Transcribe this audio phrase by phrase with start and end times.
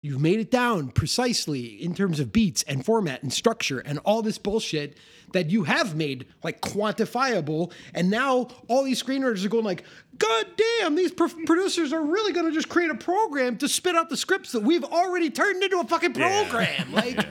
[0.00, 4.22] You've made it down precisely in terms of beats and format and structure and all
[4.22, 4.96] this bullshit
[5.32, 7.72] that you have made like quantifiable.
[7.94, 9.82] And now all these screenwriters are going like,
[10.16, 13.96] God damn, these pro- producers are really going to just create a program to spit
[13.96, 16.44] out the scripts that we've already turned into a fucking Yeah.
[16.48, 16.92] program.
[16.98, 17.26] Like,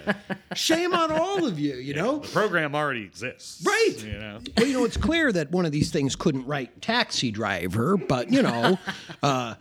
[0.53, 2.19] shame on all of you, you know?
[2.19, 3.63] The program already exists.
[3.65, 3.95] Right.
[4.05, 4.39] You know.
[4.57, 8.29] Well, you know, it's clear that one of these things couldn't write Taxi Driver, but
[8.31, 8.77] you know,
[9.23, 9.55] uh,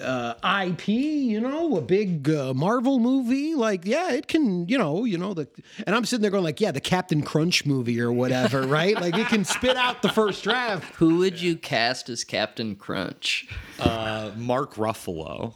[0.00, 0.34] uh,
[0.66, 5.18] IP, you know, a big uh, Marvel movie, like yeah, it can, you know, you
[5.18, 5.48] know the,
[5.86, 8.94] and I'm sitting there going like, yeah, the Captain Crunch movie or whatever, right?
[8.94, 10.94] Like it can spit out the first draft.
[10.96, 13.48] Who would you cast as Captain Crunch?
[13.78, 15.54] Uh, Mark Ruffalo.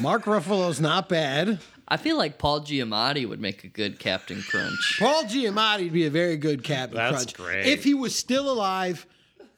[0.00, 1.60] Mark Ruffalo's not bad.
[1.88, 4.96] I feel like Paul Giamatti would make a good Captain Crunch.
[4.98, 7.66] Paul Giamatti would be a very good Captain That's Crunch great.
[7.66, 9.06] if he was still alive.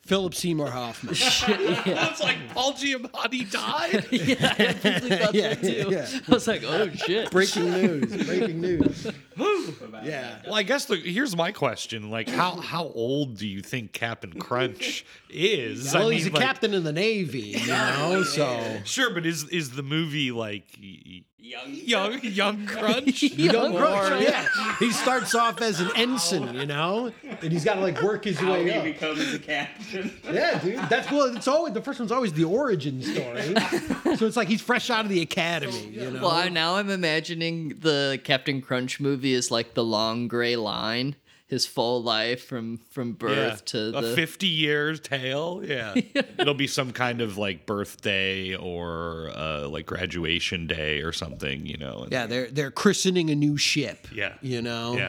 [0.09, 1.15] Philip Seymour Hoffman.
[1.85, 4.07] That's like Paul Giamatti died.
[4.11, 5.89] yeah, I completely thought Yeah, that too.
[5.91, 6.09] yeah.
[6.27, 7.31] I was like, oh shit.
[7.31, 8.27] breaking news!
[8.27, 9.07] Breaking news!
[10.03, 10.39] Yeah.
[10.47, 14.33] Well, I guess the, here's my question: like, how how old do you think Captain
[14.41, 15.95] Crunch is?
[15.95, 18.79] I Well, he's a like- captain in the Navy, you know, so.
[18.85, 23.23] Sure, but is is the movie like y- young young young Crunch?
[23.23, 24.47] Young Or- Crunch, yeah.
[24.79, 28.39] He starts off as an ensign, you know, and he's got to like work his
[28.39, 28.85] How way he up.
[28.85, 30.13] becomes a captain.
[30.33, 30.79] Yeah, dude.
[30.89, 31.35] That's well.
[31.37, 33.55] It's always the first one's always the origin story.
[34.17, 36.23] so it's like he's fresh out of the academy, you know.
[36.23, 41.17] Well, I, now I'm imagining the Captain Crunch movie is like the long gray line,
[41.49, 45.95] his full life from from birth to a the 50 year tale yeah
[46.39, 51.77] it'll be some kind of like birthday or uh, like graduation day or something you
[51.79, 54.07] know and- yeah, they're they're christening a new ship.
[54.13, 54.35] Yeah.
[54.43, 54.95] you know.
[54.97, 55.09] yeah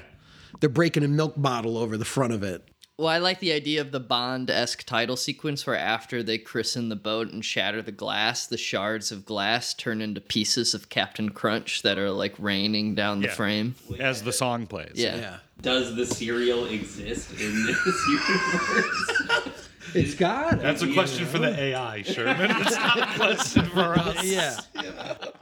[0.62, 2.68] They're breaking a milk bottle over the front of it.
[3.00, 6.89] Well, I like the idea of the Bond esque title sequence where after they christen
[6.89, 11.30] the boat and shatter the glass, the shards of glass turn into pieces of Captain
[11.30, 13.33] Crunch that are like raining down the Yeah.
[13.36, 13.75] frame.
[14.02, 15.16] as the song plays Yeah.
[15.16, 15.38] Yeah.
[15.61, 17.78] Does the cereal exist in this
[18.09, 19.69] universe?
[19.94, 20.62] It's got.
[20.62, 24.57] that's a question for the ai sherman it's not a question for us Yeah.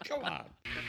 [0.07, 0.43] come on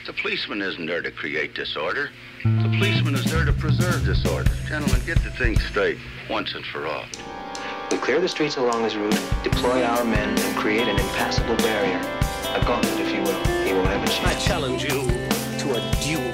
[0.07, 2.09] The policeman isn't there to create disorder.
[2.43, 4.49] The policeman is there to preserve disorder.
[4.67, 5.97] Gentlemen, get the thing straight
[6.29, 7.05] once and for all.
[7.91, 11.99] We clear the streets along his route, deploy our men, and create an impassable barrier.
[12.55, 13.39] A gauntlet, if you will.
[13.65, 14.43] He won't have a I chance.
[14.43, 14.99] I challenge you
[15.61, 16.31] to a duel.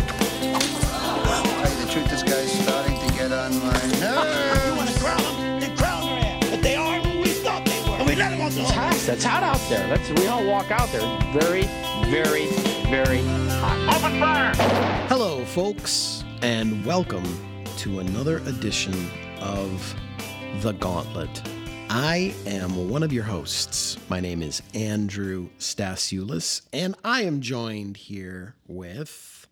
[1.26, 4.65] Tell you the truth, this guy's starting to get on my nerves.
[8.56, 8.62] Were.
[8.62, 9.14] And we let them on the It's hot.
[9.14, 9.88] It's hot out there.
[9.88, 11.02] Let's we don't walk out there.
[11.34, 11.64] Very,
[12.10, 12.48] very,
[12.90, 13.22] very
[13.60, 13.98] hot.
[13.98, 14.54] Open fire!
[15.08, 17.24] Hello, folks, and welcome
[17.78, 18.94] to another edition
[19.42, 19.96] of
[20.62, 21.42] The Gauntlet.
[21.90, 23.98] I am one of your hosts.
[24.10, 29.48] My name is Andrew Stasiulis, and I am joined here with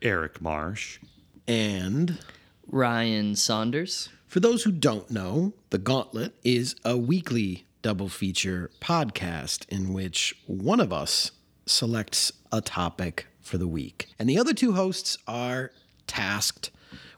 [0.00, 0.98] eric marsh
[1.46, 2.18] and
[2.66, 4.08] Ryan Saunders.
[4.26, 10.36] for those who don't know, The Gauntlet is a weekly double feature podcast in which
[10.46, 11.30] one of us
[11.66, 14.08] selects a topic for the week.
[14.18, 15.70] And the other two hosts are
[16.06, 16.70] tasked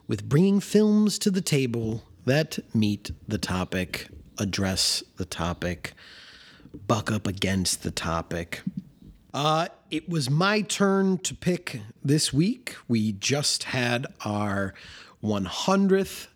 [0.07, 4.07] with bringing films to the table that meet the topic,
[4.37, 5.93] address the topic,
[6.87, 8.61] buck up against the topic.
[9.33, 12.75] Uh, it was my turn to pick this week.
[12.87, 14.73] We just had our
[15.23, 16.27] 100th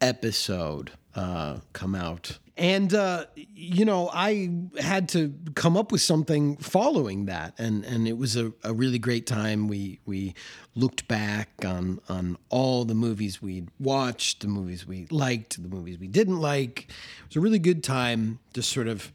[0.00, 2.38] episode uh, come out.
[2.58, 4.50] And, uh, you know, I
[4.80, 7.52] had to come up with something following that.
[7.58, 9.68] And, and it was a, a really great time.
[9.68, 10.34] We, we
[10.74, 15.98] looked back on, on all the movies we'd watched, the movies we liked, the movies
[15.98, 16.88] we didn't like.
[16.88, 19.12] It was a really good time just sort of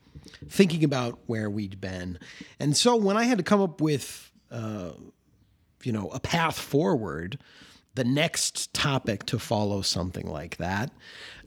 [0.48, 2.20] thinking about where we'd been.
[2.60, 4.92] And so when I had to come up with, uh,
[5.84, 7.40] you know, a path forward,
[7.96, 10.92] the next topic to follow something like that,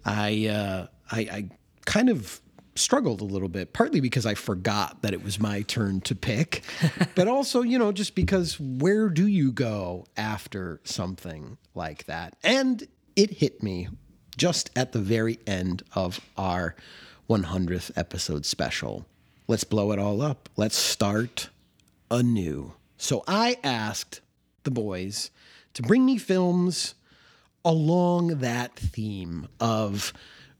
[0.04, 1.48] I, uh, I, I
[1.84, 2.40] kind of
[2.76, 6.62] struggled a little bit, partly because I forgot that it was my turn to pick,
[7.14, 12.36] but also, you know, just because where do you go after something like that?
[12.42, 12.86] And
[13.16, 13.88] it hit me
[14.36, 16.74] just at the very end of our
[17.28, 19.06] 100th episode special.
[19.46, 20.48] Let's blow it all up.
[20.56, 21.50] Let's start
[22.10, 22.72] anew.
[22.96, 24.20] So I asked
[24.64, 25.30] the boys
[25.74, 26.94] to bring me films
[27.64, 30.12] along that theme of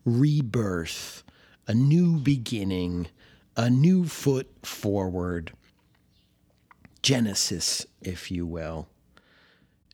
[0.05, 1.23] rebirth,
[1.67, 3.09] a new beginning,
[3.57, 5.53] a new foot forward,
[7.03, 8.89] Genesis, if you will.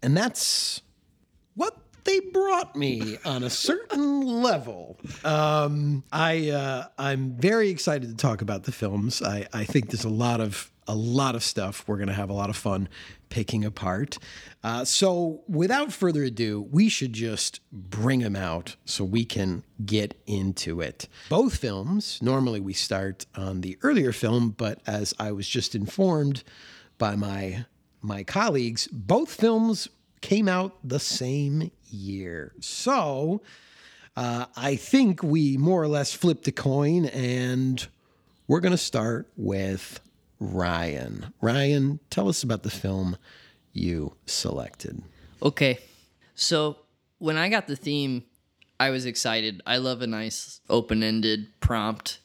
[0.02, 0.82] And that's
[1.54, 4.98] what they brought me on a certain level.
[5.24, 9.22] Um, I uh, I'm very excited to talk about the films.
[9.22, 12.34] I, I think there's a lot of a lot of stuff we're to have a
[12.34, 12.88] lot of fun
[13.31, 14.19] picking apart.
[14.62, 20.21] Uh, so, without further ado, we should just bring them out so we can get
[20.27, 21.09] into it.
[21.31, 26.43] Both films, normally we start on the earlier film, but as I was just informed
[26.99, 27.65] by my
[28.03, 29.88] my colleagues, both films
[30.21, 32.53] came out the same year.
[32.61, 33.43] So,
[34.17, 37.87] uh, I think we more or less flipped a coin, and
[38.49, 40.00] we're going to start with
[40.40, 41.32] Ryan.
[41.40, 43.16] Ryan, tell us about the film
[43.72, 45.02] you selected.
[45.42, 45.78] Okay.
[46.34, 46.78] So
[47.19, 48.25] when I got the theme,
[48.81, 49.60] I was excited.
[49.66, 52.20] I love a nice open ended prompt.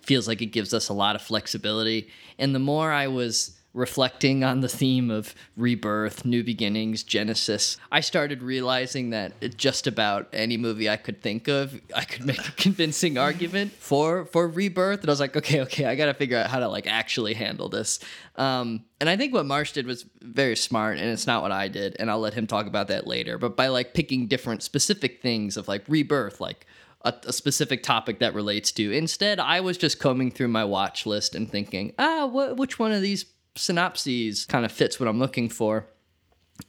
[0.00, 2.08] Feels like it gives us a lot of flexibility.
[2.38, 8.00] And the more I was reflecting on the theme of rebirth, new beginnings, Genesis, I
[8.00, 12.52] started realizing that just about any movie I could think of, I could make a
[12.56, 15.00] convincing argument for for rebirth.
[15.00, 17.34] And I was like, okay, okay, I got to figure out how to like actually
[17.34, 18.00] handle this.
[18.36, 21.68] Um, and I think what Marsh did was very smart, and it's not what I
[21.68, 21.96] did.
[21.98, 23.38] And I'll let him talk about that later.
[23.38, 26.66] But by like picking different specific things of like rebirth, like
[27.02, 28.92] a, a specific topic that relates to.
[28.92, 32.92] Instead, I was just combing through my watch list and thinking, ah, wh- which one
[32.92, 33.24] of these
[33.58, 35.86] synopses kind of fits what I'm looking for?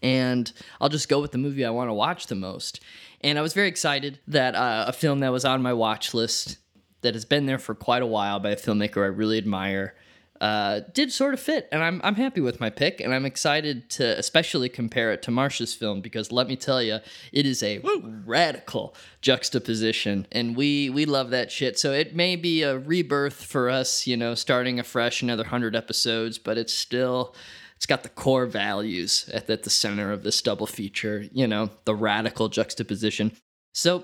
[0.01, 2.79] And I'll just go with the movie I want to watch the most.
[3.21, 6.57] And I was very excited that uh, a film that was on my watch list
[7.01, 9.95] that has been there for quite a while by a filmmaker I really admire
[10.41, 13.89] uh, did sort of fit, and I'm I'm happy with my pick, and I'm excited
[13.91, 16.99] to especially compare it to Marsha's film because let me tell you,
[17.33, 17.81] it is a
[18.25, 21.77] radical juxtaposition, and we we love that shit.
[21.77, 26.37] So it may be a rebirth for us, you know, starting afresh, another hundred episodes,
[26.37, 27.35] but it's still.
[27.75, 31.69] It's got the core values at, at the center of this double feature, you know,
[31.85, 33.31] the radical juxtaposition.
[33.73, 34.03] So,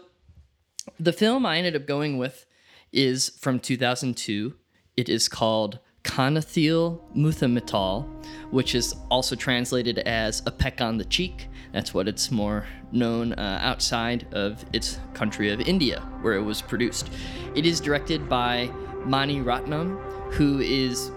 [0.97, 2.45] the film I ended up going with
[2.93, 4.55] is from 2002.
[4.95, 8.05] It is called Kannathil Muthamittal,
[8.51, 11.47] which is also translated as a peck on the cheek.
[11.73, 16.61] That's what it's more known uh, outside of its country of India, where it was
[16.61, 17.09] produced.
[17.55, 18.69] It is directed by
[19.03, 19.99] Mani Ratnam,
[20.31, 21.11] who is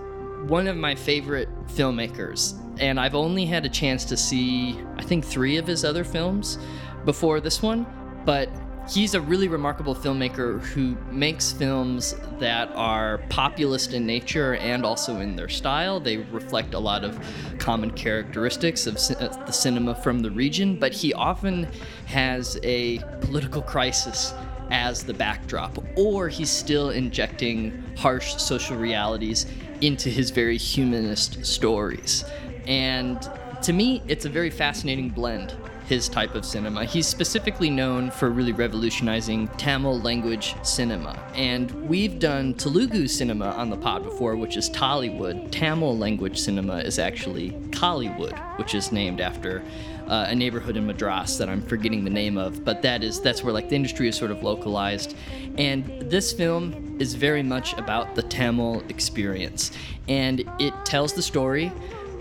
[0.46, 2.58] one of my favorite filmmakers.
[2.80, 6.58] And I've only had a chance to see, I think, three of his other films
[7.04, 7.86] before this one,
[8.24, 8.48] but
[8.88, 15.20] he's a really remarkable filmmaker who makes films that are populist in nature and also
[15.20, 16.00] in their style.
[16.00, 17.18] They reflect a lot of
[17.58, 21.68] common characteristics of uh, the cinema from the region, but he often
[22.06, 24.32] has a political crisis
[24.70, 29.46] as the backdrop, or he's still injecting harsh social realities
[29.80, 32.24] into his very humanist stories.
[32.66, 33.26] And
[33.62, 35.54] to me, it's a very fascinating blend
[35.88, 36.84] his type of cinema.
[36.84, 41.18] He's specifically known for really revolutionizing Tamil language cinema.
[41.34, 45.50] And we've done Telugu cinema on the pod before, which is Tollywood.
[45.50, 49.62] Tamil language cinema is actually Kollywood, which is named after
[50.08, 53.42] uh, a neighborhood in Madras that I'm forgetting the name of, but that is that's
[53.42, 55.16] where like the industry is sort of localized.
[55.56, 59.70] And this film is very much about the Tamil experience.
[60.08, 61.72] And it tells the story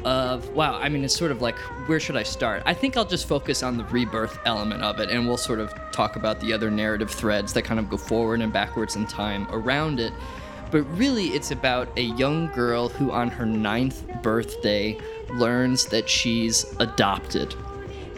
[0.08, 1.58] of wow i mean it's sort of like
[1.88, 5.10] where should i start i think i'll just focus on the rebirth element of it
[5.10, 8.40] and we'll sort of talk about the other narrative threads that kind of go forward
[8.40, 10.14] and backwards in time around it
[10.72, 14.98] but really it's about a young girl who on her ninth birthday
[15.34, 17.54] learns that she's adopted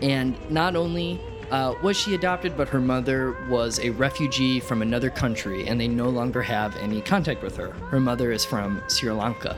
[0.03, 5.09] and not only uh, was she adopted, but her mother was a refugee from another
[5.09, 7.71] country, and they no longer have any contact with her.
[7.90, 9.57] Her mother is from Sri Lanka.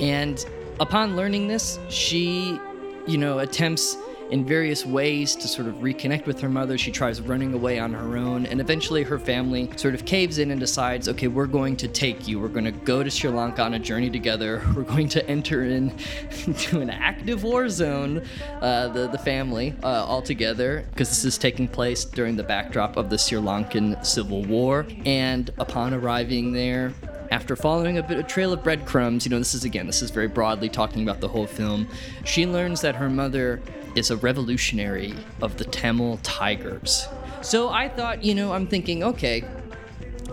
[0.00, 0.44] And
[0.80, 2.58] upon learning this, she,
[3.06, 3.96] you know, attempts
[4.30, 6.78] in various ways to sort of reconnect with her mother.
[6.78, 10.50] She tries running away on her own, and eventually her family sort of caves in
[10.50, 12.38] and decides, okay, we're going to take you.
[12.38, 14.62] We're going to go to Sri Lanka on a journey together.
[14.76, 15.92] We're going to enter in
[16.46, 18.22] into an active war zone,
[18.60, 22.96] uh, the the family uh, all together, because this is taking place during the backdrop
[22.96, 24.86] of the Sri Lankan civil war.
[25.04, 26.94] And upon arriving there,
[27.30, 30.10] after following a bit a trail of breadcrumbs, you know, this is again, this is
[30.10, 31.88] very broadly talking about the whole film.
[32.24, 33.60] She learns that her mother
[33.94, 37.06] is a revolutionary of the Tamil Tigers.
[37.42, 39.44] So I thought, you know, I'm thinking, okay,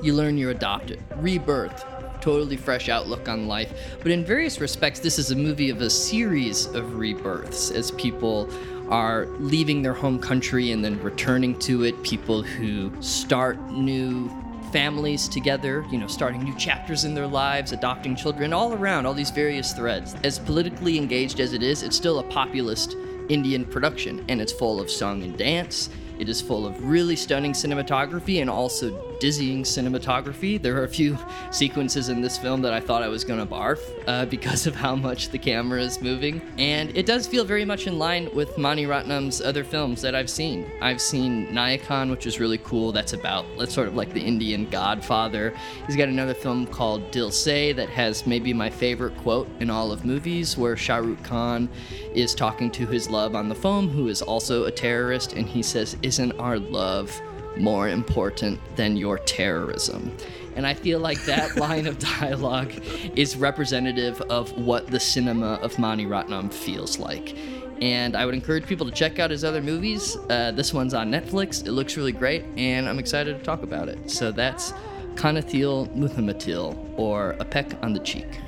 [0.01, 1.85] you learn you're adopted, rebirth,
[2.19, 3.97] totally fresh outlook on life.
[4.01, 8.49] But in various respects, this is a movie of a series of rebirths as people
[8.89, 14.29] are leaving their home country and then returning to it, people who start new
[14.71, 19.13] families together, you know, starting new chapters in their lives, adopting children, all around, all
[19.13, 20.15] these various threads.
[20.24, 22.95] As politically engaged as it is, it's still a populist
[23.29, 25.89] Indian production, and it's full of song and dance.
[26.19, 30.62] It is full of really stunning cinematography and also dizzying cinematography.
[30.62, 31.17] There are a few
[31.51, 34.95] sequences in this film that I thought I was gonna barf uh, because of how
[34.95, 36.41] much the camera is moving.
[36.57, 40.29] And it does feel very much in line with Mani Ratnam's other films that I've
[40.29, 40.69] seen.
[40.81, 42.91] I've seen Nayakan, which is really cool.
[42.91, 45.53] That's about, that's sort of like the Indian godfather.
[45.86, 49.91] He's got another film called Dil Se that has maybe my favorite quote in all
[49.91, 51.69] of movies, where Shah Rukh Khan
[52.13, 55.63] is talking to his love on the phone, who is also a terrorist, and he
[55.63, 57.21] says, Isn't our love
[57.59, 60.15] more important than your terrorism?
[60.55, 62.73] And I feel like that line of dialogue
[63.15, 67.37] is representative of what the cinema of Mani Ratnam feels like.
[67.79, 70.17] And I would encourage people to check out his other movies.
[70.29, 71.65] Uh, this one's on Netflix.
[71.65, 74.09] It looks really great, and I'm excited to talk about it.
[74.09, 74.73] So that's
[75.13, 78.39] Kannathil Muthamittal, or A Peck on the Cheek.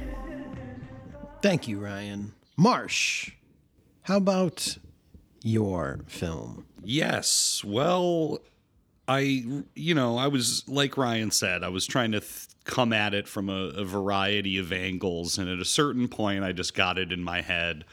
[1.42, 2.34] Thank you, Ryan.
[2.58, 3.32] Marsh,
[4.04, 4.78] how about
[5.44, 6.66] your film?
[6.84, 7.64] Yes.
[7.64, 8.40] Well,
[9.10, 13.16] I, you know, I was, like Ryan said, I was trying to th- come at
[13.16, 15.40] it from a, a variety of angles.
[15.40, 17.86] And at a certain point, I just got it in my head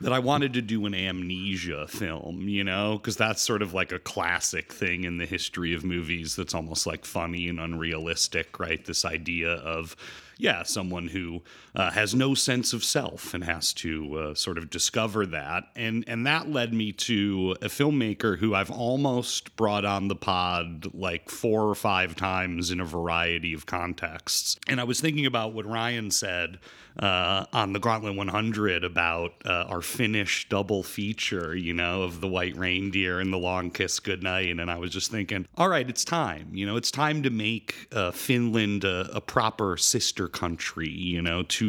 [0.00, 3.92] that I wanted to do an amnesia film, you know, because that's sort of like
[3.92, 8.84] a classic thing in the history of movies that's almost like funny and unrealistic, right?
[8.84, 9.96] This idea of,
[10.36, 11.42] yeah, someone who
[11.78, 16.04] uh, has no sense of self and has to uh, sort of discover that, and
[16.08, 21.30] and that led me to a filmmaker who I've almost brought on the pod like
[21.30, 25.64] four or five times in a variety of contexts, and I was thinking about what
[25.64, 26.58] Ryan said
[26.98, 32.28] uh, on the Gauntlet 100 about uh, our Finnish double feature, you know, of the
[32.28, 34.58] White Reindeer and the Long Kiss Goodnight.
[34.58, 36.50] And I was just thinking, all right, it's time.
[36.52, 41.42] You know, it's time to make uh, Finland a, a, proper sister country, you know,
[41.44, 41.67] to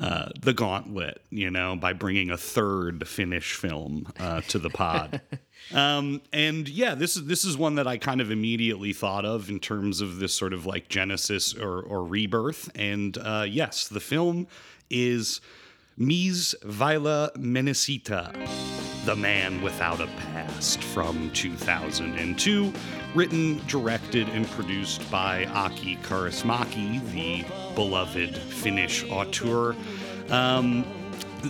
[0.00, 5.20] uh, the Gauntlet, you know, by bringing a third Finnish film uh, to the pod.
[5.74, 9.50] Um, and yeah, this is this is one that I kind of immediately thought of
[9.50, 12.70] in terms of this sort of like genesis or, or rebirth.
[12.74, 14.46] And uh, yes, the film
[14.88, 15.40] is
[15.98, 18.32] Mies Vailla Menneisyyttä,
[19.04, 22.72] The Man Without a Past from 2002,
[23.14, 27.44] written, directed, and produced by Aki Kaurismäki, the
[27.78, 29.76] beloved Finnish auteur.
[30.30, 30.84] Um,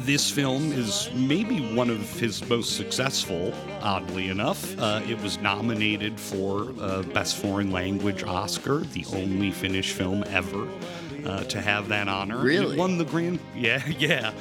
[0.04, 4.78] this film is maybe one of his most successful, oddly enough.
[4.78, 10.68] Uh, it was nominated for uh, Best Foreign Language Oscar, the only Finnish film ever.
[11.25, 12.39] Uh, to have that honor.
[12.39, 12.77] Really?
[12.77, 14.33] It won the Grand Yeah, yeah.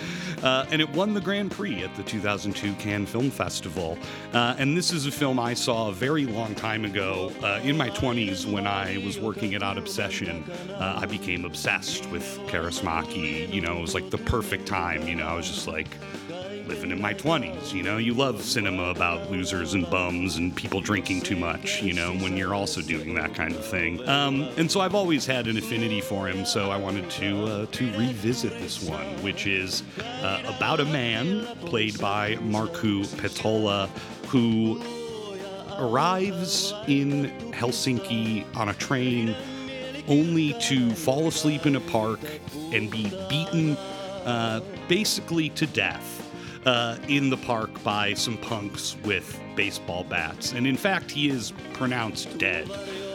[0.44, 3.98] Uh, and it won the Grand Prix at the 2002 Cannes Film Festival.
[4.34, 7.76] Uh, and this is a film I saw a very long time ago uh, in
[7.78, 10.44] my 20s when I was working at Odd Obsession.
[10.70, 13.52] Uh, I became obsessed with Kaurismäki.
[13.52, 15.08] You know, it was like the perfect time.
[15.08, 15.88] You know, I was just like,
[16.68, 17.74] living in my 20s.
[17.74, 21.94] You know, you love cinema about losers and bums and people drinking too much, you
[21.94, 24.08] know, when you're also doing that kind of thing.
[24.08, 27.66] Um, and so I've always had an affinity for him, so I wanted to, uh,
[27.72, 29.84] to revisit this one, which is
[30.22, 33.90] uh, about a man played by Markku Peltola
[34.28, 34.82] who
[35.78, 39.36] arrives in Helsinki on a train
[40.08, 42.20] only to fall asleep in a park
[42.74, 43.78] and be beaten
[44.26, 46.27] uh, basically to death
[46.68, 50.52] uh, in the park by some punks with baseball bats.
[50.52, 52.70] And in fact, he is pronounced dead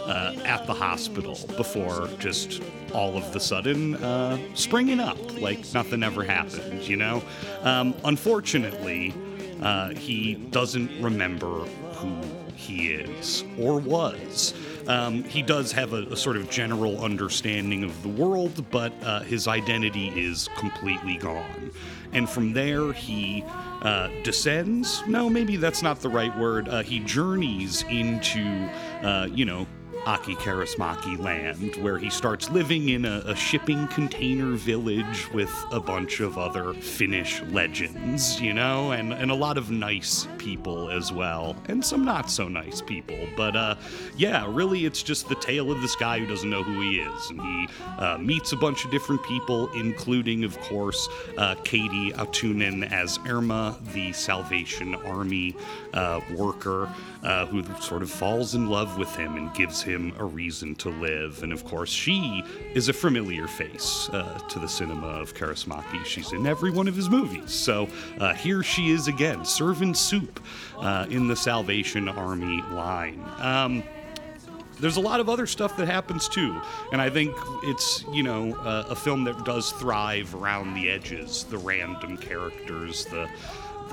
[0.06, 2.62] uh, at the hospital before just
[2.94, 7.22] all of the sudden uh, springing up like nothing ever happened, you know?
[7.60, 9.14] Um, unfortunately,
[9.60, 11.66] uh, he doesn't remember
[11.96, 12.16] who
[12.56, 14.54] he is or was.
[14.88, 19.20] Um, he does have a, a, sort of general understanding of the world, but uh,
[19.20, 21.70] his identity is completely gone.
[22.12, 23.44] And from there, he
[23.82, 25.02] uh, descends.
[25.06, 26.68] No, maybe that's not the right word.
[26.68, 28.42] Uh, he journeys into,
[29.02, 29.66] uh, you know,
[30.04, 35.78] Aki Kaurismäki land, where he starts living in a, a, shipping container village with a
[35.78, 41.12] bunch of other Finnish legends, you know, and, and a lot of nice people as
[41.12, 43.16] well, and some not so nice people.
[43.36, 43.76] But uh,
[44.16, 47.30] yeah, really, it's just the tale of this guy who doesn't know who he is.
[47.30, 47.68] And he
[47.98, 53.78] uh, meets a bunch of different people, including, of course, uh, Kati Outinen as Irma,
[53.92, 55.54] the Salvation Army
[55.94, 56.92] uh, worker,
[57.22, 60.74] uh, who sort of falls in love with him and gives him him a reason
[60.76, 61.42] to live.
[61.42, 62.42] And of course, she
[62.74, 66.04] is a familiar face uh, to the cinema of Kaurismäki.
[66.04, 67.50] She's in every one of his movies.
[67.52, 70.40] So uh, here she is again, serving soup
[70.78, 73.22] uh, in the Salvation Army line.
[73.38, 73.82] Um,
[74.80, 76.60] there's a lot of other stuff that happens too,
[76.92, 81.44] and I think it's you know uh, a film that does thrive around the edges,
[81.44, 83.28] the random characters, the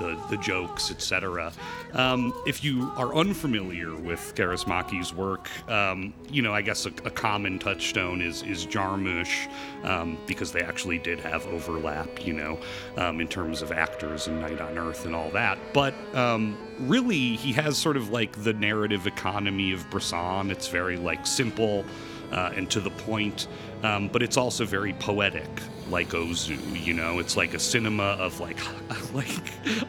[0.00, 1.52] the the jokes, etc.
[1.92, 7.10] Um, if you are unfamiliar with Kaurismäki's work, um, you know I guess a, a,
[7.10, 9.48] common touchstone is is Jarmusch
[9.84, 12.58] um, because they actually did have overlap, you know,
[12.96, 15.58] um, in terms of actors and Night on Earth and all that.
[15.72, 20.50] But um, really, he has sort of like the narrative economy of Bresson.
[20.50, 21.84] It's very like simple
[22.32, 23.48] uh, and to the point,
[23.82, 25.48] um, but it's also very poetic,
[25.90, 26.58] like Ozu.
[26.84, 28.58] You know, it's like a cinema of like,
[29.14, 29.28] like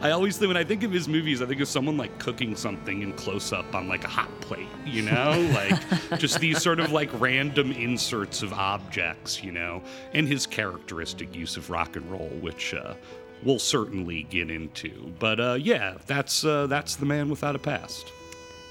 [0.02, 2.56] I always think when I think of his movies, I think of someone like cooking
[2.56, 4.68] something in close up on like a hot plate.
[4.84, 9.42] You know, like just these sort of like random inserts of objects.
[9.42, 9.82] You know,
[10.14, 12.74] and his characteristic use of rock and roll, which.
[12.74, 12.94] Uh,
[13.44, 18.12] we'll certainly get into, but uh, yeah, that's uh, that's the man without a past.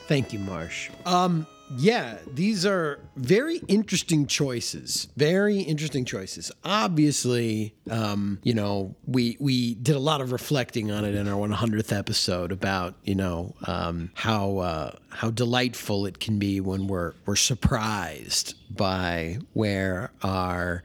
[0.08, 0.90] Thank you, Marsh.
[1.06, 1.46] Um,
[1.78, 5.08] yeah, these are very interesting choices.
[5.16, 6.52] Very interesting choices.
[6.64, 11.48] Obviously, um, you know, we we did a lot of reflecting on it in our
[11.48, 17.14] 100th episode about you know um, how uh, how delightful it can be when we're
[17.26, 20.84] we're surprised by where our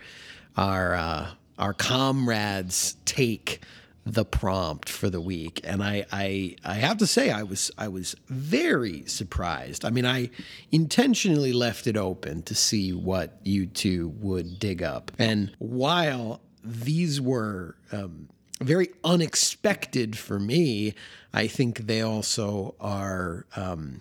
[0.56, 3.60] our uh, our comrades take
[4.06, 7.88] the prompt for the week and I, I I have to say I was I
[7.88, 9.84] was very surprised.
[9.84, 10.30] I mean I
[10.70, 15.10] intentionally left it open to see what you two would dig up.
[15.18, 18.28] And while these were um,
[18.60, 20.94] very unexpected for me,
[21.34, 24.00] I think they also are um,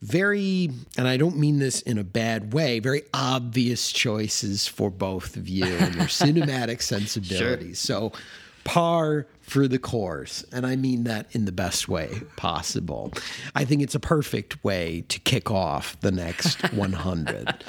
[0.00, 5.36] very, and I don't mean this in a bad way, very obvious choices for both
[5.36, 7.84] of you and your cinematic sensibilities.
[7.84, 8.10] Sure.
[8.10, 8.12] So
[8.64, 10.44] par for the course.
[10.52, 13.12] And I mean that in the best way possible.
[13.54, 17.64] I think it's a perfect way to kick off the next 100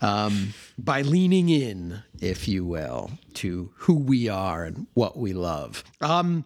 [0.00, 5.84] um, by leaning in, if you will, to who we are and what we love.
[6.00, 6.44] Um,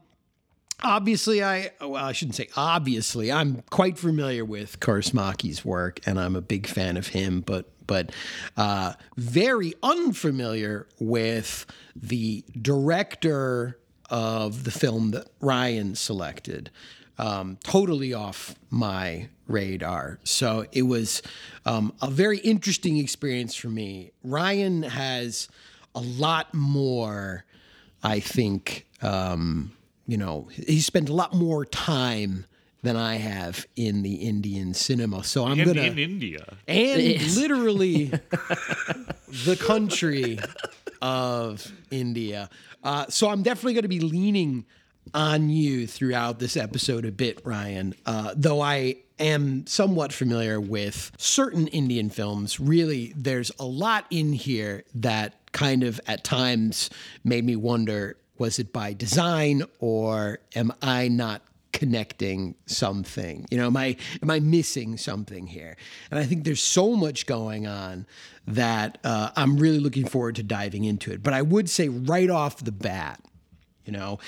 [0.85, 6.35] obviously i well i shouldn't say obviously i'm quite familiar with Kaurismäki's work and i'm
[6.35, 8.11] a big fan of him but but
[8.57, 13.79] uh, very unfamiliar with the director
[14.13, 16.71] of the film that Ryan selected.
[17.19, 20.19] Um, totally off my radar.
[20.23, 21.23] So it was
[21.65, 24.13] um, a very interesting experience for me.
[24.23, 25.49] Ryan has
[25.95, 27.45] a lot more,
[28.03, 29.73] I think, um,
[30.07, 32.45] you know, he spent a lot more time
[32.83, 35.25] than I have in the Indian cinema.
[35.25, 38.07] So I'm and gonna in India and literally
[39.45, 40.39] the country
[41.03, 42.49] of India.
[42.83, 44.65] Uh, so I'm definitely going to be leaning
[45.13, 47.95] on you throughout this episode a bit, Ryan.
[48.07, 54.33] Uh, though I am somewhat familiar with certain Indian films, really, there's a lot in
[54.33, 56.89] here that kind of at times
[57.25, 63.67] made me wonder was it by design or am I not connecting something you know
[63.67, 65.75] am i am i missing something here
[66.11, 68.07] and i think there's so much going on
[68.47, 72.31] that uh, i'm really looking forward to diving into it but i would say right
[72.31, 73.21] off the bat
[73.85, 74.19] you know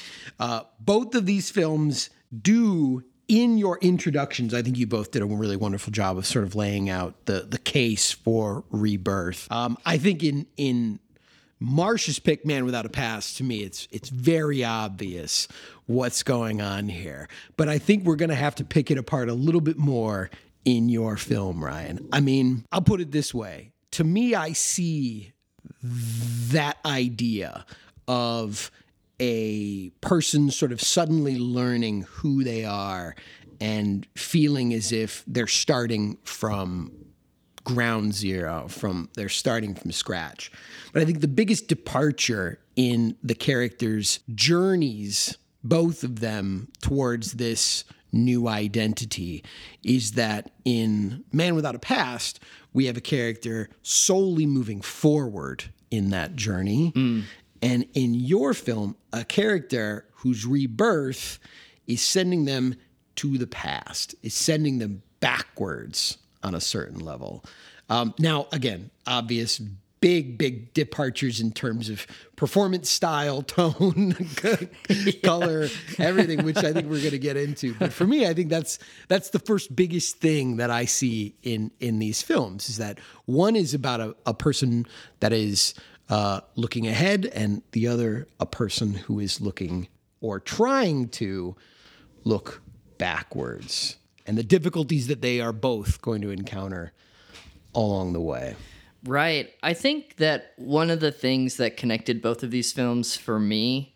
[0.40, 2.10] uh, both of these films
[2.42, 6.44] do in your introductions, I think you both did a really wonderful job of sort
[6.44, 9.50] of laying out the the case for rebirth.
[9.50, 11.00] Um, I think in in
[11.60, 15.48] Marsh's pick, Man Without a Past, to me, it's it's very obvious
[15.86, 17.28] what's going on here.
[17.56, 20.30] But I think we're going to have to pick it apart a little bit more
[20.64, 22.08] in your film, Ryan.
[22.12, 25.32] I mean, I'll put it this way: to me, I see
[25.82, 27.64] that idea
[28.08, 28.72] of
[29.20, 33.14] a person sort of suddenly learning who they are
[33.60, 36.90] and feeling as if they're starting from
[37.62, 40.50] ground zero from they're starting from scratch.
[40.92, 47.84] But i think the biggest departure in the characters journeys both of them towards this
[48.12, 49.42] new identity
[49.82, 52.40] is that in man without a past
[52.74, 57.22] we have a character solely moving forward in that journey mm.
[57.62, 61.38] and in your film a character whose rebirth
[61.86, 62.74] is sending them
[63.16, 67.44] to the past is sending them backwards on a certain level.
[67.88, 69.60] Um, now, again, obvious
[70.04, 74.14] big, big departures in terms of performance style, tone,
[75.24, 75.66] color,
[75.98, 77.72] everything, which I think we're going to get into.
[77.72, 81.70] But for me, I think that's that's the first biggest thing that I see in
[81.80, 84.84] in these films is that one is about a, a person
[85.20, 85.72] that is
[86.10, 89.88] uh, looking ahead, and the other a person who is looking
[90.20, 91.56] or trying to
[92.24, 92.60] look
[92.98, 96.92] backwards and the difficulties that they are both going to encounter
[97.74, 98.54] along the way.
[99.06, 99.52] Right.
[99.62, 103.94] I think that one of the things that connected both of these films for me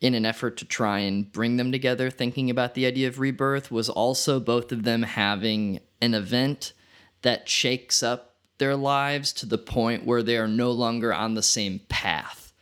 [0.00, 3.70] in an effort to try and bring them together, thinking about the idea of rebirth,
[3.70, 6.72] was also both of them having an event
[7.22, 11.42] that shakes up their lives to the point where they are no longer on the
[11.42, 12.52] same path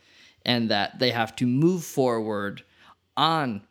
[0.45, 2.63] and that they have to move forward
[3.15, 3.61] on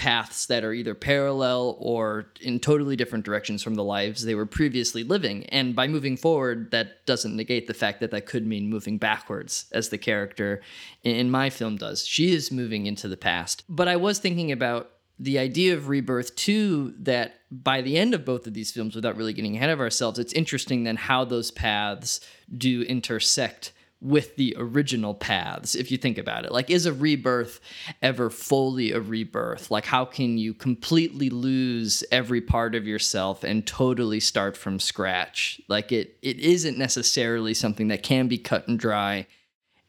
[0.00, 4.46] paths that are either parallel or in totally different directions from the lives they were
[4.46, 5.44] previously living.
[5.50, 9.66] And by moving forward, that doesn't negate the fact that that could mean moving backwards,
[9.72, 10.62] as the character
[11.02, 12.06] in my film does.
[12.06, 13.62] She is moving into the past.
[13.68, 18.24] But I was thinking about the idea of rebirth too that by the end of
[18.24, 21.50] both of these films without really getting ahead of ourselves it's interesting then how those
[21.50, 22.20] paths
[22.56, 26.52] do intersect with the original paths if you think about it.
[26.52, 27.60] Like is a rebirth
[28.00, 29.70] ever fully a rebirth?
[29.70, 35.60] Like how can you completely lose every part of yourself and totally start from scratch?
[35.68, 39.26] Like it it isn't necessarily something that can be cut and dry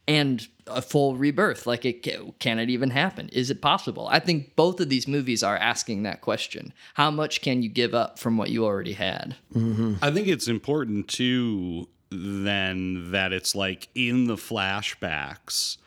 [0.08, 1.66] and a full rebirth.
[1.66, 2.06] Like it
[2.40, 3.30] can it even happen?
[3.30, 4.08] Is it possible?
[4.10, 6.74] I think both of these movies are asking that question.
[6.96, 9.36] How much can you give up from what you already had?
[9.54, 9.96] Mm-hmm.
[10.02, 15.78] I think it's important too then that it's like in the flashbacks,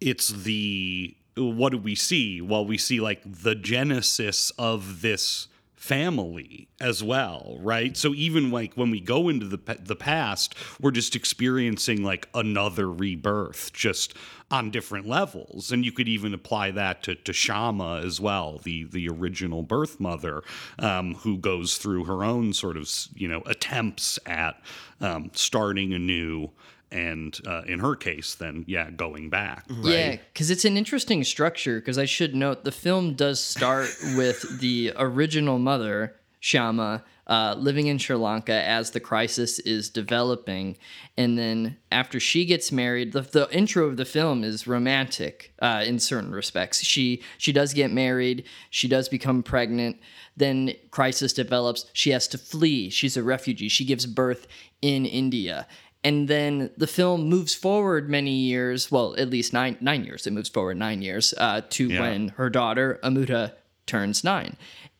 [0.00, 2.40] it's the what do we see?
[2.40, 5.48] Well, we see like the genesis of this
[5.84, 7.94] family as well, right?
[7.94, 12.90] So even like when we go into the the past, we're just experiencing like another
[12.90, 14.14] rebirth, just
[14.50, 18.84] on different levels, and you could even apply that to to Shama as well, the
[18.84, 20.42] the original birth mother,
[20.78, 24.58] um, who goes through her own sort of you know attempts at
[25.02, 26.50] um, starting anew.
[26.90, 29.64] And uh, in her case, then yeah, going back.
[29.68, 29.92] Right?
[29.92, 31.80] Yeah, because it's an interesting structure.
[31.80, 37.86] Because I should note the film does start with the original mother, Shama, uh, living
[37.86, 40.76] in Sri Lanka as the crisis is developing.
[41.16, 45.84] And then after she gets married, the, the intro of the film is romantic uh,
[45.86, 46.82] in certain respects.
[46.84, 49.98] She she does get married, she does become pregnant.
[50.36, 51.86] Then crisis develops.
[51.92, 52.90] She has to flee.
[52.90, 53.68] She's a refugee.
[53.68, 54.46] She gives birth
[54.82, 55.66] in India
[56.04, 60.26] and then the film moves forward many years well at least nine nine years.
[60.26, 62.00] It moves forward nine years uh, to Yeah.
[62.02, 63.52] when her daughter amuta
[63.86, 64.56] turns nine.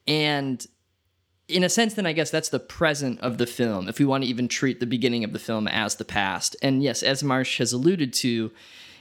[0.09, 0.67] And
[1.47, 4.25] in a sense then i guess that's the present of the film if we want
[4.25, 6.57] to even treat the beginning of the film as the past.
[6.62, 8.51] And yes as marsh has alluded to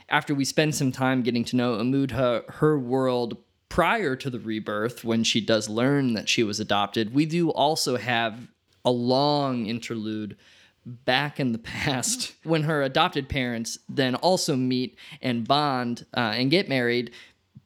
[0.09, 3.37] after we spend some time getting to know amuta her world
[3.69, 7.95] prior to the rebirth when she does learn that she was adopted we do also
[7.97, 8.49] have
[8.83, 10.35] a long interlude
[10.85, 16.51] back in the past when her adopted parents then also meet and bond uh, and
[16.51, 17.11] get married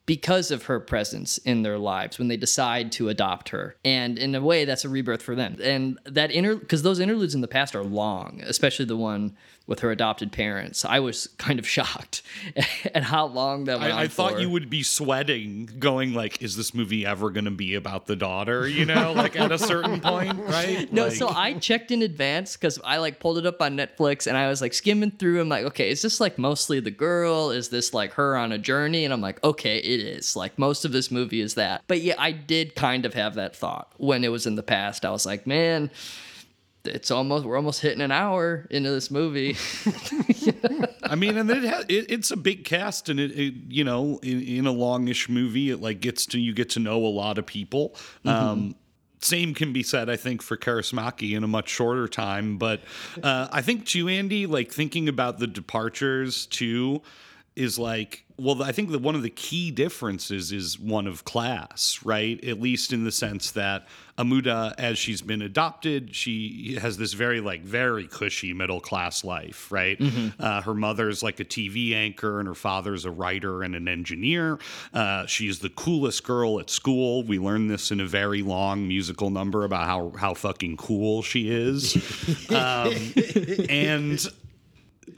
[0.06, 3.76] because of her presence in their lives when they decide to adopt her.
[3.84, 5.58] And in a way that's a rebirth for them.
[5.62, 9.36] And that inter because those interludes in the past are long especially the one
[9.68, 12.22] with her adopted parents i was kind of shocked
[12.94, 16.42] at how long that went I, on I thought you would be sweating, going like,
[16.42, 19.58] "Is this movie ever going to be about the daughter?" You know, like at a
[19.58, 20.92] certain point, right?
[20.92, 24.26] No, Like- so I checked in advance because I like pulled it up on Netflix
[24.26, 25.40] and I was like skimming through.
[25.40, 27.50] I'm like, okay, is this like mostly the girl?
[27.50, 29.04] Is this like her on a journey?
[29.04, 30.36] And I'm like, okay, it is.
[30.36, 31.82] Like most of this movie is that.
[31.86, 35.04] But yeah, I did kind of have that thought when it was in the past.
[35.04, 35.90] I was like, man,
[36.88, 39.56] it's almost we're almost hitting an hour into this movie.
[41.02, 44.18] I mean, and it, ha- it it's a big cast, and it, it you know,
[44.22, 47.38] in, in a longish movie, it like gets to you get to know a lot
[47.38, 47.94] of people.
[48.24, 48.74] Um,
[49.20, 52.58] same can be said, I think, for Kaurismäki in a much shorter time.
[52.58, 52.82] But
[53.22, 57.02] uh, I think too, Andy, like thinking about the departures too,
[57.58, 58.24] is like.
[58.40, 62.42] Well, I think that one of the key differences is one of class, right?
[62.44, 67.40] At least in the sense that Amuda, as she's been adopted, she has this very,
[67.40, 70.00] like, very cushy middle class life, right?
[70.38, 74.60] Uh, her mother's like a TV anchor, and her father's a writer and an engineer.
[74.94, 77.24] Uh, she's the coolest girl at school.
[77.24, 81.50] We learned this in a very long musical number about how how fucking cool she
[81.50, 81.96] is,
[82.50, 82.94] um,
[83.68, 84.24] and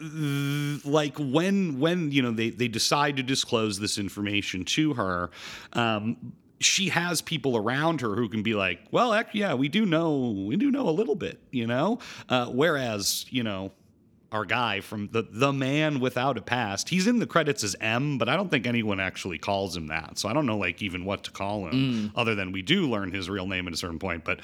[0.00, 5.30] like when when you know they they decide to disclose this information to her
[5.74, 9.84] um she has people around her who can be like well heck yeah we do
[9.84, 11.98] know we do know a little bit you know?
[12.28, 13.72] Uh, whereas you know
[14.32, 18.16] our guy from the the man without a past he's in the credits as m
[18.16, 20.18] but i don't think anyone actually calls him that.
[20.18, 23.12] So i don't know like even what to call him other than we do learn
[23.12, 24.40] his real name at a certain point but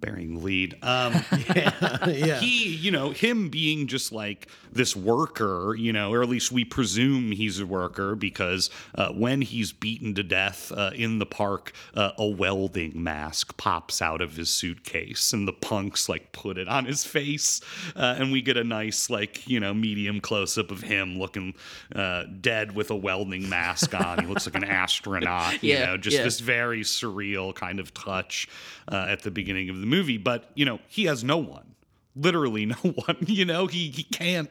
[0.00, 0.74] bearing lead.
[0.82, 1.14] Um,
[1.54, 2.38] yeah.
[2.40, 6.64] he, you know, him being just like this worker, you know, or at least we
[6.64, 11.72] presume he's a worker because uh, when he's beaten to death uh, in the park,
[11.94, 16.68] uh, a welding mask pops out of his suitcase and the punks like put it
[16.68, 17.60] on his face.
[17.94, 21.54] Uh, and we get a nice, like, you know, medium close up of him looking
[21.94, 24.18] uh, dead with a welding mask on.
[24.20, 26.22] he looks like an astronaut, you Yeah, know, just yeah.
[26.24, 28.48] this very surreal kind of touch
[28.92, 29.95] uh, at the beginning of the movie.
[29.96, 31.74] Movie, but, you know, he has no one.
[32.14, 32.74] Literally no
[33.06, 33.66] one you know?
[33.66, 34.50] He he can't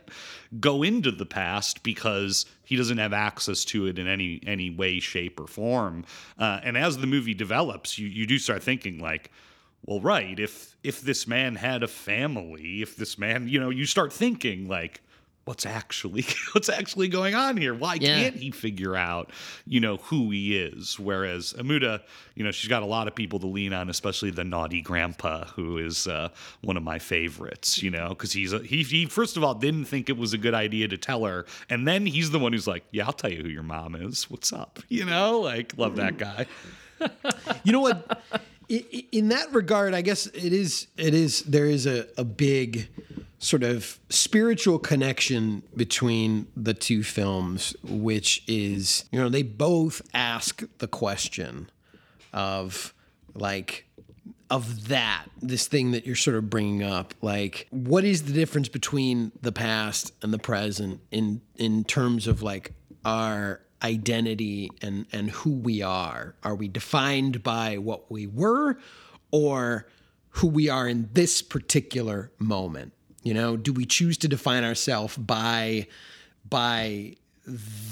[0.59, 4.99] go into the past because he doesn't have access to it in any any way
[4.99, 6.05] shape or form.
[6.37, 9.31] Uh, and as the movie develops you you do start thinking like
[9.85, 13.85] well right if if this man had a family if this man you know you
[13.85, 15.01] start thinking like
[15.45, 17.73] what's actually what's actually going on here?
[17.73, 18.19] Why Yeah.
[18.19, 19.31] can't he figure out
[19.65, 20.99] you know who he is?
[20.99, 22.01] Whereas amuda
[22.35, 25.45] you know she's got a lot of people to lean on especially the naughty grandpa
[25.45, 26.29] who is uh,
[26.61, 29.85] one of my favorites you know because he's a, he, he first of all didn't
[29.85, 32.67] think it was a good idea to tell her and then he's the one who's
[32.67, 34.29] like yeah i'll tell you who your mom is.
[34.29, 34.79] What's up?
[34.89, 36.45] You know like love that guy.
[37.65, 38.21] You know what?
[38.69, 40.87] In that regard, I guess it is.
[40.97, 41.43] It is.
[41.43, 42.89] There is a, a big
[43.39, 50.63] sort of spiritual connection between the two films, which is you know they both ask
[50.79, 51.69] the question
[52.33, 52.93] of
[53.33, 53.85] like
[54.49, 58.69] of that this thing that you're sort of bringing up like what is the difference
[58.69, 62.71] between the past and the present in in terms of like
[63.03, 66.35] our identity and and who we are.
[66.43, 68.77] Are we defined by what we were
[69.31, 69.87] or
[70.29, 72.93] who we are in this particular moment?
[73.23, 75.87] You know do we choose to define ourselves by
[76.49, 77.15] by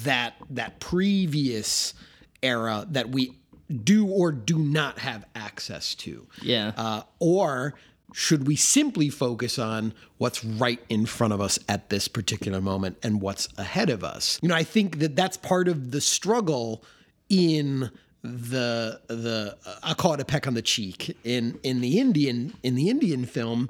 [0.04, 1.94] that that previous
[2.42, 3.38] era that we
[3.84, 6.28] do or do not have access to?
[6.42, 6.74] Yeah.
[6.76, 7.76] uh, or
[8.14, 12.98] should we simply focus on what's right in front of us at this particular moment
[13.04, 14.40] and what's ahead of us?
[14.42, 16.84] You know, I think that that's part of the struggle
[17.28, 17.90] in
[18.22, 22.54] the the uh, I'll call it a peck on the cheek in in the Indian
[22.64, 23.70] in the Indian film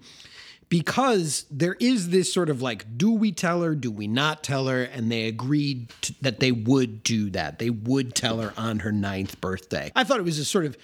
[0.69, 4.67] because there is this sort of like do we tell her do we not tell
[4.67, 4.84] her?
[4.84, 7.60] And they agreed to, that they would do that.
[7.60, 9.91] They would tell her on her ninth birthday.
[9.95, 10.77] I thought it was a sort of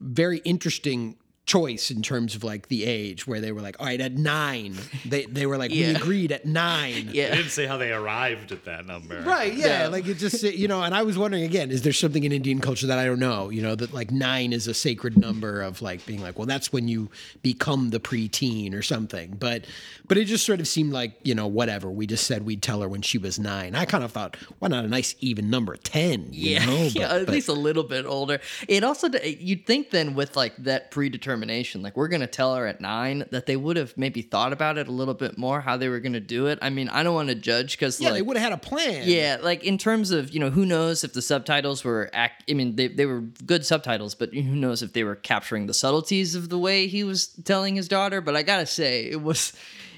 [0.00, 1.16] very interesting
[1.46, 4.74] choice in terms of like the age where they were like all right at nine
[5.06, 7.34] they, they were like we agreed at nine Yeah.
[7.34, 9.86] didn't say how they arrived at that number Right, yeah, Yeah.
[9.88, 12.60] like it just you know, and I was wondering again, is there something in Indian
[12.60, 13.48] culture that I don't know?
[13.50, 16.72] You know, that like nine is a sacred number of like being like, well, that's
[16.72, 17.10] when you
[17.42, 19.36] become the preteen or something.
[19.38, 19.64] But
[20.08, 21.90] but it just sort of seemed like you know, whatever.
[21.90, 23.74] We just said we'd tell her when she was nine.
[23.74, 26.26] I kind of thought, why not a nice even number, ten?
[26.30, 26.76] Yeah, know?
[26.92, 28.40] yeah, But- at but- least a little bit older.
[28.68, 30.90] It also you'd think then with like that
[31.36, 34.78] predetermination, like we're gonna tell her at nine, that they would have maybe thought about
[34.78, 36.58] it a little bit more how they were gonna do it.
[36.62, 38.60] I mean, I don't want to judge because yeah, like, they would have had a
[38.60, 39.02] plan.
[39.06, 42.44] yeah, like in terms of you know who knows if the subtitles were act.
[42.50, 45.74] I mean, they they were good subtitles, but who knows if they were capturing the
[45.74, 48.20] subtleties of the way he was telling his daughter.
[48.20, 49.52] But I gotta say, it was.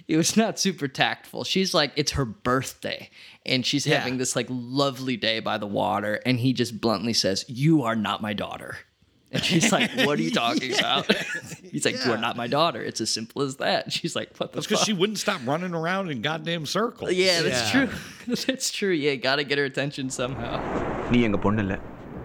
[0.06, 1.44] It was not super tactful.
[1.44, 3.10] She's like, it's her birthday,
[3.44, 3.98] and she's Yeah.
[3.98, 7.94] having this like lovely day by the water, and he just bluntly says, "You are
[7.94, 8.78] not my daughter."
[9.31, 11.05] And she's like, "What are you talking about?"
[11.71, 12.25] He's like, "You are Yeah.
[12.25, 13.91] not my daughter." It's as simple as that.
[13.95, 17.13] She's like, "What the That's because fuck?" she wouldn't stop running around in goddamn circles.
[17.21, 17.71] yeah, that's Yeah.
[17.73, 18.35] true.
[18.43, 18.93] that's true.
[19.05, 20.53] Yeah, gotta get her attention somehow.
[21.13, 21.75] நீ எங்க பொண்ணு இல்ல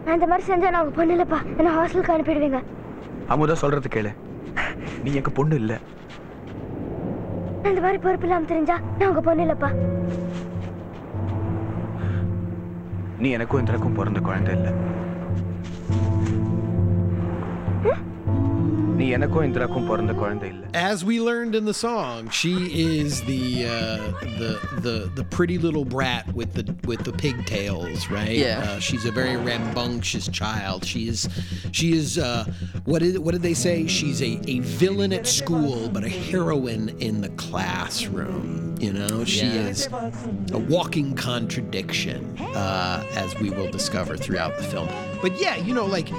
[0.04, 2.60] நான் இந்த மாதிரி செஞ்சா நான் உங்க பொண்ணு இல்லப்பா என்ன ஹாஸ்டலுக்கு அனுப்பிடுவீங்க
[3.34, 4.12] அமுதா சொல்றது கேளு
[5.06, 5.72] நீ எங்க பொண்ணு இல்ல
[7.62, 9.70] நான் இந்த மாதிரி பொறுப்பு இல்லாம தெரிஞ்சா நான் உங்க பொண்ணு இல்லப்பா
[13.22, 14.68] நீ எனக்கும் இந்திரக்கும் பிறந்த குழந்தை இல்ல
[18.98, 22.52] நீ எனக்கும் இந்திராக்கும் பிறந்த குழந்தை இல்ல As we learned in the song, she
[22.96, 23.44] is the
[23.76, 23.76] uh,
[24.40, 24.50] the
[24.86, 28.36] the the pretty little brat with the with the pigtails, right?
[28.46, 28.64] Yeah.
[28.66, 30.80] Uh, she's a very rambunctious child.
[30.92, 31.20] She is
[31.78, 32.42] she is uh,
[32.90, 33.76] what did what did they say?
[33.98, 38.46] She's a, a villain at school, but a heroine in the classroom.
[38.86, 39.70] You know, she Yeah.
[39.72, 39.80] is
[40.58, 42.20] a walking contradiction,
[42.64, 44.88] uh, as we will discover throughout the film.
[45.24, 46.10] But yeah, you know, like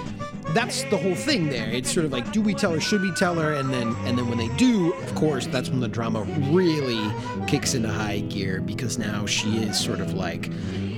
[0.48, 1.70] that's the whole thing there.
[1.70, 2.80] It's sort of like, do we tell her?
[2.80, 3.54] Should we tell her?
[3.54, 7.10] And then, and then when they do, of course, that's when the drama really
[7.46, 10.50] kicks into high gear because now she is sort of like,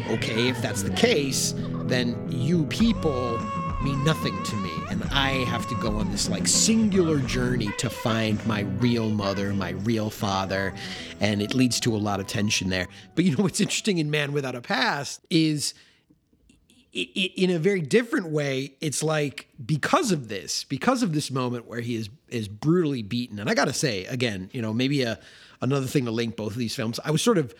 [0.09, 1.54] okay, if that's the case,
[1.85, 3.38] then you people
[3.82, 7.88] mean nothing to me, and I have to go on this like singular journey to
[7.88, 10.74] find my real mother, my real father,
[11.20, 12.88] and it leads to a lot of tension there.
[13.14, 15.74] But you know what's interesting in Man Without a Past is
[16.96, 21.80] in a very different way, it's like because of this, because of this moment where
[21.80, 23.38] he is is brutally beaten.
[23.38, 25.18] And I got to say, again, you know, maybe a
[25.61, 26.98] another thing to link both of these films.
[27.04, 27.54] I was sort of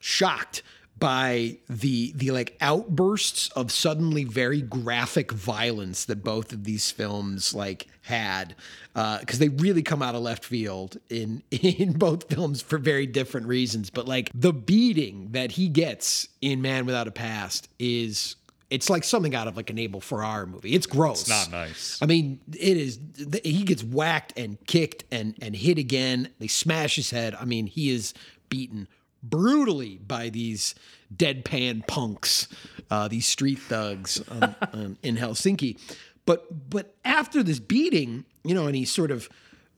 [0.00, 0.62] shocked
[0.98, 7.54] by the the like outbursts of suddenly very graphic violence that both of these films
[7.54, 8.54] like had
[8.94, 13.06] uh, because they really come out of left field in in both films for very
[13.06, 18.36] different reasons but like the beating that he gets in man without a past is
[18.72, 20.74] it's like something out of like an Abel Ferrara movie.
[20.74, 21.20] It's gross.
[21.20, 21.98] It's not nice.
[22.00, 22.98] I mean, it is.
[23.44, 26.30] He gets whacked and kicked and and hit again.
[26.38, 27.36] They smash his head.
[27.38, 28.14] I mean, he is
[28.48, 28.88] beaten
[29.22, 30.74] brutally by these
[31.14, 32.48] deadpan punks,
[32.90, 35.78] uh, these street thugs um, um, in Helsinki.
[36.24, 39.28] But but after this beating, you know, and he sort of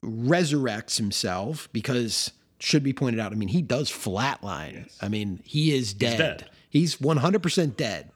[0.04, 2.30] resurrects himself because
[2.60, 3.32] should be pointed out.
[3.32, 4.88] I mean, he does flatline.
[5.02, 6.18] I mean, he is dead.
[6.18, 6.50] dead.
[6.70, 8.12] He's one hundred percent dead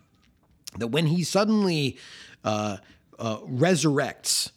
[0.79, 1.97] that when he suddenly
[2.45, 2.79] uh,
[3.19, 4.51] uh, resurrects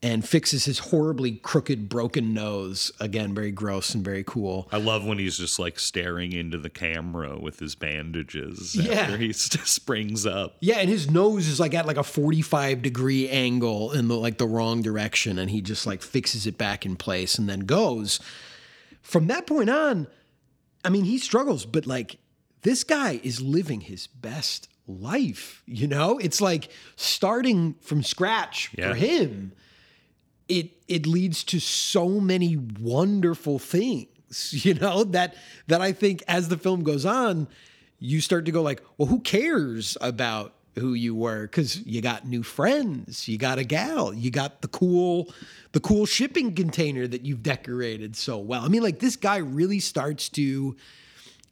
[0.00, 4.68] and fixes his horribly crooked, broken nose, again, very gross and very cool.
[4.70, 8.92] I love when he's just like staring into the camera with his bandages Yeah.
[8.92, 10.56] after he springs up.
[10.60, 14.38] Yeah, and his nose is like at like a 45 degree angle in the like
[14.38, 18.20] the wrong direction, and he just like fixes it back in place and then goes.
[19.02, 20.06] From that point on,
[20.84, 22.18] I mean, he struggles, but like
[22.62, 25.62] this guy is living his best life.
[25.66, 28.88] You know, it's like starting from scratch Yeah.
[28.90, 29.52] for him.
[30.48, 34.06] It it leads to so many wonderful things.
[34.64, 35.34] You know that
[35.68, 37.48] that I think as the film goes on,
[37.98, 41.42] you start to go like, well, who cares about who you were?
[41.42, 45.32] Because you got new friends, you got a gal, you got the cool,
[45.72, 48.62] the cool shipping container that you've decorated so well.
[48.64, 50.76] I mean, like this guy really starts to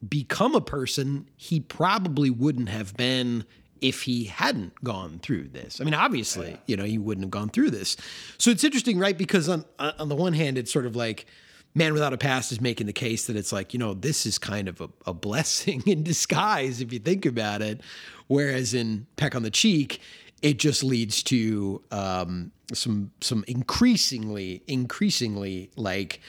[0.08, 3.44] become a person he probably wouldn't have been
[3.80, 5.80] if he hadn't gone through this.
[5.80, 7.96] I mean, obviously, you know, he wouldn't have gone through this.
[8.38, 9.16] So it's interesting, right?
[9.16, 11.26] Because on on the one hand, it's sort of like
[11.74, 14.38] Man Without a Past is making the case that it's like, you know, this is
[14.38, 17.82] kind of a, a blessing in disguise if you think about it.
[18.28, 20.00] Whereas in Peck on the Cheek,
[20.40, 26.20] it just leads to um, some some increasingly, increasingly like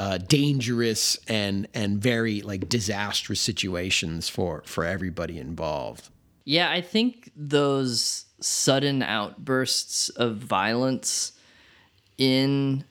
[0.00, 6.08] uh, dangerous and and very like disastrous situations for for everybody involved.
[6.46, 11.32] Yeah, I think those sudden outbursts of violence
[12.16, 12.86] in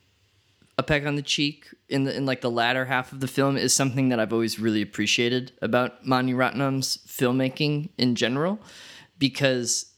[0.78, 3.58] a peck on the cheek in the in like the latter half of the film
[3.58, 8.60] is something that I've always really appreciated about Mani Ratnam's filmmaking in general
[9.18, 9.94] because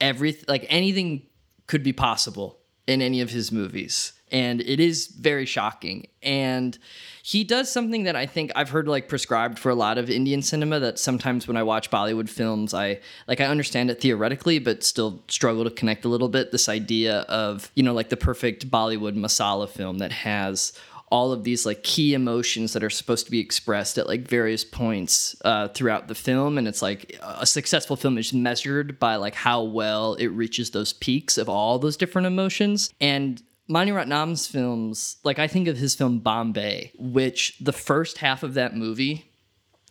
[0.00, 1.26] every like anything
[1.66, 6.06] could be possible in any of his movies and it is very shocking.
[6.22, 6.78] And
[7.26, 10.42] he does something that i think i've heard like prescribed for a lot of indian
[10.42, 14.84] cinema that sometimes when i watch bollywood films i like i understand it theoretically but
[14.84, 16.52] still struggle to connect a little bit.
[16.52, 20.72] This idea of you know like the perfect bollywood masala film that has
[21.10, 24.64] all of these like key emotions that are supposed to be expressed at like various
[24.64, 26.58] points uh, throughout the film.
[26.58, 30.92] And it's like a successful film is measured by like how well it reaches those
[30.92, 32.92] peaks of all those different emotions.
[33.00, 38.42] And Mani Ratnam's films, like I think of his film Bombay, which the first half
[38.42, 39.30] of that movie,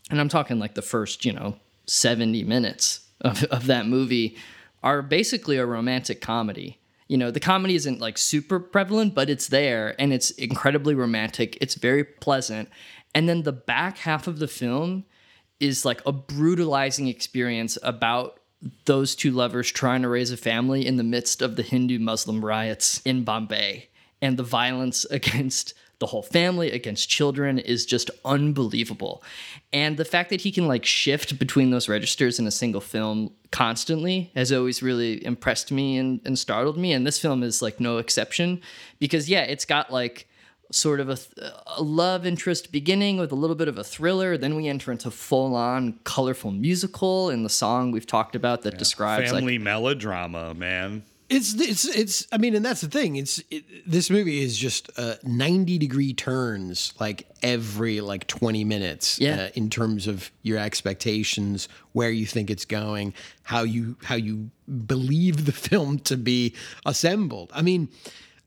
[0.09, 1.55] and I'm talking like the first, you know,
[1.87, 4.37] 70 minutes of, of that movie,
[4.83, 6.79] are basically a romantic comedy.
[7.07, 11.57] You know, the comedy isn't like super prevalent, but it's there and it's incredibly romantic.
[11.59, 12.69] It's very pleasant.
[13.15, 15.05] And then the back half of the film
[15.59, 18.39] is like a brutalizing experience about
[18.85, 22.43] those two lovers trying to raise a family in the midst of the Hindu Muslim
[22.43, 23.89] riots in Bombay.
[24.21, 29.23] And the violence against the whole family, against children, is just unbelievable.
[29.71, 33.31] And the fact that he can like shift between those registers in a single film
[33.51, 36.91] constantly has always really impressed me and, and startled me.
[36.91, 38.61] And this film is like no exception
[38.99, 40.27] because, yeah, it's got like
[40.73, 41.17] sort of a,
[41.77, 44.37] a, love interest beginning with a little bit of a thriller.
[44.37, 48.77] Then we enter into full on colorful musical in the song we've talked about that
[48.77, 51.03] describes Family like melodrama, man.
[51.29, 52.27] It's it's it's.
[52.31, 53.15] I mean, and that's the thing.
[53.15, 59.19] It's it, this movie is just uh, ninety degree turns like every like twenty minutes.
[59.19, 59.43] Yeah.
[59.43, 64.51] Uh, in terms of your expectations, where you think it's going, how you how you
[64.85, 66.53] believe the film to be
[66.85, 67.51] assembled.
[67.53, 67.89] I mean,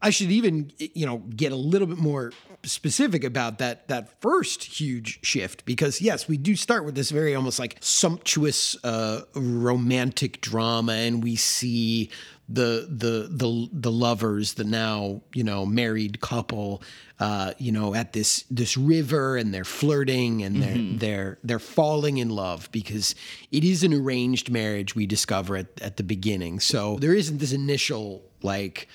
[0.02, 2.32] I should even you know get a little bit more
[2.64, 7.34] specific about that that first huge shift because yes we do start with this very
[7.34, 12.10] almost like sumptuous uh, romantic drama and we see
[12.48, 16.80] the the the the lovers, the now you know married couple,
[17.18, 20.98] uh, you know, at this this river, and they're flirting, and they're Mm-hmm.
[20.98, 23.16] they're they're falling in love because
[23.50, 24.94] it is an arranged marriage.
[24.94, 28.86] We discover at at the beginning, so there isn't this initial like,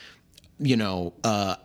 [0.61, 1.13] you know.
[1.23, 1.55] uh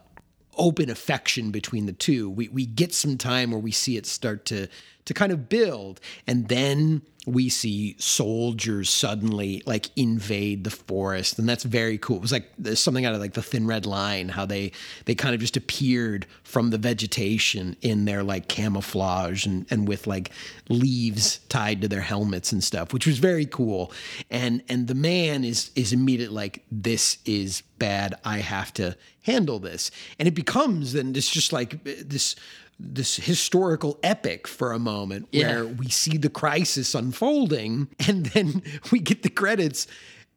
[0.59, 2.31] open affection between the two.
[2.31, 4.69] We we get some time where we see it start to
[5.07, 11.49] to kind of build, and then we see soldiers suddenly like invade the forest, and
[11.49, 12.17] that's very cool.
[12.17, 14.71] It was like there's something out of like the Thin Red Line, how they
[15.07, 20.07] they kind of just appeared from the vegetation in their like camouflage and and with
[20.07, 20.31] like
[20.69, 23.93] leaves tied to their helmets and stuff, which was very cool.
[24.31, 28.15] And and the man is is immediate like this is bad.
[28.25, 29.91] I have to handle this.
[30.21, 32.37] And it becomes then it's just like this
[32.79, 35.47] this historical epic for a moment Yeah.
[35.63, 38.63] where we see the crisis unfolding and then
[38.93, 39.87] we get the credits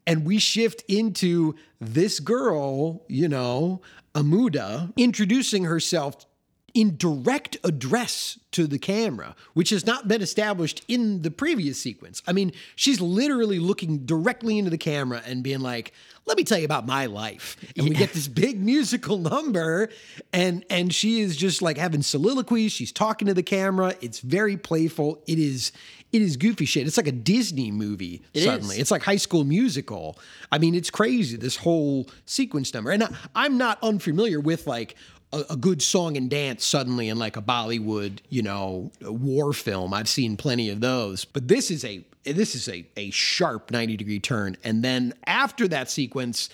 [0.07, 3.81] and we shift into this girl, you know,
[4.15, 6.25] Amudha, introducing herself
[6.73, 12.21] in direct address to the camera, which has not been established in the previous sequence.
[12.27, 15.93] I mean, she's literally looking directly into the camera and being like,
[16.25, 19.89] "Let me tell you about my life." And we get this big musical number
[20.33, 23.95] and and she is just like having soliloquies, she's talking to the camera.
[24.01, 25.21] It's very playful.
[25.27, 25.71] It is
[26.11, 26.87] it is goofy shit.
[26.87, 28.75] It's like a Disney movie It suddenly.
[28.77, 28.81] is.
[28.81, 30.17] It's like High School Musical.
[30.51, 32.89] I mean, it's crazy this whole sequence number.
[32.89, 34.95] And I, I'm not unfamiliar with like
[35.31, 39.93] a, a good song and dance suddenly in like a Bollywood, you know, war film.
[39.93, 43.97] I've seen plenty of those, but this is a this is a a sharp 90
[43.97, 44.57] degree turn.
[44.63, 46.49] And then after that sequence,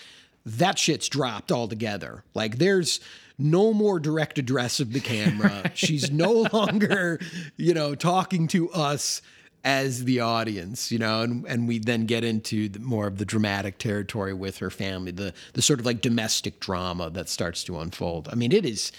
[0.45, 2.23] that shit's dropped altogether.
[2.33, 2.99] Like there's
[3.37, 5.71] no more direct address of the camera.
[5.73, 7.19] She's no longer,
[7.57, 9.21] you know, talking to us
[9.65, 13.25] as the audience, you know, and, and we then get into the, more of the
[13.25, 17.79] dramatic territory with her family, the the sort of like domestic drama that starts to
[17.79, 18.29] unfold.
[18.31, 18.91] I mean, it is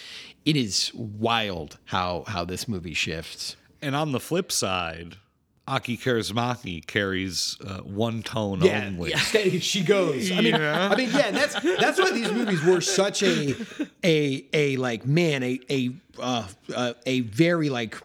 [0.44, 3.56] it is wild how how this movie shifts.
[3.80, 5.16] And on the flip side,
[5.68, 9.10] Aki Kaurismäki carries uh, one tone Yeah, only.
[9.10, 9.18] yeah,
[9.60, 10.30] she goes.
[10.32, 10.88] I mean, Yeah.
[10.90, 13.54] I mean, yeah, that's that's why these movies were such a
[14.04, 15.90] a a like man a a
[16.20, 17.96] uh, uh, a very like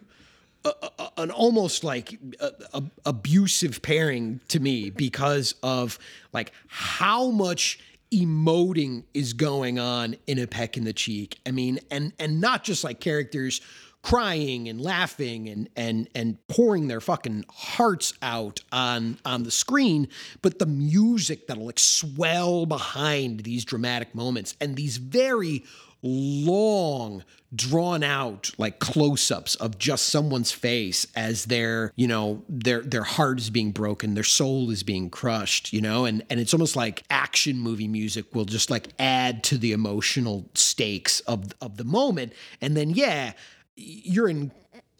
[0.64, 5.98] a, an almost like a, abusive pairing to me because of
[6.32, 7.78] like how much
[8.12, 11.38] emoting is going on in a peck in the cheek.
[11.46, 13.60] I mean, and and not just like characters
[14.02, 20.08] crying and laughing and and and pouring their fucking hearts out on on the screen,
[20.42, 25.64] but the music that'll like swell behind these dramatic moments and these very
[26.02, 27.24] long
[27.54, 33.38] drawn out like close-ups of just someone's face as their you know their their heart
[33.38, 37.02] is being broken their soul is being crushed you know and and it's almost like
[37.10, 42.32] action movie music will just like add to the emotional stakes of of the moment
[42.60, 43.32] and then yeah
[43.76, 44.50] you're in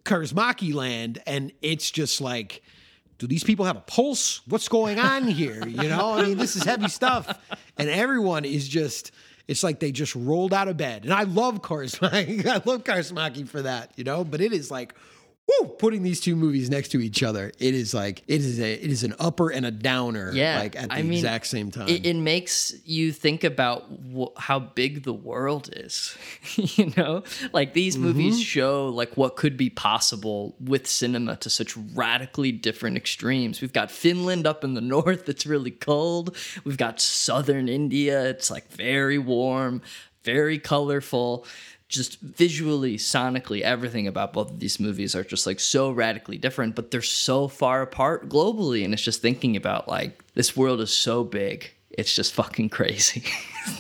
[0.05, 2.63] Kaurismäki land and it's just like
[3.19, 4.41] do these people have a pulse?
[4.49, 5.65] What's going on here?
[5.65, 7.39] You know, I mean, this is heavy stuff.
[7.79, 9.13] And everyone is just,
[9.49, 11.05] it's like they just rolled out of bed.
[11.05, 12.47] And I love Kaurismäki.
[12.47, 14.95] I love Kaurismäki for that, you know, but it is like,
[15.49, 18.73] whoo, putting these two movies next to each other, it is like, it is a,
[18.73, 21.71] it is an upper and a downer, Yeah, like at the I mean, exact same
[21.71, 21.89] time.
[21.89, 23.85] It, it makes you think about
[24.17, 26.17] wh- how big the world is.
[26.57, 28.43] you know, like these movies Mm-hmm.
[28.43, 33.61] show like what could be possible with cinema to such radically different extremes.
[33.61, 36.37] We've got Finland up in the north that's really cold.
[36.65, 38.25] We've got southern India.
[38.31, 39.83] It's like very warm,
[40.23, 41.45] very colorful.
[41.93, 46.75] Just visually, sonically, everything about both of these movies are just like so radically different,
[46.75, 48.83] but they're so far apart globally.
[48.85, 51.71] And it's just thinking about like this world is so big.
[51.91, 53.25] It's just fucking crazy.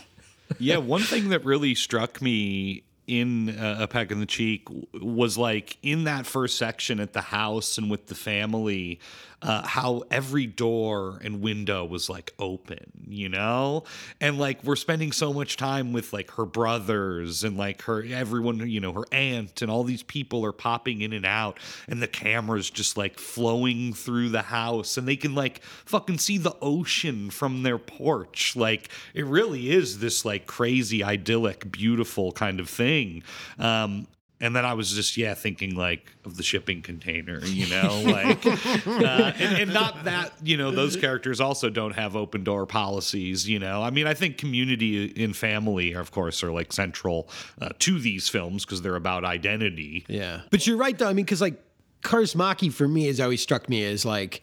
[0.58, 5.36] yeah, one thing that really struck me in uh, a peck in the cheek was
[5.36, 9.00] like in that first section at the house and with the family
[9.42, 13.84] uh, how every door and window was like open you know?
[14.20, 18.68] And like we're spending so much time with like her brothers and like her everyone
[18.68, 22.08] you know her aunt and all these people are popping in and out and the
[22.08, 27.30] camera's just like flowing through the house and they can like fucking see the ocean
[27.30, 28.56] from their porch.
[28.56, 33.22] Like it really is this like crazy idyllic beautiful kind of thing.
[33.58, 34.06] Um
[34.42, 38.44] and then I was just yeah thinking like of the shipping container, you know, like,
[38.44, 43.48] uh, and, and not that you know those characters also don't have open door policies,
[43.48, 43.82] you know.
[43.82, 47.30] I mean, I think community and family, of course, are like central
[47.60, 50.04] uh, to these films because they're about identity.
[50.08, 50.40] Yeah.
[50.50, 51.08] But you're right though.
[51.08, 51.62] I mean, because like
[52.02, 54.42] Kaurismäki for me has always struck me as like,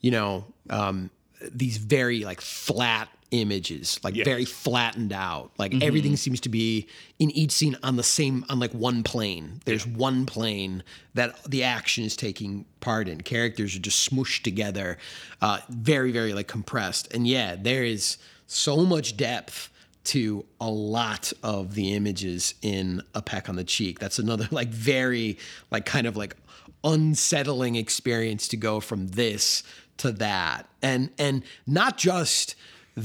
[0.00, 1.10] you know, um,
[1.52, 4.24] these very like flat images, like Yes.
[4.24, 5.52] very flattened out.
[5.58, 9.60] Like everything seems to be in each scene on the same on like one plane.
[9.64, 10.82] There's one plane
[11.14, 13.20] that the action is taking part in.
[13.20, 14.98] Characters are just smooshed together,
[15.40, 17.12] uh, very very like compressed.
[17.14, 19.68] And yeah, there is so much depth
[20.02, 23.98] to a lot of the images in a peck on the cheek.
[24.00, 25.38] That's another like very
[25.70, 26.34] like kind of like
[26.82, 29.62] unsettling experience to go from this
[29.98, 30.66] to that.
[30.82, 32.54] And and not just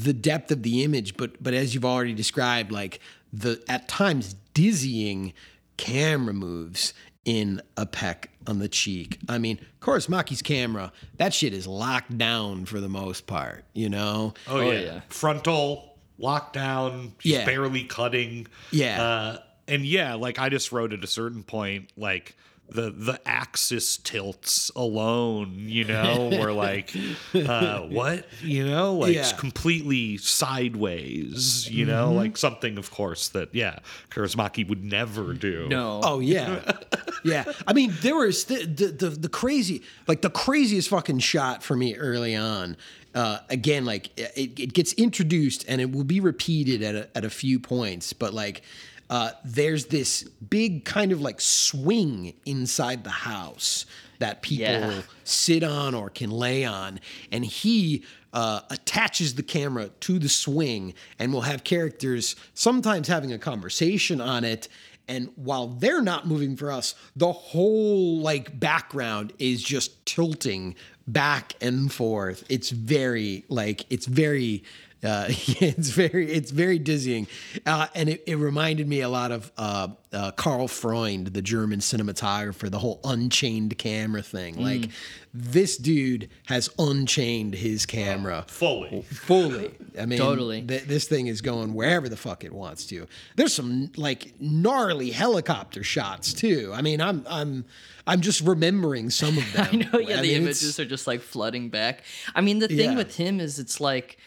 [0.03, 2.99] the depth of the image, but but as you've already described, like
[3.33, 5.33] the at times dizzying
[5.77, 6.93] camera moves
[7.25, 9.17] in a peck on the cheek.
[9.27, 13.65] I mean, of course, Maki's camera, that shit is locked down for the most part,
[13.73, 14.35] you know?
[14.47, 14.79] Oh, Oh, yeah.
[14.79, 15.01] yeah.
[15.09, 17.45] Frontal, lockdown, he's Yeah.
[17.45, 18.45] barely cutting.
[18.71, 19.01] Yeah.
[19.01, 19.37] Uh,
[19.67, 22.35] and yeah, like I just wrote at a certain point, like
[22.69, 26.93] the the axis tilts alone, you know, or like
[27.33, 28.25] uh, what?
[28.41, 29.21] You know, like Yeah.
[29.23, 29.39] Mm-hmm.
[29.39, 35.67] completely sideways, you know, like something of course that yeah, Kaurismäki would never do.
[35.69, 36.01] No.
[36.03, 36.73] Oh yeah,
[37.23, 37.45] yeah.
[37.67, 41.75] I mean, there was the, the the the crazy, like the craziest fucking shot for
[41.75, 42.77] me early on.
[43.13, 47.23] Uh, again, like it, it gets introduced and it will be repeated at a, at
[47.23, 48.61] a few points, but like
[49.09, 53.85] uh, there's this big kind of like swing inside the house
[54.19, 55.01] that people Yeah.
[55.23, 56.99] sit on or can lay on,
[57.31, 58.03] and he
[58.33, 64.19] uh, attaches the camera to the swing and will have characters sometimes having a conversation
[64.19, 64.67] on it.
[65.07, 70.75] And while they're not moving for us, the whole like background is just tilting
[71.07, 72.43] back and forth.
[72.49, 74.63] It's very like it's very
[75.05, 77.27] uh, it's very it's very dizzying,
[77.65, 81.79] uh, and it, it reminded me a lot of uh, uh, Karl Freund, the German
[81.79, 84.61] cinematographer, the whole unchained camera thing.
[84.61, 84.89] Like
[85.33, 89.01] this dude has unchained his camera Fully.
[89.03, 89.71] fully.
[89.99, 90.61] I mean, Totally.
[90.61, 93.05] th- this thing is going wherever the fuck it wants to.
[93.35, 96.71] There's some like gnarly helicopter shots too.
[96.73, 97.65] I mean, I'm I'm
[98.07, 99.67] I'm just remembering some of them.
[99.71, 102.03] I know, yeah, I the mean, images are just like flooding back.
[102.33, 102.95] I mean, the thing Yeah.
[102.97, 104.17] with him is it's like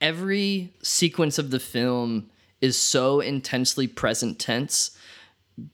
[0.00, 2.30] every sequence of the film
[2.60, 4.96] is so intensely present tense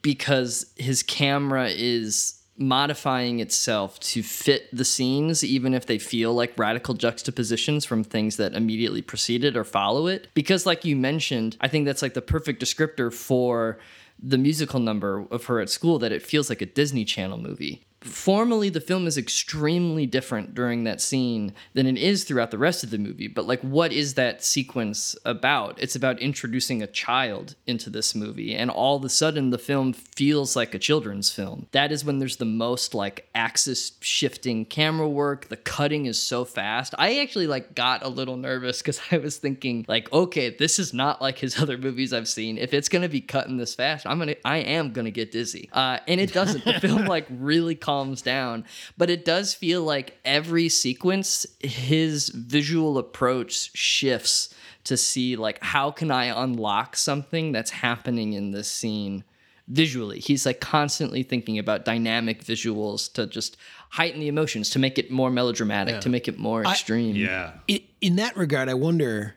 [0.01, 6.57] because his camera is modifying itself to fit the scenes even if they feel like
[6.59, 10.29] radical juxtapositions from things that immediately precede it or follow it.
[10.35, 13.79] Because like you mentioned i think that's like the perfect descriptor for
[14.23, 17.85] the musical number of her at school that it feels like a disney channel movie
[18.05, 22.85] formally the film is extremely different during that scene than it is throughout the rest
[22.85, 25.81] of the movie but like what is that sequence about?
[25.81, 29.93] It's about introducing a child into this movie and all of a sudden the film
[29.93, 31.67] feels like a children's film.
[31.73, 35.49] That is when there's the most like axis shifting camera work.
[35.49, 36.95] The cutting is so fast.
[36.99, 40.93] I actually like got a little nervous because i was thinking like okay this is
[40.93, 42.59] not like his other movies i've seen.
[42.59, 45.69] If it's gonna be cutting this fast i'm gonna i am gonna get dizzy.
[45.73, 46.65] Uh, and it doesn't.
[46.65, 48.65] The film like really calms down
[48.97, 55.91] but it does feel like every sequence his visual approach shifts to see like how
[55.91, 59.23] can i unlock something that's happening in this scene
[59.69, 63.57] visually he's like constantly thinking about dynamic visuals to just
[63.91, 67.53] heighten the emotions to make it more melodramatic to make it more extreme Yeah.
[67.71, 69.37] I- in that regard, I wonder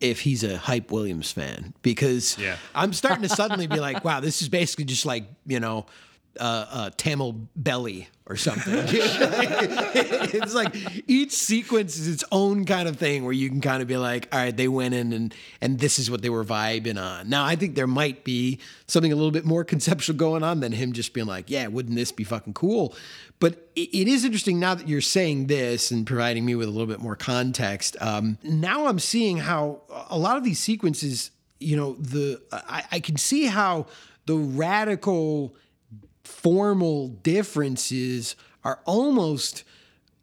[0.00, 2.56] if he's a Hype Williams fan because Yeah.
[2.74, 5.84] I'm starting to suddenly be like, wow, this is basically just like you know.
[6.38, 8.72] Uh, uh, Tamil belly or something.
[8.86, 10.74] it's like
[11.08, 14.28] each sequence is its own kind of thing where you can kind of be like,
[14.32, 17.28] all right, they went in and and this is what they were vibing on.
[17.28, 20.70] Now I think there might be something a little bit more conceptual going on than
[20.70, 22.94] him just being like, yeah, wouldn't this be fucking cool?
[23.40, 26.70] But it, it is interesting now that you're saying this and providing me with a
[26.70, 27.96] little bit more context.
[28.00, 33.00] Um, now I'm seeing how a lot of these sequences, you know, the I, I
[33.00, 33.86] can see how
[34.26, 35.56] the radical
[36.24, 39.64] formal differences are almost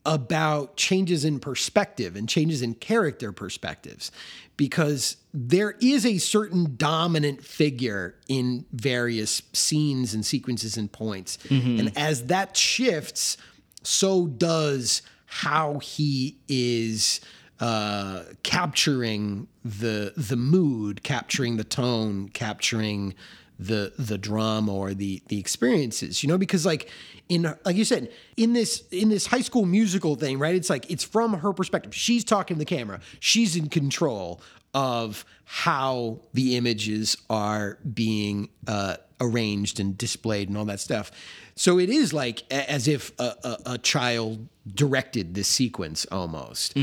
[0.05, 4.11] about changes in perspective and changes in character perspectives
[4.55, 11.37] because there is a certain dominant figure in various scenes and sequences and points.
[11.79, 13.37] And as that shifts
[13.83, 17.21] so does how he is
[17.59, 23.15] uh, capturing the the mood capturing the tone capturing
[23.59, 26.89] the the drama or the the experiences you know because like
[27.27, 30.89] in like you said in this in this high school musical thing right it's like
[30.91, 34.39] it's from her perspective she's talking to the camera she's in control
[34.73, 41.09] of how the images are being uh, arranged and displayed and all that stuff.
[41.55, 46.75] So it is like a- as if a, a, a child directed this sequence almost.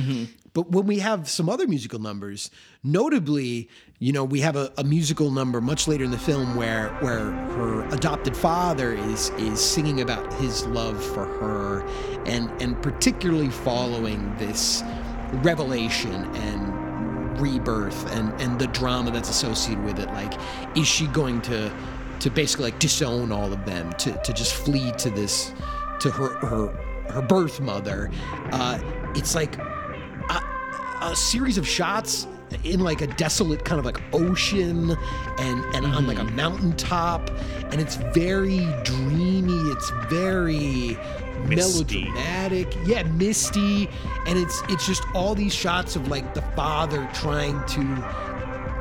[0.55, 2.49] But when we have some other musical numbers,
[2.85, 6.91] notably, you know, we have a, a musical number much later in the film where
[7.01, 11.85] where her adopted father is is singing about his love for her,
[12.25, 14.85] and and particularly following this
[15.43, 20.07] revelation and rebirth and and the drama that's associated with it.
[20.13, 20.35] Like,
[20.77, 21.73] is she going to
[22.21, 25.53] to basically like disown all of them to to just flee to this
[25.99, 26.69] to her her
[27.11, 28.09] her birth mother?
[28.53, 28.79] Uh,
[29.17, 29.59] it's like
[30.31, 30.43] a,
[31.03, 32.27] a series of shots
[32.63, 34.97] in like a desolate kind of like ocean
[35.39, 36.37] and and on like a mm-hmm.
[36.37, 37.31] mountaintop
[37.73, 40.97] and it's very dreamy it's very
[41.47, 42.05] Misty.
[42.05, 43.89] melodramatic yeah misty
[44.27, 47.81] and it's it's just all these shots of like the father trying to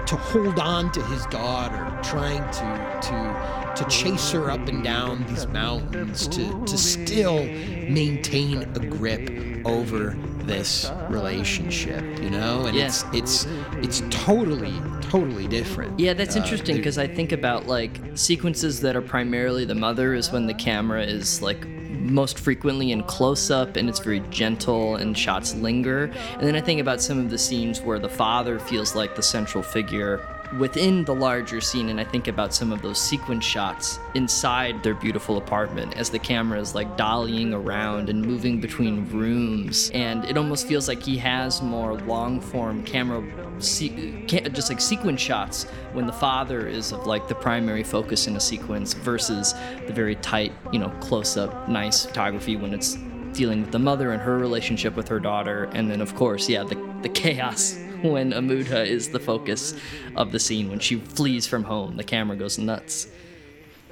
[0.06, 5.26] to hold on to his daughter, trying to to to chase her up and down
[5.28, 7.44] these mountains, to to still
[7.90, 9.30] maintain a grip
[9.66, 12.66] over this relationship, you know?
[12.66, 12.86] And Yeah.
[12.88, 13.48] it's it's
[13.82, 16.00] it's totally totally different.
[16.00, 20.14] Yeah, that's Uh, interesting because I think about like sequences that are primarily the mother
[20.14, 21.66] is when the camera is like
[22.04, 26.12] most frequently in close up and it's very gentle and shots linger.
[26.34, 29.24] And then I think about some of the scenes where the father feels like the
[29.24, 30.22] central figure
[30.58, 34.94] within the larger scene and I think about some of those sequence shots inside their
[34.94, 39.90] beautiful apartment as the camera is like dollying around and moving between rooms.
[39.94, 43.24] And it almost feels like he has more long form camera
[43.60, 48.36] se- just like sequence shots when the father is of like the primary focus in
[48.36, 49.54] a sequence versus
[49.88, 52.98] the very tight you know close up nice photography when it's
[53.34, 55.70] dealing with the mother and her relationship with her daughter.
[55.74, 59.74] And then of course yeah the, the chaos when Amudha is the focus
[60.16, 60.70] of the scene.
[60.70, 63.08] When she flees from home the camera goes nuts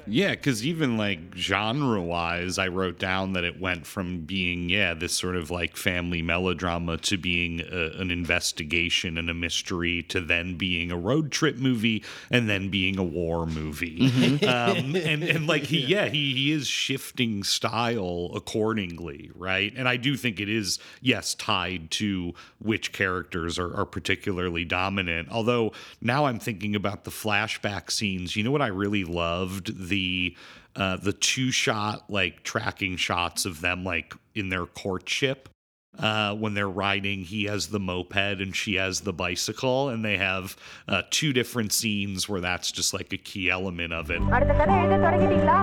[0.06, 4.94] Yeah, because even like genre wise, I wrote down that it went from being, yeah,
[4.94, 10.20] this sort of like family melodrama to being a, an investigation and a mystery to
[10.20, 14.10] then being a road trip movie and then being a war movie.
[14.52, 19.72] Um, and, and like, he, yeah, he, he is shifting style accordingly, right?
[19.76, 25.28] And I do think it is, yes, tied to which characters are, are particularly dominant.
[25.30, 28.36] Although now I'm thinking about the flashback scenes.
[28.36, 29.88] You know what I really loved?
[29.91, 30.35] The
[30.75, 35.49] uh, the two shot like tracking shots of them like in their courtship.
[35.93, 40.17] Uh, when they're riding, he has the moped and she has the bicycle, and they
[40.17, 40.55] have
[40.87, 44.21] uh, two different scenes where that's just like a key element of it.
[44.37, 45.57] அடுத்த கதை எழுத தொடங்கிட்டீங்களா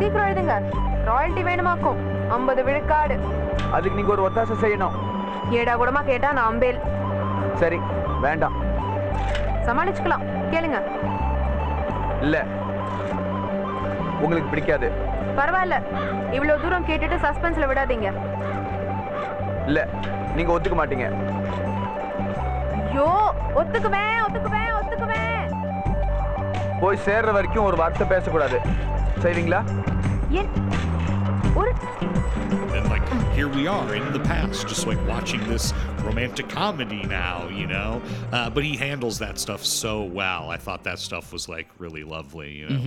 [0.00, 0.56] சீக்கிரம் எழுதுங்க
[1.10, 2.00] royalty வேணுமாக்கும்
[2.38, 3.18] ஐம்பது விழுக்காடு
[3.76, 4.96] அதுக்கு நீங்க ஒரு ஒத்தாசை செய்யணும்
[5.60, 6.80] ஏடா கூடமா கேட்டா நான் அம்பேல்
[7.62, 7.78] சரி
[8.26, 8.56] வேண்டாம்
[9.68, 10.80] சமாளிச்சுக்கலாம் கேளுங்க
[12.26, 12.36] இல்ல
[14.24, 14.88] உங்களுக்கு பிடிக்காது
[15.40, 15.76] பரவாயில்ல
[16.36, 18.08] இவ்வளவு தூரம் கேட்டுட்டு சஸ்பென்ஸ்ல விடாதீங்க
[19.70, 19.80] இல்ல
[20.36, 21.06] நீங்க ஒத்துக்க மாட்டீங்க
[22.88, 23.08] ஐயோ
[23.60, 25.46] ஒத்துக்குவேன் ஒத்துக்குவேன் ஒத்துக்குவேன்
[26.82, 28.58] போய் சேர்ற வரைக்கும் ஒரு வார்த்தை பேசக்கூடாது
[29.24, 29.62] செய்வீங்களா
[30.40, 30.50] ஏன்
[31.60, 31.70] ஒரு
[32.76, 33.06] And like
[33.36, 35.64] here we are in the past, just like watching this
[36.08, 37.90] romantic comedy now, you know.
[38.32, 40.44] Uh, but he handles that stuff so well.
[40.56, 42.82] I thought that stuff was like really lovely, you know.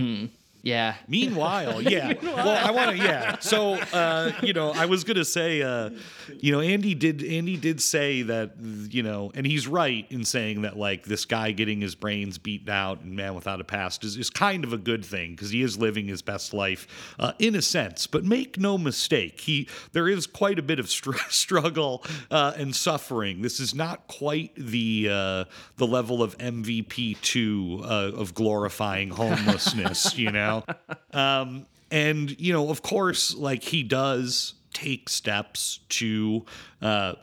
[0.67, 2.13] yeah Meanwhile, yeah.
[2.21, 3.37] Well, I want to, yeah.
[3.39, 5.91] So, uh, you know, I was gonna say, uh,
[6.39, 8.51] you know, Andy did, Andy did say that,
[8.89, 12.69] you know, and he's right in saying that, like, this guy getting his brains beaten
[12.69, 15.61] out and Man Without a Past is, is kind of a good thing because he
[15.61, 18.07] is living his best life, uh, in a sense.
[18.07, 22.75] But make no mistake, he there is quite a bit of str- struggle uh, and
[22.75, 23.41] suffering.
[23.41, 25.45] This is not quite the uh,
[25.77, 30.56] the level of MVP two uh, of glorifying homelessness, you know.
[31.13, 36.45] Um, and you know, of course, like he does take steps to
[36.81, 37.13] uh,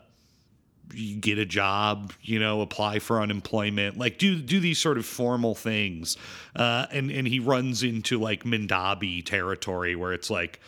[1.19, 5.55] get a job, you know, apply for unemployment, like do do these sort of formal
[5.55, 6.17] things.
[6.55, 10.59] Uh, and and he runs into like Mindabi territory where it's like,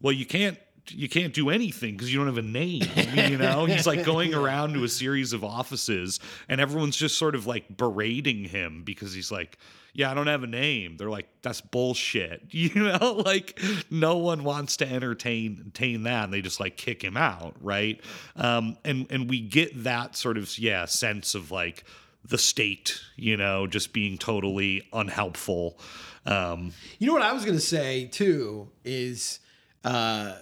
[0.00, 0.58] well, you can't
[0.90, 2.82] you can't do anything because you don't have a name.
[3.16, 7.34] You know, he's like going around to a series of offices, and everyone's just sort
[7.34, 9.58] of like berating him because he's like,
[9.94, 13.58] "Yeah, I don't have a name." They're like, "That's bullshit." You know, like
[13.90, 18.00] no one wants to entertain entertain that, and they just like kick him out, right?
[18.36, 21.84] Um, and and we get that sort of yeah sense of like
[22.24, 25.78] the state, you know, just being totally unhelpful.
[26.26, 29.38] Um, You know what I was going to say too is
[29.84, 30.34] uh,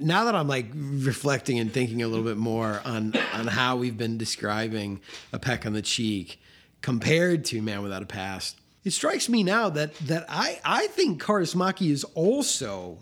[0.00, 3.96] now that I'm like reflecting and thinking a little bit more on on how we've
[3.96, 5.00] been describing
[5.32, 6.40] a peck on the cheek
[6.82, 11.22] compared to Man Without a Past, It strikes me now that that I I think
[11.22, 12.98] Kaurismäki is also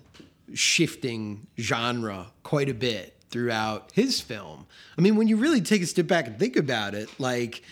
[0.55, 4.67] shifting genre quite a bit throughout his film.
[4.97, 7.63] I mean, when you really take a step back and think about it, like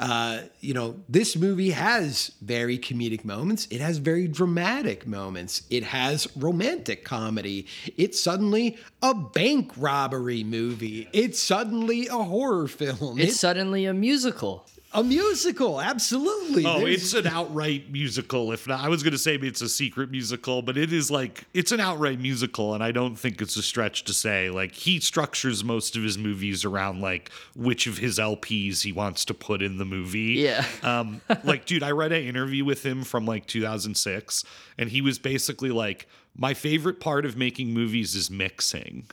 [0.00, 3.68] uh, you know, this movie has very comedic moments.
[3.70, 5.62] It has very dramatic moments.
[5.70, 7.66] It has romantic comedy.
[7.96, 11.08] It's suddenly a bank robbery movie.
[11.12, 13.20] It's suddenly a horror film.
[13.20, 14.66] It's suddenly a musical.
[14.96, 16.64] A musical, absolutely.
[16.64, 18.52] Oh, There's- it's an outright musical.
[18.52, 21.44] If not, I was going to say it's a secret musical, but it is like
[21.52, 25.00] it's an outright musical, and I don't think it's a stretch to say like he
[25.00, 29.62] structures most of his movies around like which of his LPs he wants to put
[29.62, 30.34] in the movie.
[30.34, 30.64] Yeah.
[30.84, 34.44] Um, like, dude, I read an interview with him from like 2006,
[34.78, 39.06] and he was basically like, "My favorite part of making movies is mixing."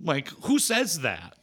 [0.00, 1.37] Like, who says that?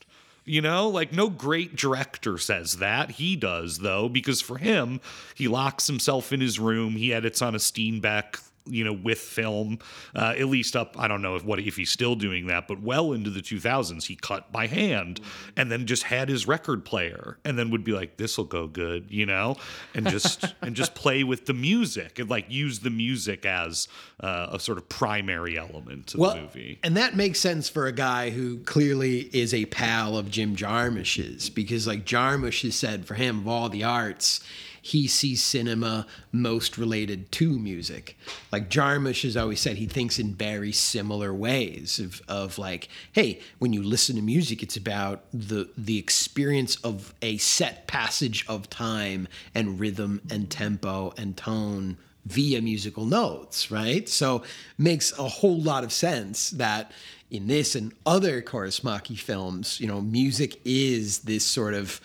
[0.46, 3.12] You know, like no great director says that.
[3.12, 5.02] He does, though, because for him,
[5.34, 6.94] he locks himself in his room.
[6.94, 9.80] He edits on a Steenbeck, you know, with film,
[10.16, 10.96] uh, at least up.
[10.98, 14.06] I don't know if what if he's still doing that, but well into the 2000s,
[14.06, 15.22] he cut by hand
[15.56, 18.68] and then just had his record player, and then would be like, "This will go
[18.68, 19.58] good," you know,
[19.94, 23.88] and just and just play with the music and like use the music as
[24.20, 26.80] uh, a sort of primary element of the movie.
[26.84, 31.50] And that makes sense for a guy who clearly is a pal of Jim Jarmusch's
[31.50, 34.42] because, like, Jarmusch has said for him, of all the arts,
[34.86, 38.16] he sees cinema most related to music.
[38.52, 43.40] Like, Jarmusch has always said he thinks in very similar ways of, of like, hey,
[43.58, 48.70] when you listen to music, it's about the, the experience of a set passage of
[48.70, 54.08] time and rhythm and tempo and tone via musical notes, right?
[54.08, 54.44] So
[54.78, 56.92] makes a whole lot of sense that
[57.32, 62.00] in this and other Kaurismäki films, you know, music is this sort of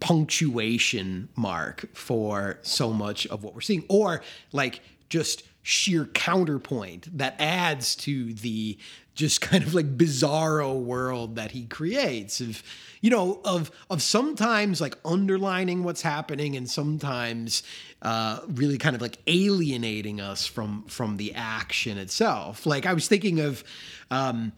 [0.00, 4.22] punctuation mark for so much of what we're seeing, or
[4.52, 8.78] like just sheer counterpoint that adds to the
[9.14, 12.62] just kind of like bizarro world that he creates of
[13.02, 17.62] you know of of sometimes like underlining what's happening and sometimes
[18.02, 22.64] uh really kind of like alienating us from from the action itself.
[22.64, 23.62] Like i was thinking of
[24.10, 24.52] um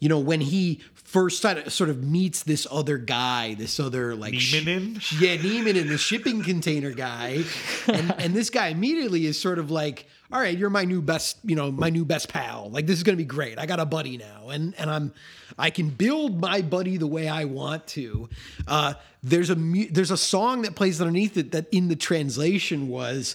[0.00, 4.14] you know when he first sort of- sort of meets this other guy this other
[4.14, 5.20] like sh- Nieminen?
[5.20, 7.44] yeah Neiman the shipping container guy.
[7.86, 11.38] And and this guy immediately is sort of like all right you're my new best
[11.44, 12.68] you know my new best pal.
[12.70, 13.58] Like this is gonna be great.
[13.58, 14.50] I got a buddy now.
[14.50, 15.12] And and i'm
[15.58, 18.28] i can build my buddy the way i want to.
[18.66, 18.92] Uh
[19.22, 23.34] there's a mu- there's a song that plays underneath it that in the translation was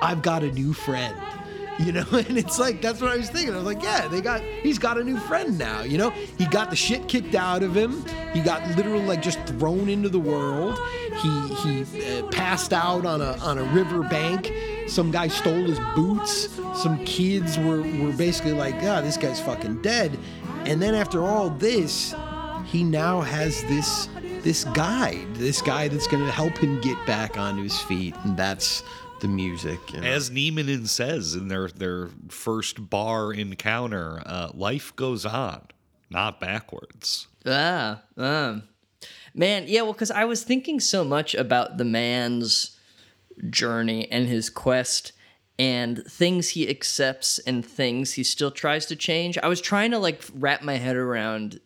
[0.00, 1.14] i've got a new friend
[1.84, 3.54] you know and it's like that's what i was thinking.
[3.54, 6.10] I was like yeah they got he's got a new friend now you know?
[6.10, 8.04] He got the shit kicked out of him.
[8.32, 10.78] He got literally like just thrown into the world.
[11.22, 14.52] He he uh, passed out on a on a river bank
[14.90, 16.48] some guy stole his boots.
[16.74, 20.18] Some kids were were basically like yeah this guy's fucking dead.
[20.64, 22.14] And then after all this
[22.66, 24.08] he now has this
[24.42, 28.14] this guide this guy that's going to help him get back onto his feet.
[28.24, 28.82] And that's
[29.20, 30.06] the music you know?
[30.06, 35.66] As Nieminen says in their their first bar encounter, uh, life goes on,
[36.10, 37.26] not backwards.
[37.46, 38.64] Ah, um,
[39.34, 39.82] man, yeah.
[39.82, 42.76] Well, because I was thinking so much about the man's
[43.48, 45.12] journey and his quest
[45.58, 49.36] and things he accepts and things he still tries to change.
[49.38, 51.60] I was trying to like wrap my head around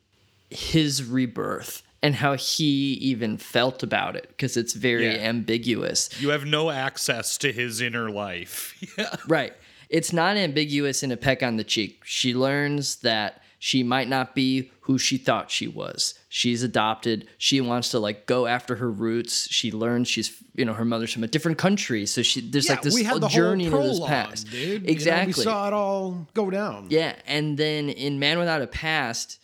[0.51, 5.29] his rebirth and how he even felt about it because it's very Yeah.
[5.29, 6.09] ambiguous.
[6.21, 8.75] You have no access to his inner life.
[8.99, 9.17] yeah.
[9.27, 9.55] Right.
[9.89, 12.03] It's not ambiguous in a peck on the cheek.
[12.05, 16.15] She learns that she might not be who she thought she was.
[16.29, 17.27] She's adopted.
[17.39, 19.49] She wants to like go after her roots.
[19.51, 22.83] She learns she's you know her mother's from a different country, so she there's like
[22.83, 24.51] this we had the journey whole into this past.
[24.51, 24.61] dude.
[24.61, 25.41] You know, Exactly.
[25.41, 26.89] we saw it all go down.
[26.91, 29.39] Yeah, and then in Man Without a Past,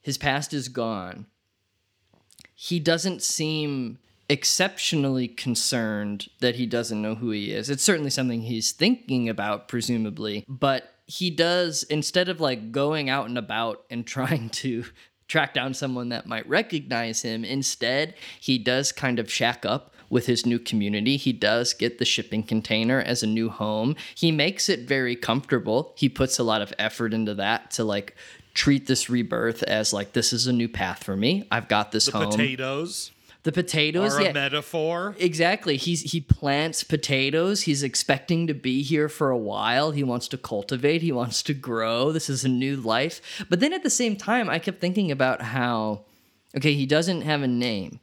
[0.00, 1.26] his past is gone.
[2.60, 3.98] He doesn't seem
[4.28, 7.70] exceptionally concerned that he doesn't know who he is.
[7.70, 13.28] It's certainly something he's thinking about, presumably, but he does, instead of like going out
[13.28, 14.84] and about and trying to
[15.28, 20.26] track down someone that might recognize him, instead, he does kind of shack up with
[20.26, 21.16] his new community.
[21.16, 23.94] He does get the shipping container as a new home.
[24.16, 25.92] He makes it very comfortable.
[25.96, 28.16] He puts a lot of effort into that to like
[28.58, 31.46] treat this rebirth as like this is a new path for me.
[31.50, 32.30] I've got this The home.
[32.30, 33.12] potatoes
[33.44, 34.28] the potatoes, are yeah.
[34.30, 35.14] a metaphor.
[35.18, 35.76] Exactly.
[35.76, 37.62] He's he plants potatoes.
[37.62, 39.92] He's expecting to be here for a while.
[39.92, 41.02] He wants to cultivate.
[41.02, 42.10] He wants to grow.
[42.12, 43.46] This is a new life.
[43.48, 46.04] But then at the same time, I kept thinking about how
[46.56, 48.00] okay, he doesn't have a name.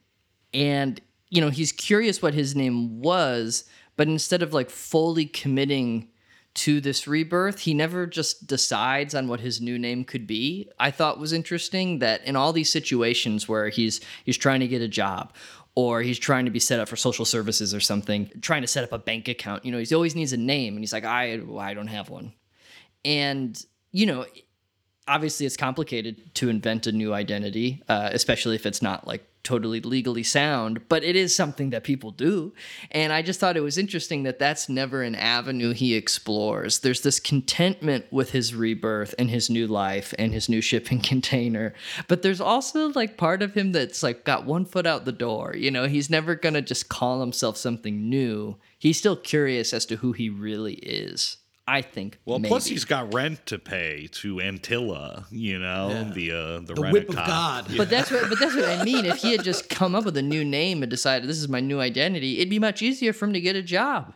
[0.53, 3.65] And you know, he's curious what his name was,
[3.97, 6.07] but instead of like fully committing
[6.55, 10.69] to this rebirth, he never just decides on what his new name could be.
[10.79, 14.81] I thought was interesting that in all these situations where he's he's trying to get
[14.81, 15.33] a job
[15.75, 18.85] or he's trying to be set up for social services or something, trying to set
[18.85, 21.41] up a bank account, you know, he always needs a name and he's like I
[21.59, 22.33] I don't have one.
[23.03, 24.25] And you know,
[25.07, 29.79] obviously it's complicated to invent a new identity, uh, especially if it's not like totally
[29.79, 32.53] legally sound, but it is something that people do.
[32.91, 36.79] And I just thought it was interesting that that's never an avenue he explores.
[36.79, 41.73] There's this contentment with his rebirth and his new life and his new shipping container.
[42.07, 45.55] But there's also like part of him that's like got one foot out the door.
[45.55, 48.57] You know, he's never going to just call himself something new.
[48.77, 51.37] He's still curious as to who he really is.
[51.67, 52.19] I think.
[52.25, 52.49] Well, maybe.
[52.49, 56.03] plus he's got rent to pay to Anttila, you know, Yeah.
[56.13, 57.65] the uh, the, The whip of God.
[57.75, 58.29] But that's what.
[58.29, 59.05] But that's what I mean.
[59.05, 61.59] If he had just come up with a new name and decided this is my
[61.61, 64.13] new identity, it'd be much easier for him to get a job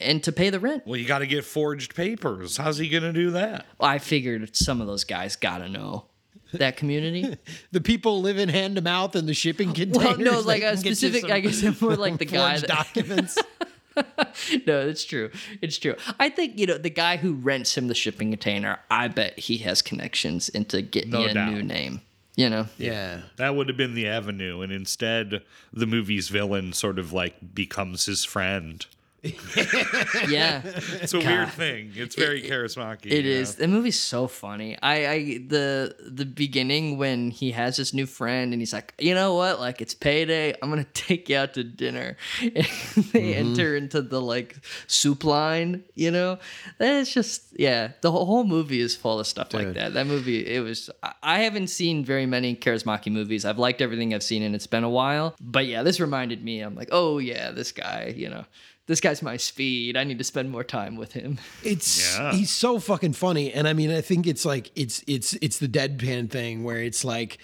[0.00, 0.82] and to pay the rent.
[0.84, 2.56] Well, you got to get forged papers.
[2.56, 3.66] How's he going to do that?
[3.80, 6.06] I figured some of those guys gotta know
[6.54, 7.36] that community.
[7.72, 10.16] The people living hand to mouth in the shipping containers.
[10.16, 11.20] well, no, they like a can get you specific.
[11.22, 12.58] some I guess more like the guy.
[12.58, 13.36] That, documents.
[14.66, 15.30] no, it's true.
[15.62, 15.94] It's true.
[16.18, 18.78] I think you know the guy who rents him the shipping container.
[18.90, 21.52] I bet he has connections into getting No you a doubt.
[21.52, 22.00] new name.
[22.36, 22.66] You know.
[22.78, 23.20] yeah.
[23.36, 25.42] That would have been the avenue, and instead,
[25.72, 28.84] the movie's villain sort of like becomes his friend.
[30.28, 30.62] Yeah.
[30.64, 31.26] It's a God.
[31.26, 31.92] weird thing.
[31.94, 33.06] It's very charismatic.
[33.06, 33.56] It is.
[33.56, 34.76] The movie's so funny.
[34.82, 39.14] I, I the the beginning when he has this new friend and he's like, you
[39.14, 39.60] know what?
[39.60, 40.54] Like it's payday.
[40.60, 42.16] I'm gonna take you out to dinner.
[42.94, 43.50] And they mm-hmm.
[43.50, 44.56] enter into the like
[44.86, 45.84] soup line.
[45.94, 46.38] You know,
[46.78, 47.92] that's just yeah.
[48.00, 49.94] The whole, whole movie is full of stuff like that.
[49.94, 50.46] That movie.
[50.46, 50.90] It was.
[51.22, 53.44] I- haven't seen very many Kaurismäki movies.
[53.44, 55.34] I've liked everything I've seen and it's been a while.
[55.40, 56.60] But yeah, this reminded me.
[56.60, 58.14] I'm like, oh yeah, this guy.
[58.16, 58.44] You know.
[58.86, 59.96] This guy's my speed.
[59.96, 61.38] I need to spend more time with him.
[61.62, 62.32] It's Yeah.
[62.32, 65.68] he's so fucking funny, and I mean, I think it's like it's it's it's the
[65.68, 67.38] deadpan thing where it's like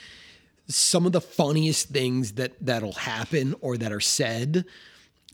[0.69, 4.65] some of the funniest things that that'll happen or that are said.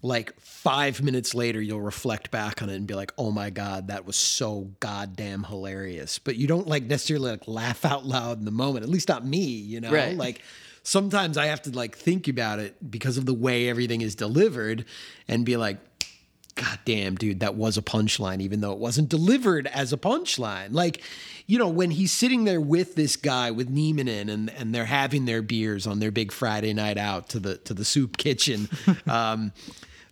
[0.02, 3.88] Like five minutes later, you'll reflect back on it and be like, "Oh my god,
[3.88, 8.44] that was so goddamn hilarious." But you don't like necessarily like laugh out loud in
[8.44, 8.84] the moment.
[8.84, 9.90] At least not me, you know.
[9.90, 10.16] Right.
[10.16, 10.42] Like
[10.84, 14.84] sometimes I have to like think about it because of the way everything is delivered,
[15.26, 15.78] and be like,
[16.56, 20.72] God damn, dude, that was a punchline, even though it wasn't delivered as a punchline.
[20.72, 21.02] Like,
[21.46, 24.86] you know, when he's sitting there with this guy with Neiman in and, and they're
[24.86, 28.68] having their beers on their big Friday night out to the to the soup kitchen,
[29.06, 29.52] um,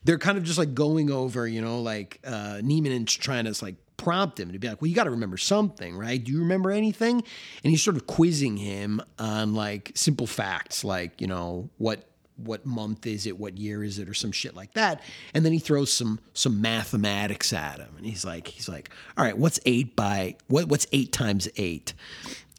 [0.04, 3.64] they're kind of just like going over, you know, like uh Neiman and trying to
[3.64, 6.22] like prompt him to be like, well, you got to remember something, right?
[6.22, 7.22] Do you remember anything?
[7.62, 12.04] And he's sort of quizzing him on like simple facts, like, you know, what
[12.36, 15.02] what month is it what year is it or some shit like that.
[15.32, 17.94] And then he throws some some mathematics at him.
[17.96, 21.94] And he's like he's like all right what's eight by what what's eight times eight?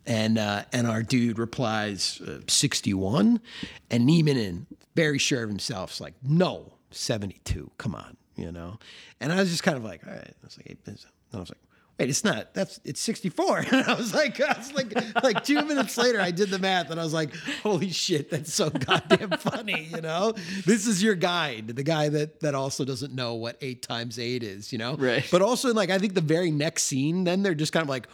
[0.06, 3.42] And uh and our dude replies uh, 61
[3.90, 4.66] and Neiman
[4.96, 8.78] very sure of himself is like no 72 come on you know?
[9.22, 11.00] And i was just kind of like all right i was like and
[11.34, 11.60] i was like
[12.00, 12.54] wait, it's not.
[12.54, 13.60] That's it's 64.
[13.72, 16.92] And I was like, I was like, like two minutes later, I did the math
[16.92, 17.34] and I was like,
[17.64, 19.90] holy shit, that's so goddamn funny.
[19.94, 20.34] You know,
[20.66, 24.44] this is your guide, the guy that that also doesn't know what eight times eight
[24.44, 24.72] is.
[24.72, 25.28] You know, Right.
[25.32, 28.08] But also, like, I think the very next scene, then they're just kind of like.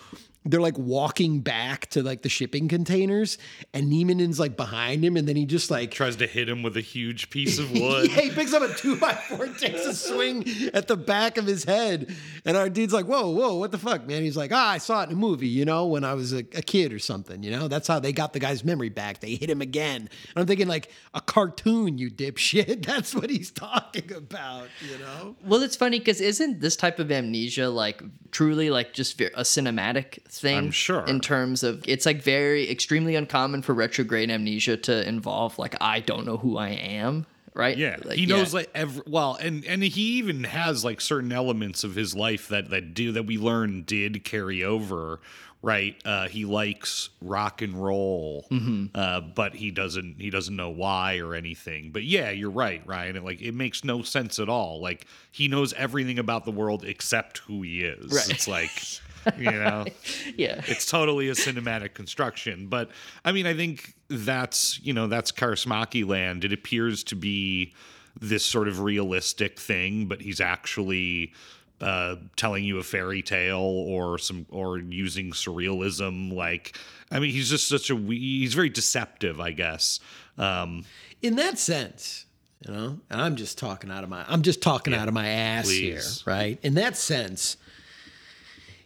[0.44, 3.38] They're like walking back to like the shipping containers,
[3.74, 6.78] and Neiman's like behind him, and then he just like Tries to hit him with
[6.78, 8.10] a huge piece of wood.
[8.10, 11.46] yeah, he picks up a two by four, takes a swing at the back of
[11.46, 12.14] his head.
[12.46, 14.24] And our dude's like, whoa, whoa, what the fuck, man?
[14.24, 16.40] He's like, ah, I saw it in a movie, you know, when I was a,
[16.40, 17.68] a kid or something, you know?
[17.68, 19.20] That's how they got the guy's memory back.
[19.20, 20.02] They hit him again.
[20.02, 22.86] And I'm thinking, like, a cartoon, you dipshit.
[22.92, 25.36] That's what he's talking about, you know?
[25.46, 30.20] Well, it's funny because isn't this type of amnesia like truly like just a cinematic
[30.40, 30.58] thing?
[30.58, 31.04] I'm sure.
[31.06, 36.00] In terms of, it's like very extremely uncommon for retrograde amnesia to involve like I
[36.00, 37.78] don't know who I am, right?
[37.78, 41.84] Yeah, Like, he knows like every well, and and he even has like certain elements
[41.84, 45.20] of his life that that do that we learn did carry over.
[45.64, 48.48] Right, uh, he likes rock and roll,
[48.96, 51.92] uh, but he doesn't he doesn't know why or anything.
[51.92, 53.18] But yeah, you're right, Ryan.
[53.18, 54.82] It, like it makes no sense at all.
[54.82, 58.12] Like he knows everything about the world except who he is.
[58.12, 58.30] Right.
[58.32, 58.72] It's like
[59.38, 59.86] you know.
[60.38, 60.62] yeah.
[60.68, 62.68] it's totally a cinematic construction.
[62.68, 62.90] But
[63.26, 66.44] I mean, I think that's you know that's Kaurismäki land.
[66.46, 67.74] It appears to be
[68.20, 71.34] this sort of realistic thing, but he's actually
[71.80, 76.32] uh, telling you a fairy tale or some or using surrealism.
[76.34, 76.78] Like,
[77.12, 80.00] I mean, he's just such a he's very deceptive, I guess.
[80.38, 80.86] Um,
[81.22, 82.26] In that sense,
[82.68, 85.28] You know, and I'm just talking out of my I'm just talking out of my
[85.28, 86.22] ass please.
[86.24, 86.60] here, right?
[86.62, 87.58] In that sense,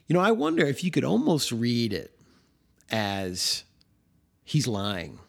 [0.07, 2.17] you know, I wonder if you could almost read it
[2.91, 3.63] as
[4.43, 5.19] he's lying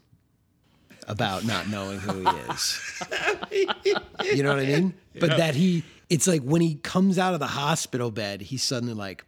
[1.09, 3.03] about not knowing who he is.
[4.35, 4.95] you know what I mean?
[5.19, 8.95] But that he, it's like when he comes out of the hospital bed, he's suddenly
[8.95, 9.25] like,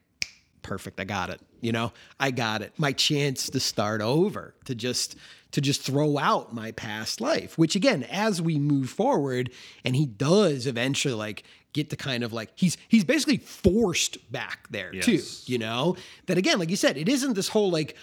[0.62, 1.40] perfect, I got it.
[1.60, 2.72] You know, I got it.
[2.78, 5.16] My chance to start over, to just
[5.52, 9.50] to just throw out my past life, which again, as we move forward,
[9.82, 11.42] and he does eventually like
[11.72, 15.20] get to kind of like he's he's basically forced back there too.
[15.46, 15.96] You know?
[16.26, 17.96] That again, like you said, it isn't this whole like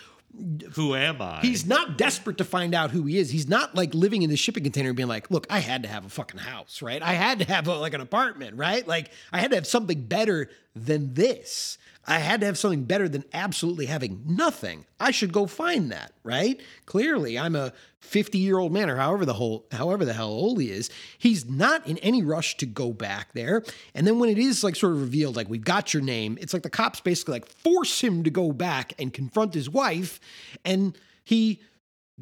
[0.74, 1.40] Who am I?
[1.42, 3.30] He's not desperate to find out who he is.
[3.32, 5.90] He's not like living in the shipping container and being like, look, I had to
[5.90, 7.02] have a fucking house, right?
[7.02, 8.86] I had to have a, like an apartment, right?
[8.86, 11.78] Like I had to have something better than this.
[12.08, 14.86] I had to have something better than absolutely having nothing.
[15.00, 16.62] I should go find that, right?
[16.86, 20.62] Clearly, I'm a 50 year old man, or however the whole, however the hell old
[20.62, 20.90] he is.
[21.18, 23.64] He's not in any rush to go back there.
[23.96, 26.54] And then when it is like sort of revealed, like we've got your name, it's
[26.54, 30.20] like the cops basically like force him to go back and confront his wife,
[30.64, 31.62] and he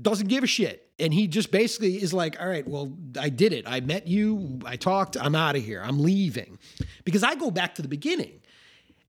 [0.02, 0.80] doesn't give a shit.
[1.00, 3.66] And he just basically is like, all right, well, I did it.
[3.68, 4.60] I met you.
[4.64, 5.18] I talked.
[5.18, 5.82] I'm out of here.
[5.84, 6.60] I'm leaving.
[7.04, 8.40] Because I go back to the beginning.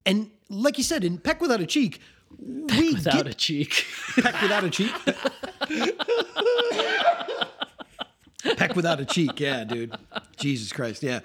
[0.07, 2.01] And like you said, in Peck Without a Cheek,
[2.39, 3.87] we without get, a cheek.
[4.17, 4.93] Peck Without a Cheek.
[8.57, 9.41] Peck Without a Cheek.
[9.41, 9.95] Yeah, dude.
[10.37, 11.03] Jesus Christ.
[11.03, 11.21] Yeah.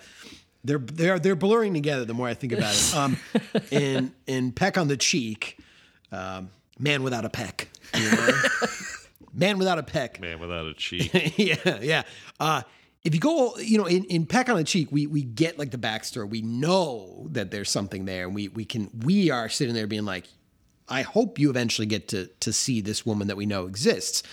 [0.64, 2.96] They're they're they're blurring together the more I think about it.
[2.96, 3.18] Um,
[3.72, 5.58] in in Peck on the Cheek,
[6.12, 7.70] um, man without a peck.
[7.96, 8.32] You know?
[9.34, 10.20] man without a peck.
[10.20, 11.38] Man without a cheek.
[11.38, 12.04] yeah, yeah.
[12.40, 12.64] Uh,
[13.04, 15.72] if you go, you know, in, in Peck on the Cheek, we we get like
[15.72, 16.30] the backstory.
[16.30, 20.06] We know that there's something there, and we we can we are sitting there being
[20.06, 20.26] like,
[20.88, 24.24] I hope you eventually get to to see this woman that we know exists.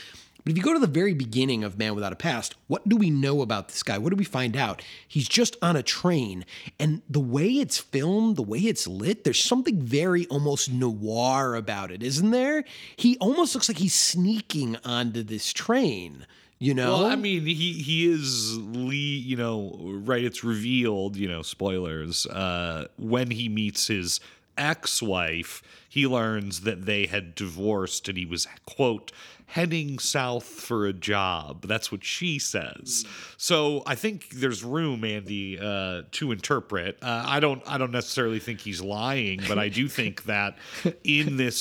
[0.43, 2.97] But if you go to the very beginning of Man Without a Past, what do
[2.97, 3.99] we know about this guy?
[3.99, 4.81] What do we find out?
[5.09, 6.45] He's just on a train,
[6.79, 11.91] and the way it's filmed, the way it's lit, there's something very almost noir about
[11.91, 12.65] it, isn't there?
[12.97, 16.27] He almost looks like he's sneaking onto this train.
[16.59, 20.25] You know, Well, I mean, he he is le you know, right?
[20.25, 22.25] It's revealed, you know, spoilers.
[22.27, 24.21] Uh, when he meets his
[24.57, 29.13] ex-wife, he learns that they had divorced, and he was quote
[29.47, 31.67] heading south for a job.
[31.67, 33.05] That's what she says.
[33.37, 36.99] So I think there's room, Andy, uh, to interpret.
[37.01, 40.59] Uh, I don't I don't necessarily think he's lying, but I do think that
[41.05, 41.59] in this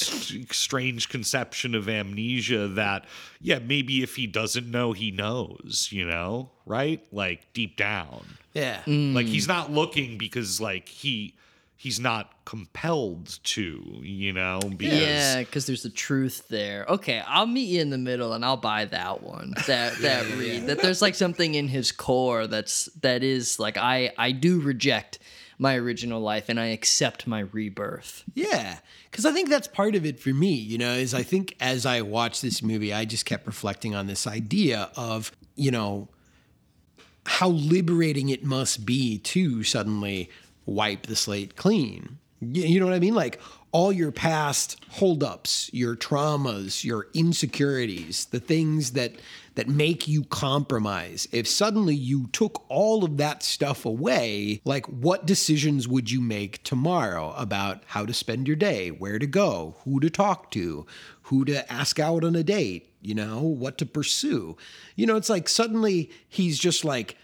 [0.51, 3.05] strange conception of amnesia, that
[3.39, 5.89] yeah, maybe if he doesn't know, he knows.
[5.91, 7.05] You know, right?
[7.11, 8.25] Like deep down.
[8.53, 8.81] yeah.
[8.87, 11.35] Like he's not looking because like he
[11.77, 16.85] he's not compelled to, you know, because Yeah, because there's a truth there.
[16.87, 19.53] Okay, I'll meet you in the middle, and I'll buy that one.
[19.67, 24.11] That that read that there's like something in his core that's that is like I
[24.17, 25.19] I do reject
[25.57, 28.23] my original life and I accept my rebirth.
[28.33, 30.53] Yeah, because I think that's part of it for me.
[30.53, 34.07] You know, is I think as I watched this movie, I just kept reflecting on
[34.07, 36.09] this idea of you know
[37.25, 40.29] how liberating it must be to suddenly
[40.65, 42.17] wipe the slate clean.
[42.41, 43.15] You know what I mean?
[43.15, 43.39] Like
[43.71, 49.13] all your past holdups, your traumas, your insecurities, the things that
[49.55, 51.27] that make you compromise.
[51.31, 56.63] If suddenly you took all of that stuff away, like what decisions would you make
[56.63, 60.85] tomorrow about how to spend your day, where to go, who to talk to,
[61.23, 64.57] who to ask out on a date, you know, what to pursue?
[64.95, 67.17] You know, it's like suddenly he's just like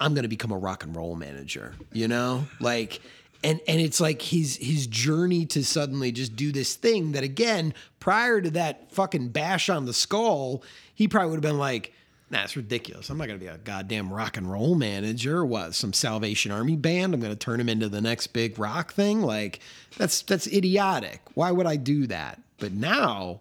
[0.00, 2.46] I'm going to become a rock and roll manager, you know?
[2.60, 3.00] Like
[3.44, 7.74] and and it's like his his journey to suddenly just do this thing that again,
[8.00, 10.62] prior to that fucking bash on the skull,
[10.94, 11.92] he probably would have been like,
[12.30, 13.10] "Nah, it's ridiculous.
[13.10, 15.44] I'm not going to be a goddamn rock and roll manager.
[15.44, 15.74] What?
[15.74, 17.14] Some Salvation Army band?
[17.14, 19.22] I'm going to turn him into the next big rock thing?
[19.22, 19.60] Like
[19.96, 21.20] that's that's idiotic.
[21.34, 23.40] Why would I do that?" But now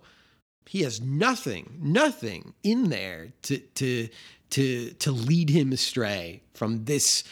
[0.68, 4.10] he has nothing, nothing in there to to
[4.52, 7.24] to to lead him astray from this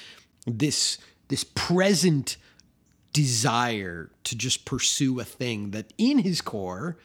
[0.46, 0.98] this
[1.28, 2.38] this present
[3.14, 6.98] desire to just pursue a thing that in his core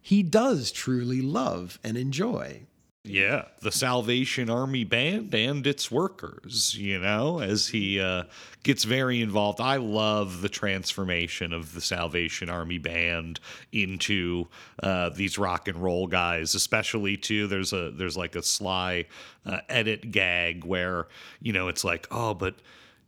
[0.00, 2.62] he does truly love and enjoy.
[3.10, 8.24] Yeah, the Salvation Army Band and its workers, you know, as he uh,
[8.62, 9.60] gets very involved.
[9.60, 13.40] I love the transformation of the Salvation Army Band
[13.72, 14.46] into
[14.82, 17.46] uh, these rock and roll guys, especially too.
[17.46, 19.06] There's a there's like a sly
[19.44, 21.08] uh, edit gag where
[21.40, 22.54] you know it's like, oh, but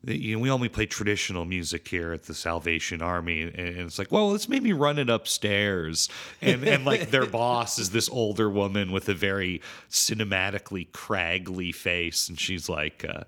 [0.05, 4.11] you know, we only play traditional music here at the Salvation Army, and it's like,
[4.11, 6.09] well, let's maybe run it upstairs.
[6.41, 12.29] And and like their boss is this older woman with a very cinematically craggly face,
[12.29, 13.05] and she's like.
[13.09, 13.25] Uh,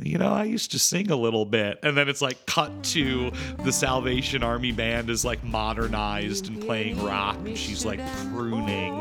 [0.00, 1.78] you know, I used to sing a little bit.
[1.82, 3.30] And then it's like cut to
[3.62, 8.00] the Salvation Army band is like modernized and playing rock, and she's like
[8.32, 8.92] crooning.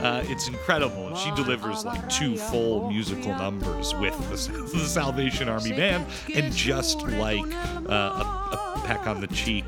[0.00, 1.08] Uh, it's incredible.
[1.08, 6.06] And she delivers like two full musical numbers with the, the Salvation Army band.
[6.34, 7.44] And just like
[7.88, 9.66] uh, a, a, peck on the cheek,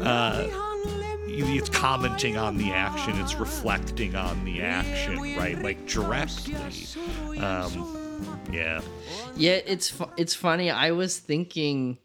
[0.00, 0.46] uh,
[1.26, 5.60] it's commenting on the action, it's reflecting on the action, right?
[5.60, 6.56] Like directly.
[7.38, 8.03] Um,
[8.54, 8.80] yeah.
[9.36, 10.70] Yeah, it's fu- it's funny.
[10.70, 11.98] I was thinking,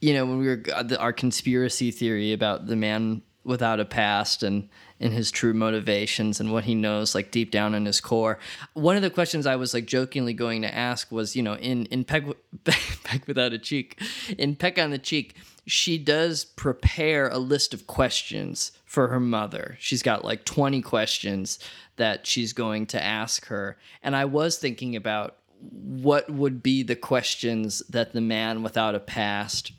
[0.00, 4.42] you know, when we were uh, our conspiracy theory about the man without a past
[4.42, 4.68] and
[5.00, 8.38] and his true motivations and what he knows like deep down in his core.
[8.74, 11.86] One of the questions I was like jokingly going to ask was, you know, in
[11.86, 12.24] in Peck,
[12.64, 14.00] Peck without a cheek,
[14.36, 15.34] in Peck on the cheek,
[15.66, 19.76] she does prepare a list of questions for her mother.
[19.80, 21.58] She's got like 20 questions
[21.96, 23.76] that she's going to ask her.
[24.02, 29.00] And I was thinking about what would be the questions that the man without a
[29.00, 29.72] past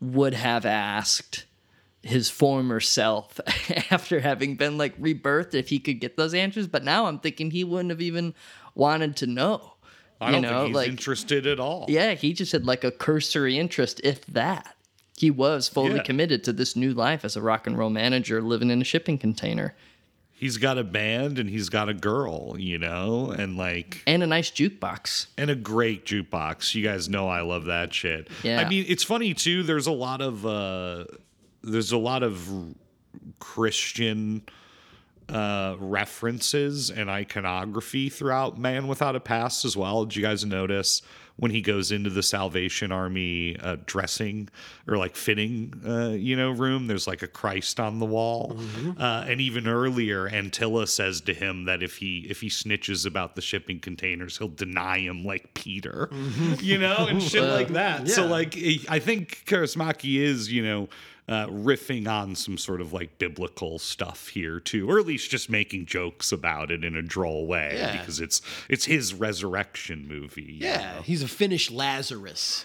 [0.00, 1.44] would have asked
[2.02, 3.40] his former self
[3.90, 6.66] after having been like rebirthed if he could get those answers.
[6.66, 8.34] But now I'm thinking he wouldn't have even
[8.74, 9.74] wanted to know.
[10.22, 11.86] I don't know, think he's like, interested at all.
[11.88, 14.76] Yeah, he just had like a cursory interest, if that.
[15.16, 16.02] He was fully yeah.
[16.02, 19.18] committed to this new life as a rock and roll manager living in a shipping
[19.18, 19.74] container
[20.40, 24.26] he's got a band and he's got a girl, you know, and like and a
[24.26, 26.74] nice jukebox and a great jukebox.
[26.74, 28.28] You guys know I love that shit.
[28.42, 28.60] Yeah.
[28.60, 29.62] I mean, it's funny too.
[29.62, 31.04] There's a lot of uh,
[31.62, 32.48] there's a lot of
[33.38, 34.42] Christian
[35.28, 40.06] uh, references and iconography throughout Man Without a Past as well.
[40.06, 41.02] Did you guys notice?
[41.40, 44.50] When he goes into the Salvation Army uh, dressing
[44.86, 46.86] or like fitting, uh, you know, room.
[46.86, 49.00] There's like a Christ on the wall, mm-hmm.
[49.00, 53.36] uh, and even earlier, Anttila says to him that if he if he snitches about
[53.36, 56.54] the shipping containers, he'll deny him like Peter, mm-hmm.
[56.60, 58.06] you know, and shit like that.
[58.06, 58.14] Yeah.
[58.14, 58.54] So like,
[58.88, 60.88] I think Kaurismäki is, you know
[61.30, 65.48] uh, riffing on some sort of like biblical stuff here too, or at least just
[65.48, 67.96] making jokes about it in a droll way yeah.
[67.96, 70.56] because it's it's his resurrection movie.
[70.60, 71.02] Yeah, know?
[71.02, 72.64] he's a Finnish Lazarus.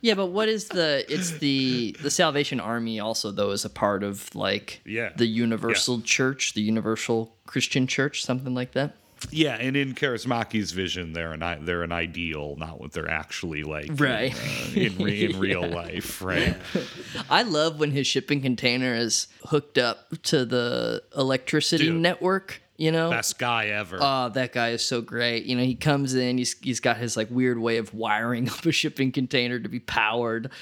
[0.00, 1.04] yeah, but what is the?
[1.12, 5.10] It's the the Salvation Army also though is a part of like yeah.
[5.14, 6.04] the Universal yeah.
[6.06, 8.94] Church, the Universal Christian Church, something like that.
[9.30, 13.90] Yeah, and in Kaurismäki's vision, they're an they're an ideal, not what they're actually like,
[13.94, 14.34] right?
[14.74, 16.56] In, uh, in, re, in real life, right?
[17.30, 22.62] I love when his shipping container is hooked up to the electricity Dude, network.
[22.80, 23.98] You know, best guy ever.
[24.00, 25.46] Oh, that guy is so great.
[25.46, 28.64] You know, he comes in, he's he's got his like weird way of wiring up
[28.64, 30.52] a shipping container to be powered,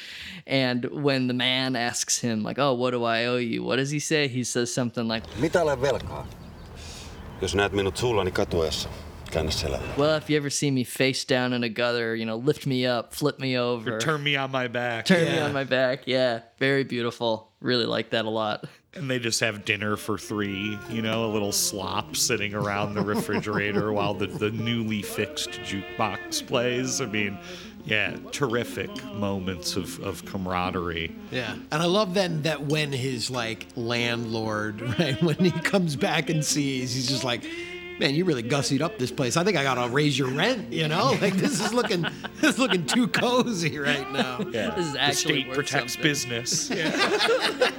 [0.47, 3.91] and when the man asks him like, "Oh, what do I owe you?" What does
[3.91, 4.29] he say?
[4.29, 6.27] He says something like, "Mitä olen velkaa?"
[7.43, 8.89] Jos näet minut sullani katuessa,
[9.31, 9.99] käännä selälleen.
[9.99, 12.99] Well, if you ever see me face down in a gutter, you know, lift me
[12.99, 13.95] up, flip me over.
[13.95, 15.07] Or turn me on my back.
[15.07, 15.35] Turn yeah.
[15.35, 16.07] me on my back.
[16.07, 16.41] Yeah.
[16.61, 17.53] Very beautiful.
[17.61, 18.65] Really like that a lot.
[18.95, 23.03] And they just have dinner for three, you know, a little slop sitting around the
[23.03, 27.01] refrigerator while the, the newly fixed jukebox plays.
[27.03, 27.39] I mean,
[27.87, 31.15] yeah, terrific moments of, of camaraderie.
[31.31, 31.55] Yeah.
[31.71, 36.45] And I love then that when his like landlord, right, when he comes back and
[36.45, 37.45] sees, he's just like,
[37.99, 39.37] man, you really gussied up this place.
[39.37, 40.73] I think I gotta raise your rent.
[40.73, 42.03] You know, like this is looking
[42.41, 44.41] this is looking too cozy right now.
[44.51, 46.11] Yeah, this is actually the state protects something.
[46.11, 46.71] business.
[46.71, 47.71] Yeah,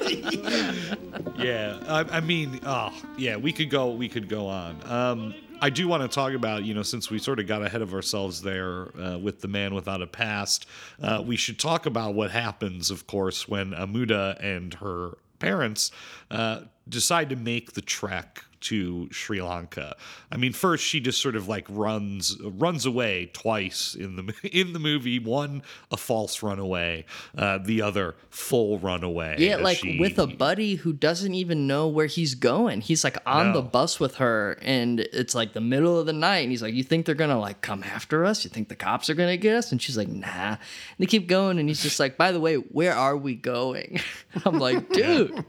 [1.37, 1.79] yeah.
[1.87, 4.79] I, I, mean, oh yeah, we could go we could go on.
[4.85, 7.81] Um, I do want to talk about, you know, since we sort of got ahead
[7.81, 10.67] of ourselves there uh, with the man without a past,
[11.01, 15.91] uh, we should talk about what happens, of course, when Amudha and her parents
[16.29, 19.95] uh, decide to make the trek to Sri Lanka.
[20.31, 24.73] I mean, first she just sort of like runs runs away twice in the in
[24.73, 25.19] the movie.
[25.19, 27.05] One a false runaway,
[27.37, 29.35] uh, the other full runaway.
[29.39, 32.81] Yeah, like she, with a buddy who doesn't even know where he's going.
[32.81, 33.53] He's like on no.
[33.53, 36.73] the bus with her, and it's like the middle of the night, and he's like,
[36.73, 38.43] "You think they're gonna like come after us?
[38.43, 40.59] You think the cops are gonna get us?" And she's like, "Nah." And
[40.99, 43.99] they keep going, and he's just like, "By the way, where are we going?"
[44.45, 45.45] I'm like, "Dude."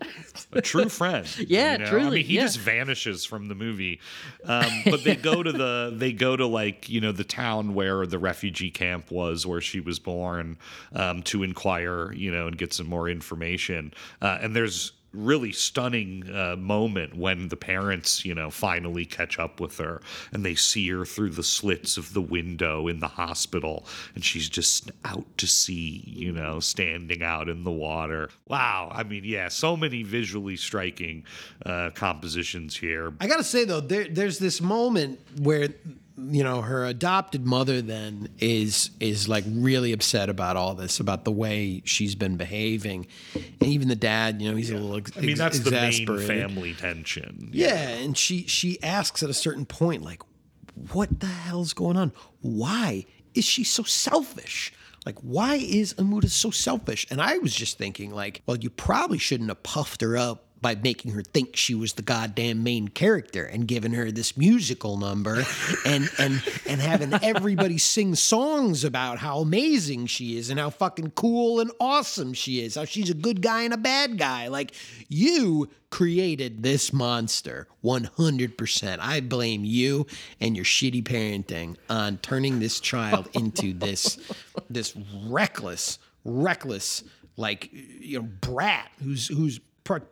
[0.53, 1.27] a true friend.
[1.49, 1.91] yeah, you know?
[1.91, 2.07] truly.
[2.07, 2.43] I mean, he yeah.
[2.43, 4.01] just vanishes from the movie.
[4.45, 8.07] Um, but they go to the they go to like you know the town where
[8.07, 10.59] the refugee camp was, where she was born,
[10.95, 13.93] um, to inquire, you know, and get some more information.
[14.21, 19.61] Uh, and there's really stunning uh, moment when the parents, you know, finally catch up
[19.61, 20.01] with her
[20.33, 23.85] and they see her through the slits of the window in the hospital
[24.15, 28.31] and she's just out to sea, you know, standing out in the water.
[28.47, 28.91] Wow.
[28.93, 31.25] I mean, yeah, so many visually striking
[31.67, 33.13] uh, compositions here.
[33.21, 35.69] I gotta say though, there, there's this moment where
[36.31, 41.25] you know her adopted mother then is is like really upset about all this about
[41.25, 43.07] the way she's been behaving.
[43.35, 46.07] And even the dad you know he's a little ex- I mean, that's the main
[46.27, 47.51] family tension.
[47.53, 50.23] yeah and she she asks at a certain point like
[50.93, 52.13] what the hell's going on?
[52.41, 54.73] Why is she so selfish?
[55.07, 57.07] Like why is Amudha so selfish?
[57.11, 60.75] And i was just thinking like well you probably shouldn't have puffed her up by
[60.75, 65.45] making her think she was the goddamn main character and giving her this musical number
[65.87, 71.11] and and and having everybody sing songs about how amazing she is and how fucking
[71.13, 74.49] cool and awesome she is how she's a good guy and a bad guy.
[74.49, 74.73] Like
[75.09, 80.07] you created this monster 100% i blame you
[80.39, 84.19] and your shitty parenting on turning this child into this
[84.69, 84.95] this
[85.27, 87.05] reckless reckless
[87.39, 89.61] like you know brat who's who's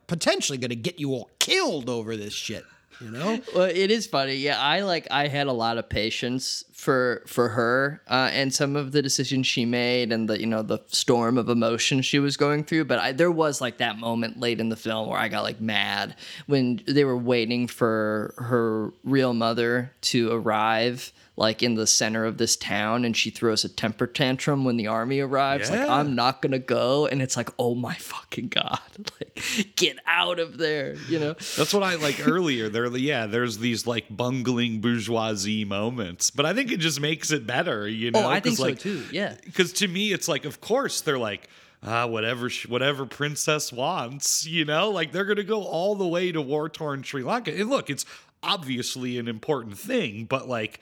[0.06, 2.64] potentially going to get you all killed over this shit
[3.00, 3.40] you know?
[3.54, 4.34] Well it is funny.
[4.36, 8.76] Yeah i like i had a lot of patience for for her uh, and some
[8.76, 12.36] of the decisions she made and the you know the storm of emotion she was
[12.36, 15.28] going through but I, there was like that moment late in the film where i
[15.28, 16.16] got like mad
[16.46, 22.38] when they were waiting for her real mother to arrive like in the center of
[22.38, 26.40] this town and she throws a temper tantrum when the army arrives like i'm not
[26.40, 28.78] gonna go and it's like oh my fucking god
[29.20, 29.44] like
[29.76, 32.68] get out of there you know That's what I like earlier.
[32.70, 37.46] There, yeah, there's these like bungling bourgeoisie moments, but I think it just makes it
[37.46, 37.86] better.
[37.86, 40.60] You know, oh i think 'Cause, so too yeah Because to me, it's like, of
[40.62, 41.48] course, they're like,
[41.82, 44.46] ah, whatever, sh- whatever princess wants.
[44.46, 47.52] You know, like they're gonna go all the way to war torn Sri Lanka.
[47.54, 48.06] And look, it's
[48.42, 50.80] obviously an important thing, but like.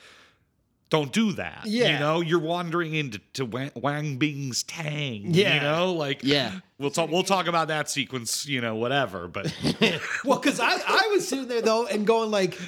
[0.91, 1.63] Don't do that.
[1.65, 1.95] Yeah.
[1.95, 5.35] You know, you're wandering into to Wang, Wang Bing's Tang.
[5.35, 5.55] Yeah.
[5.55, 6.61] You know, like Yeah.
[6.79, 9.29] We'll talk we'll talk about that sequence, you know, whatever.
[9.29, 9.55] But
[10.25, 12.59] well because I, I was sitting there though and going like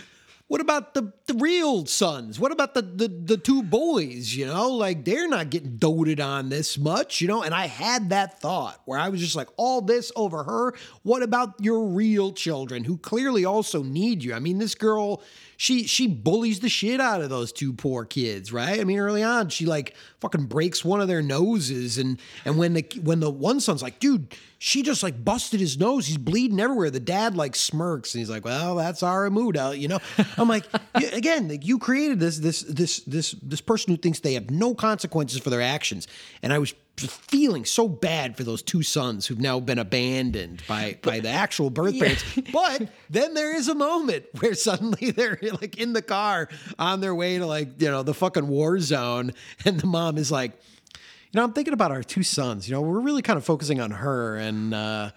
[0.48, 2.38] what about the, the real sons?
[2.38, 4.32] What about the, the the two boys?
[4.32, 7.42] You know, like they're not getting doted on this much, you know.
[7.42, 10.74] And I had that thought where I was just like, all this over her.
[11.02, 14.34] What about your real children who clearly also need you?
[14.34, 15.20] I mean, this girl,
[15.56, 18.78] she she bullies the shit out of those two poor kids, right?
[18.80, 22.74] I mean, early on, she like fucking breaks one of their noses, and and when
[22.74, 26.60] the when the one son's like, dude, she just like busted his nose, he's bleeding
[26.60, 26.90] everywhere.
[26.90, 29.98] The dad like smirks, and he's like, well, that's our Amudha, you know.
[30.36, 34.34] I'm like, again, like, you created this this this this this person who thinks they
[34.34, 36.06] have no consequences for their actions,
[36.42, 40.98] and I was feeling so bad for those two sons who've now been abandoned by
[41.02, 42.24] by the actual birth parents.
[42.52, 46.48] But then there is a moment where suddenly they're like in the car
[46.78, 49.32] on their way to like you know the fucking war zone,
[49.64, 50.52] and the mom is like,
[50.92, 52.68] you know, I'm thinking about our two sons.
[52.68, 55.10] You know, we're really kind of focusing on her, and uh,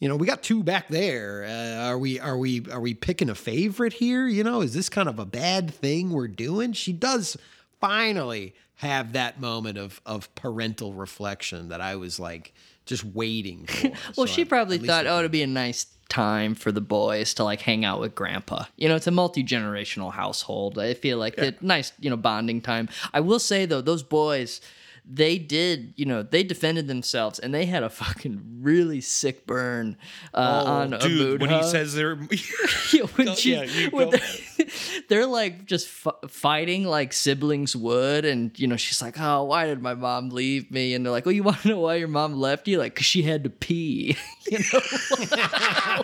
[0.00, 1.44] you know, we got two back there.
[1.44, 4.26] Uh, are we are we are we picking a favorite here?
[4.26, 6.72] You know, is this kind of a bad thing we're doing?
[6.72, 7.36] She does
[7.80, 12.52] finally have that moment of of parental reflection that I was like
[12.84, 13.88] just waiting for.
[14.16, 17.34] well, So she I- probably thought, oh, it'd be a nice time for the boys
[17.34, 18.64] to like hang out with grandpa.
[18.76, 20.78] You know, it's a multi generational household.
[20.78, 22.88] I feel like that nice, you know, bonding time.
[23.12, 24.60] I will say though, those boys,
[25.08, 29.96] they did, you know, they defended themselves and they had a fucking really sick burn
[30.34, 31.40] uh, oh, on dude, Amudha.
[31.40, 32.14] When he says they're,
[32.92, 34.20] yeah, when, she, yeah, when they're,
[35.08, 39.66] they're, like just f- fighting like siblings would, and you know, she's like, "Oh, why
[39.66, 42.08] did my mom leave me?" And they're like, "Well, you want to know why your
[42.08, 42.78] mom left you?
[42.78, 44.16] Like, cause she had to pee."
[44.48, 44.80] you know,
[45.20, 46.02] yeah,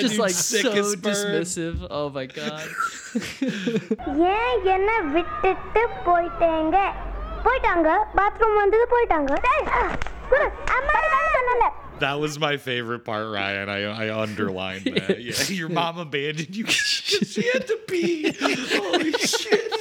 [0.00, 1.86] just dude, like so dismissive.
[1.90, 2.68] Oh my god.
[4.22, 6.76] Yeah, என்ன விட்டுட்டு போயிட்டேங்க
[7.45, 7.89] போயிட்டாங்க
[8.19, 9.65] bathroom வந்தது போயிட்டாங்க டேய்,
[10.33, 10.47] குரு,
[10.77, 13.67] அம்மா நான் சொன்னல That was my favorite part, Ryan.
[13.75, 15.11] I I underlined that.
[15.27, 16.81] Yeah, your mom abandoned you 'cause
[17.33, 18.09] she had to pee.
[18.87, 19.75] Holy shit.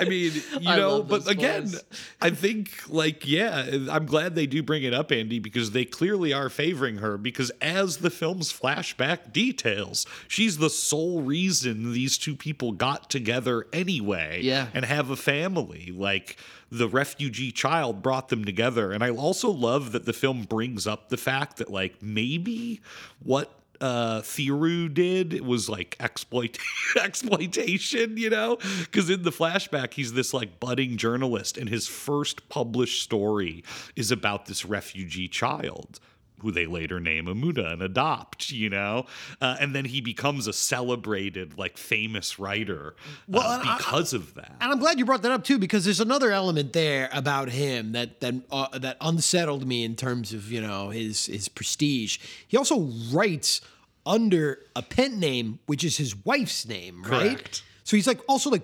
[0.00, 1.82] I mean, you I know, but again, boys.
[2.20, 6.32] I think like yeah, I'm glad they do bring it up, Andy, because they clearly
[6.32, 7.18] are favoring her.
[7.18, 13.66] Because as the film's flashback details, she's the sole reason these two people got together
[13.72, 14.68] anyway, Yeah.
[14.74, 15.92] and have a family.
[15.94, 16.36] Like
[16.72, 21.08] the refugee child brought them together, and I also love that the film brings up
[21.08, 22.80] the fact that like maybe
[23.22, 23.50] what
[23.80, 26.58] uh Thiru did was like exploit
[27.02, 28.56] exploitation, you know?
[28.80, 33.62] Because in the flashback, he's this like budding journalist, and his first published story
[33.96, 36.00] is about this refugee child.
[36.40, 39.04] who they later name Amudha and adopt, you know?
[39.42, 42.94] Uh, and then he becomes a celebrated, like famous writer
[43.28, 44.56] Well, uh, and I- because of that.
[44.58, 47.92] And I'm glad you brought that up too, because there's another element there about him
[47.92, 52.16] that that uh, that unsettled me in terms of you know his his prestige.
[52.48, 53.60] He also writes
[54.06, 57.36] under a pen name, which is his wife's name, right?
[57.36, 57.62] Correct.
[57.84, 58.62] So he's like also like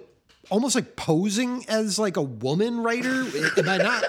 [0.50, 3.24] almost like posing as like a woman writer.
[3.56, 4.04] Am I not?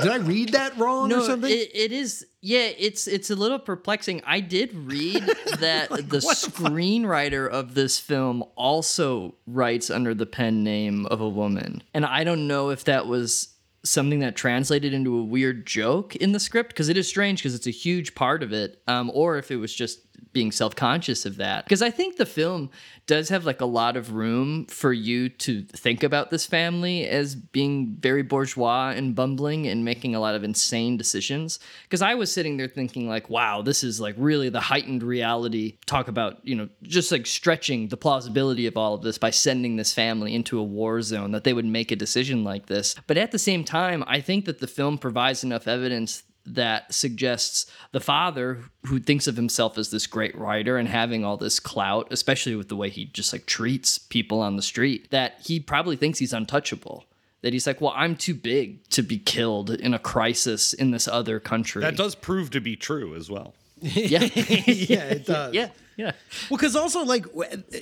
[0.00, 1.50] Did I read that wrong or something?
[1.50, 2.26] it, it is.
[2.40, 4.22] Yeah, it's it's a little perplexing.
[4.26, 5.22] I did read
[5.58, 11.82] that the screenwriter of this film also writes under the pen name of a woman,
[11.94, 13.48] and I don't know if that was
[13.84, 17.54] something that translated into a weird joke in the script because it is strange because
[17.54, 20.00] it's a huge part of it, um, or if it was just
[20.32, 21.64] being self-conscious of that.
[21.64, 22.70] Because i think the film
[23.06, 27.34] does have like a lot of room for you to think about this family as
[27.34, 31.58] being very bourgeois and bumbling and making a lot of insane decisions.
[31.84, 35.78] Because i was sitting there thinking like wow this is like really the heightened reality.
[35.86, 39.76] Talk about you know just like stretching the plausibility of all of this by sending
[39.76, 42.94] this family into a war zone that they would make a decision like this.
[43.06, 47.70] But at the same time i think that the film provides enough evidence that suggests
[47.92, 52.08] the father who thinks of himself as this great writer and having all this clout,
[52.10, 55.96] especially with the way he just like treats people on the street, that he probably
[55.96, 57.04] thinks he's untouchable.
[57.42, 61.08] That he's like, well, I'm too big to be killed in a crisis in this
[61.08, 61.82] other country.
[61.82, 63.54] That does prove to be true as well.
[63.80, 64.20] yeah,
[64.66, 65.52] yeah, it does.
[65.52, 66.12] yeah, yeah.
[66.48, 67.26] Well, because also like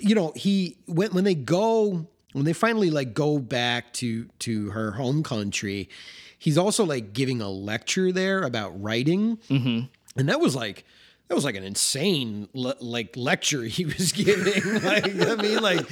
[0.00, 4.70] you know he when when they go when they finally like go back to to
[4.70, 5.90] her home country,
[6.40, 9.86] he's also like giving a lecture there about writing, mm-hmm.
[10.18, 10.84] and that was like.
[11.28, 14.82] That was like an insane le- like lecture he was giving.
[14.82, 15.88] like I mean, like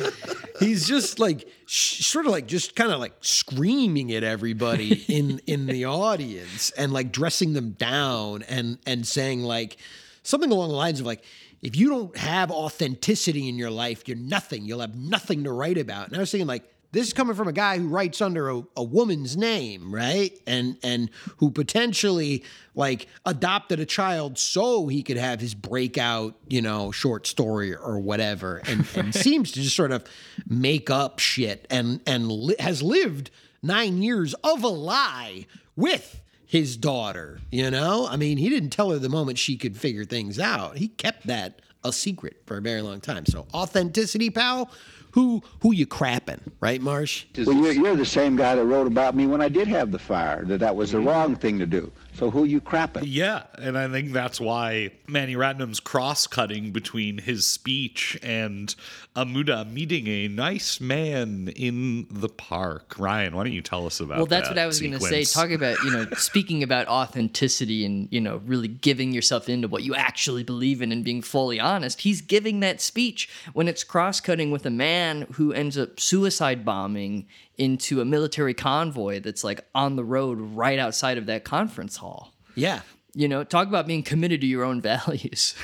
[0.59, 5.41] he's just like sh- sort of like just kind of like screaming at everybody in
[5.47, 9.77] in the audience and like dressing them down and and saying like
[10.25, 11.23] something along the lines of like
[11.63, 14.65] if you don't have authenticity in your life, you're nothing.
[14.65, 16.09] You'll have nothing to write about.
[16.09, 18.63] And I was thinking like this is coming from a guy who writes under a,
[18.77, 20.33] a woman's name, right?
[20.47, 22.45] And and who potentially
[22.75, 27.99] like adopted a child so he could have his breakout, you know, short story or
[27.99, 30.05] whatever, and, and seems to just sort of
[30.49, 33.31] make up shit and and li- has lived
[33.63, 35.47] nine years of a lie
[35.77, 37.41] with his daughter.
[37.51, 40.79] You know, I mean, he didn't tell her the moment she could figure things out.
[40.79, 43.27] He kept that a secret for a very long time.
[43.27, 44.71] So authenticity, pal.
[45.19, 47.25] Who who you crapping, right, Marsh?
[47.37, 49.99] Well, you're, you're the same guy that wrote about me when I did have the
[49.99, 51.09] fire, that that was the mm-hmm.
[51.09, 51.91] wrong thing to do.
[52.19, 53.05] So who you crapping?
[53.07, 58.75] Yeah, and I think that's why Mani Ratnam's cross-cutting between his speech and
[59.15, 62.97] Amudha meeting a nice man in the park.
[62.99, 64.17] Ryan, why don't you tell us about that?
[64.19, 65.33] well that's that what i was going to say sequence?
[65.33, 69.85] talking about you know speaking about authenticity and you know really giving yourself into what
[69.85, 74.51] you actually believe in and being fully honest he's giving that speech when it's cross-cutting
[74.51, 77.27] with a man who ends up suicide bombing
[77.59, 82.33] into a military convoy that's like on the road right outside of that conference hall
[82.55, 82.81] Yeah.
[83.15, 85.55] you know talk about being committed to your own values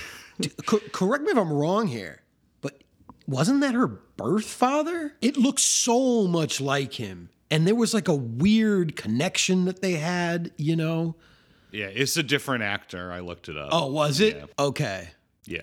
[0.67, 2.21] Co- correct me if I'm wrong here,
[2.61, 2.83] but
[3.29, 5.15] wasn't that her birth father?
[5.23, 7.29] It looks so much like him.
[7.53, 11.15] And there was like a weird connection that they had, you know?
[11.71, 13.13] Yeah, it's a different actor.
[13.13, 13.69] I looked it up.
[13.71, 14.35] Oh, was it?
[14.37, 14.45] Yeah.
[14.59, 15.11] Okay.
[15.47, 15.63] Yeah.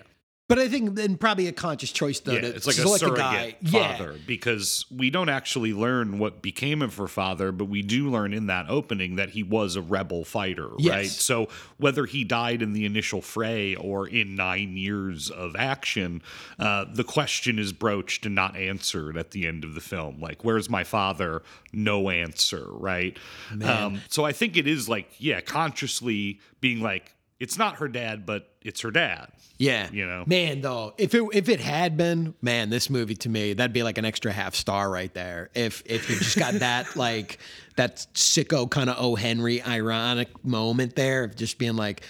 [0.52, 3.64] But I think then probably a conscious choice though Yeah, to it's like a surrogate
[3.64, 3.96] guy.
[3.96, 8.34] father because we don't actually learn what became of her father, but we do learn
[8.34, 11.06] in that opening that he was a rebel fighter, right?
[11.06, 11.48] So
[11.78, 16.20] whether he died in the initial fray or in nine years of action,
[16.58, 20.20] uh, the question is broached and not answered at the end of the film.
[20.20, 21.42] Like, where's my father?
[21.72, 23.16] No answer, right?
[23.64, 28.26] Um, so I think it is like, yeah, consciously being like, it's not her dad,
[28.26, 29.28] but it's her dad.
[29.58, 29.88] Yeah.
[29.92, 30.24] You know?
[30.26, 33.82] Man, though, if it if it had been, man, this movie to me, that'd be
[33.82, 35.50] like an extra half star right there.
[35.54, 37.38] If if you just got that like
[37.76, 39.14] that sicko kind of O.
[39.14, 42.02] Henry ironic moment there of just being like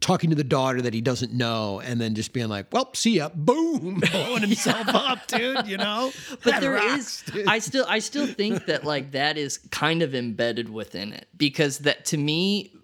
[0.00, 3.16] talking to the daughter that he doesn't know and then just being like, Well, see
[3.16, 6.10] ya, boom, blowing himself up, dude, you know?
[6.30, 7.46] but That there rocks, is dude.
[7.46, 11.80] i still i still think that like that is kind of embedded within it because
[11.80, 12.79] that to me a-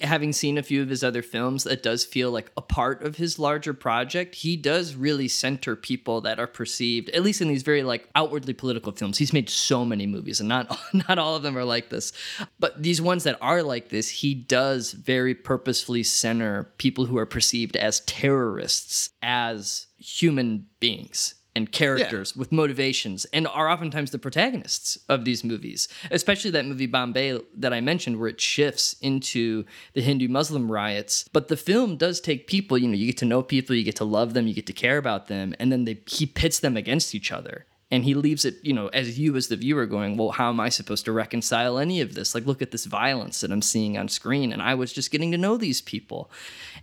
[0.00, 3.16] having seen a few of his other films that does feel like a part of
[3.16, 4.34] his larger project.
[4.34, 8.52] He does really center people that are perceived at least in these very like outwardly
[8.52, 9.18] political films.
[9.18, 10.78] He's made so many movies and not
[11.08, 12.12] not all of them are like this.
[12.58, 17.26] But these ones that are like this he does very purposefully center people who are
[17.26, 24.98] perceived as terrorists as human beings and characters with motivations and are oftentimes the protagonists
[25.08, 29.64] of these movies, especially that movie Bombay that I mentioned, where it shifts into
[29.94, 31.28] the Hindu Muslim riots.
[31.32, 33.96] But the film does take people, you know, you get to know people, you get
[33.96, 36.76] to love them, you get to care about them, and then they, he pits them
[36.76, 37.66] against each other.
[37.92, 40.60] And he leaves it, you know, as you as the viewer going, well, how am
[40.60, 42.34] I supposed to reconcile any of this?
[42.36, 44.52] Like, look at this violence that I'm seeing on screen.
[44.52, 46.30] And I was just getting to know these people.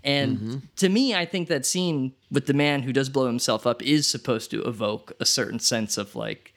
[0.03, 0.57] And Mm-hmm.
[0.75, 4.05] to me, I think that scene with the man who does blow himself up is
[4.05, 6.53] supposed to evoke a certain sense of like,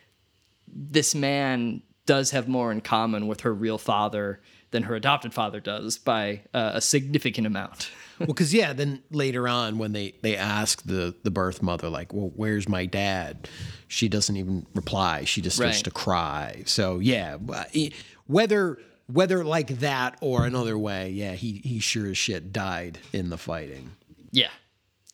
[0.67, 4.41] this man does have more in common with her real father
[4.73, 7.91] than her adopted father does by uh, a significant amount.
[8.21, 12.13] Well, because yeah, then later on when they they ask the the birth mother like,
[12.15, 13.49] "Well, where's my dad?"
[13.89, 15.25] She doesn't even reply.
[15.25, 15.85] She just starts Right.
[15.85, 16.63] to cry.
[16.67, 17.93] So yeah, uh, e-
[18.27, 18.79] whether
[19.09, 23.37] whether like that or another way, yeah, he he sure as shit died in the
[23.39, 23.91] fighting.
[24.31, 24.51] Yeah,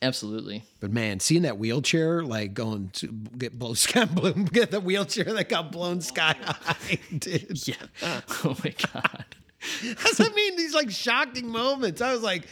[0.03, 0.63] absolutely.
[0.81, 3.07] But man, seeing that wheelchair like going to
[3.39, 4.05] get blown sky
[4.53, 7.67] get the wheelchair that got blown sky high, dude.
[7.67, 7.75] Yeah.
[8.45, 9.25] Oh my god.
[9.83, 10.57] That's I mean.
[10.57, 12.01] These like shocking moments.
[12.03, 12.47] I was like,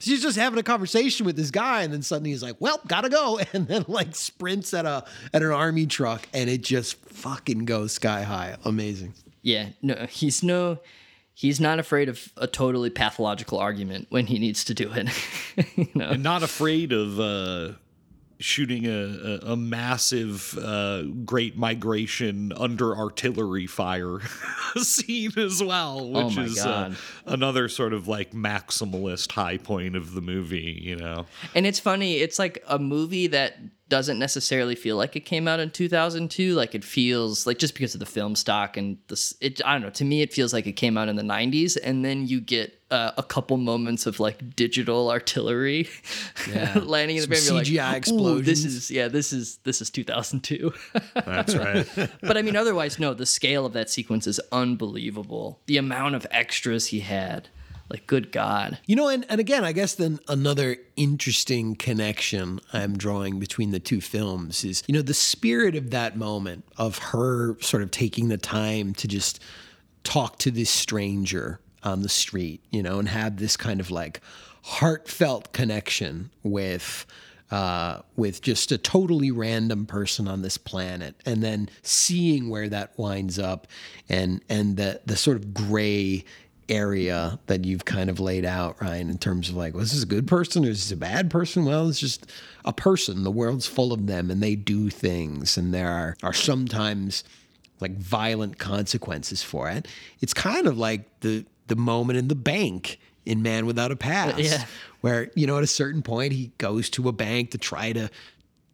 [0.00, 3.08] she's just having a conversation with this guy, and then suddenly he's like, "Well, gotta
[3.08, 7.64] go," and then like sprints at a at an army truck, and it just fucking
[7.64, 8.56] goes sky high.
[8.64, 9.14] Amazing.
[9.42, 10.78] Yeah, no, he's no,
[11.34, 15.08] he's not afraid of a totally pathological argument when he needs to do it.
[15.76, 17.72] you know, and not afraid of uh,
[18.38, 18.90] shooting a,
[19.44, 24.20] a, a massive uh, great migration under artillery fire
[24.76, 26.94] scene as well, Oh which my is uh,
[27.26, 30.80] another sort of like maximalist high point of the movie.
[30.82, 32.16] You know, and it's funny.
[32.18, 33.56] It's like a movie that
[33.88, 36.54] doesn't necessarily feel like it came out in 2002.
[36.54, 39.60] Like it feels like just because of the film stock and this, it.
[39.64, 39.90] I don't know.
[39.90, 42.74] To me, it feels like it came out in the 90s, and then you get.
[42.90, 45.86] Uh, a couple moments of like digital artillery
[46.50, 46.72] Yeah.
[46.82, 47.66] landing in the Some frame.
[47.66, 50.72] You're CGI like, "Ooh, this is yeah, this is this is 2002.
[51.14, 51.86] that's right.
[52.22, 53.12] but I mean, otherwise, no.
[53.12, 55.60] The scale of that sequence is unbelievable.
[55.66, 57.48] The amount of extras he had,
[57.90, 58.78] like, good God.
[58.86, 63.80] You know, and, and again, I guess then another interesting connection I'm drawing between the
[63.80, 68.28] two films is, you know, the spirit of that moment of her sort of taking
[68.28, 69.40] the time to just
[70.04, 74.20] talk to this stranger on the street, you know, and have this kind of like
[74.62, 77.06] heartfelt connection with
[77.50, 82.98] uh, with just a totally random person on this planet, and then seeing where that
[82.98, 83.66] winds up,
[84.08, 86.24] and and the the sort of gray
[86.68, 90.06] area that you've kind of laid out, Ryan, in terms of like, was this a
[90.06, 91.64] good person or is this a bad person?
[91.64, 92.26] Well, it's just
[92.64, 93.24] a person.
[93.24, 97.24] The world's full of them, and they do things, and there are are sometimes
[97.80, 99.86] like violent consequences for it.
[100.20, 104.38] It's kind of like the the moment in the bank in Man Without a Past,
[104.38, 104.64] Yeah.
[105.00, 108.10] where you know at a certain point he goes to a bank to try to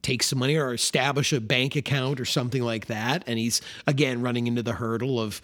[0.03, 4.21] take some money or establish a bank account or something like that, and he's again
[4.23, 5.41] running into the hurdle of.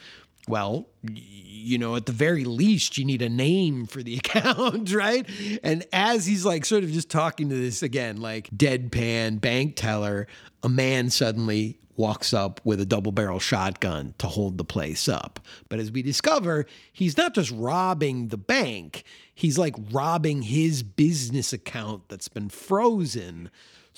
[0.50, 5.28] Well, you know, at the very least, you need a name for the account, right?
[5.62, 10.26] And as he's like sort of just talking to this again, like deadpan bank teller,
[10.62, 15.38] a man suddenly walks up with a double barrel shotgun to hold the place up.
[15.68, 19.04] But as we discover, he's not just robbing the bank,
[19.34, 23.50] he's like robbing his business account that's been frozen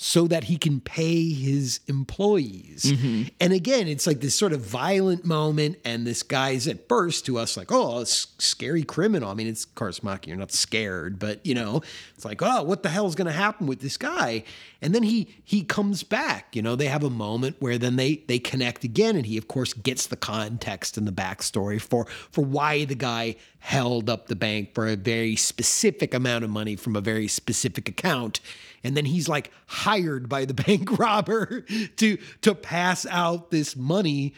[0.05, 2.83] so that he can pay his employees.
[2.83, 3.29] Mm-hmm.
[3.39, 7.37] And again, it's like this sort of violent moment, and this guy's at first to
[7.37, 9.29] us like, oh, a scary criminal.
[9.29, 11.83] I mean, it's of course Maki, you're not scared, but you know,
[12.15, 14.43] it's like, oh, what the hell is going to happen with this guy?
[14.81, 16.53] And then he he comes back.
[16.53, 19.47] You know, they have a moment where then they they connect again, and he of
[19.47, 24.35] course gets the context and the backstory for for why the guy held up the
[24.35, 28.41] bank for a very specific amount of money from a very specific account
[28.83, 31.61] and then he's like hired by the bank robber
[31.97, 34.33] to to pass out this money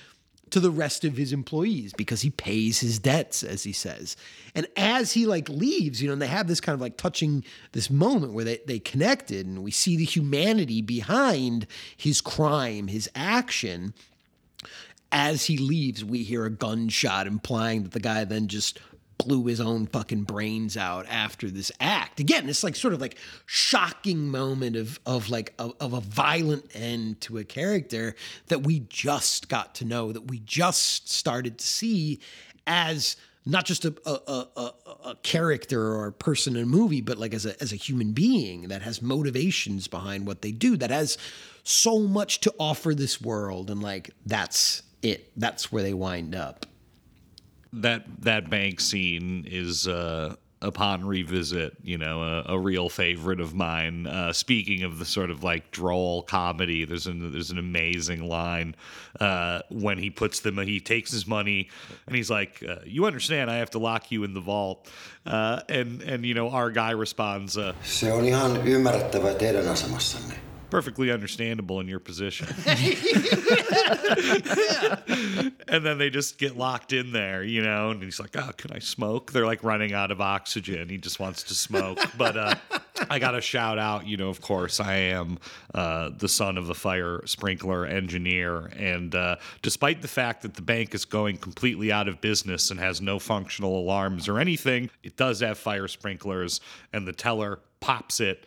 [0.51, 4.15] to the rest of his employees because he pays his debts as he says.
[4.53, 7.43] And as he like leaves you know and they have this kind of like touching
[7.71, 11.67] this moment where they, they connected and we see the humanity behind
[11.97, 13.93] his crime his action.
[15.11, 18.79] As he leaves, we hear a gunshot implying that the guy then just
[19.17, 22.19] blew his own fucking brains out after this act.
[22.19, 26.75] Again, it's like sort of like shocking moment of of like of, of a violent
[26.75, 28.15] end to a character
[28.47, 32.19] that we just got to know, that we just started to see
[32.67, 33.15] as
[33.45, 34.71] not just a, a, a, a,
[35.09, 38.11] a character or a person in a movie, but like as a, as a human
[38.11, 41.17] being that has motivations behind what they do, that has
[41.63, 43.69] so much to offer this world.
[43.69, 45.31] And like, that's it.
[45.37, 46.65] That's where they wind up.
[47.81, 53.53] That that bank scene is uh upon revisit, you know, a, a real favorite of
[53.53, 54.07] mine.
[54.07, 58.75] Uh, speaking of the sort of like droll comedy, there's an there's an amazing line
[59.19, 60.57] uh, when he puts them.
[60.57, 61.69] He takes his money
[62.07, 63.51] and he's like, uh, "You understand?
[63.51, 64.89] I have to lock you in the vault."
[65.25, 70.44] Uh, and and you know, our guy responds, uh, Se ihan ymmärrettävää teidän asemassanne.
[70.69, 72.47] Perfectly understandable in your position.
[75.67, 78.71] and then they just get locked in there, you know, and he's like, Oh, can
[78.71, 79.31] I smoke?
[79.31, 80.89] They're like running out of oxygen.
[80.89, 81.99] He just wants to smoke.
[82.17, 82.55] but uh,
[83.09, 85.39] I got to shout out, you know, of course, I am
[85.73, 88.67] uh, the son of a fire sprinkler engineer.
[88.77, 92.79] And uh, despite the fact that the bank is going completely out of business and
[92.79, 96.61] has no functional alarms or anything, it does have fire sprinklers,
[96.93, 98.45] and the teller pops it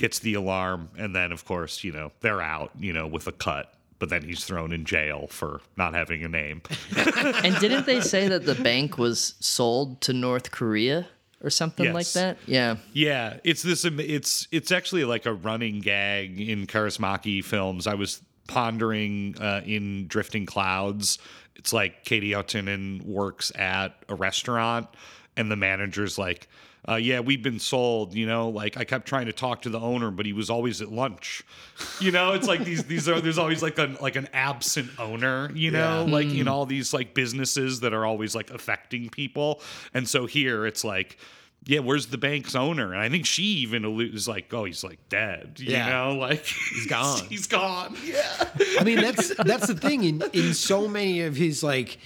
[0.00, 3.32] gets the alarm, and then of course, you know, they're out, you know, with a
[3.32, 3.74] cut.
[3.98, 6.62] But then he's thrown in jail for not having a name.
[6.96, 11.06] and didn't they say that the bank was sold to North Korea
[11.44, 12.38] or something like that?
[12.46, 12.76] Yeah.
[12.94, 13.84] Yeah, it's this.
[13.84, 17.86] It's it's actually like a running gag in Kaurismäki films.
[17.86, 21.18] I was pondering uh, in Drifting Clouds.
[21.56, 24.88] It's like Kati Outinen works at a restaurant,
[25.36, 26.48] and the manager's like.
[26.88, 28.14] Uh, yeah, we've been sold.
[28.14, 30.80] You know, like I kept trying to talk to the owner, but he was always
[30.80, 31.42] at lunch.
[32.00, 35.50] You know, it's like these these are there's always like an like an absent owner.
[35.54, 36.12] You know, Yeah.
[36.12, 36.50] like in Mm.
[36.50, 39.60] all these like businesses that are always like affecting people.
[39.94, 41.18] And so here it's like
[41.66, 42.92] yeah, where's the bank's owner?
[42.94, 45.58] And I think she even alludes is like, oh, he's like dead.
[45.58, 45.88] You Yeah.
[45.90, 46.44] know, like
[46.74, 47.20] He's gone.
[47.28, 47.94] he's gone.
[48.04, 48.48] Yeah.
[48.78, 51.98] I mean, that's that's the thing in in so many of his like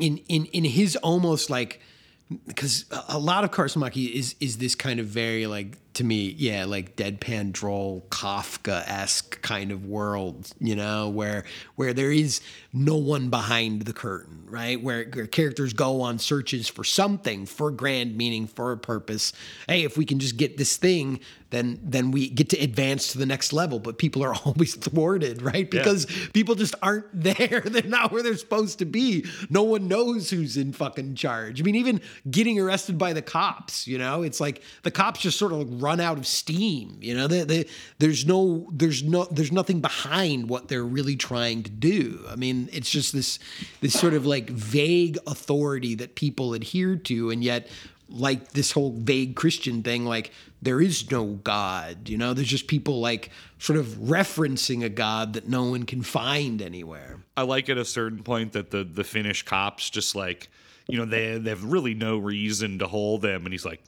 [0.00, 1.80] in in in his almost like
[2.46, 6.66] because a- lot of Kaurismäki is is this kind of very like to me, yeah,
[6.66, 11.44] like deadpan droll Kafka esque kind of world, you know, where
[11.76, 12.42] where there is
[12.72, 14.82] no one behind the curtain, right?
[14.82, 19.32] Where, where characters go on searches for something, for grand meaning, for a purpose.
[19.66, 21.20] Hey, if we can just get this thing,
[21.50, 23.78] then then we get to advance to the next level.
[23.78, 25.72] But people are always thwarted, right?
[25.72, 25.80] Yeah.
[25.80, 27.62] Because people just aren't there.
[27.64, 29.24] They're not where they're supposed to be.
[29.48, 31.60] No one knows who's in fucking charge.
[31.60, 35.38] I mean, even getting arrested by the cops, you know, it's like the cops just
[35.38, 36.98] sort of like run out of steam.
[37.00, 37.64] You know, they, they,
[37.98, 42.24] there's no, there's no, there's nothing behind what they're really trying to do.
[42.32, 43.38] I mean, it's just this,
[43.80, 47.68] this sort of like vague authority that people adhere to, and yet.
[48.08, 50.30] Like this whole vague Christian thing, like
[50.62, 55.32] there is no God, you know, there's just people like sort of referencing a God
[55.32, 57.18] that no one can find anywhere.
[57.36, 60.48] I like at a certain point that the the Finnish cops just like,
[60.86, 63.82] you know, they they have really no reason to hold them and he's like,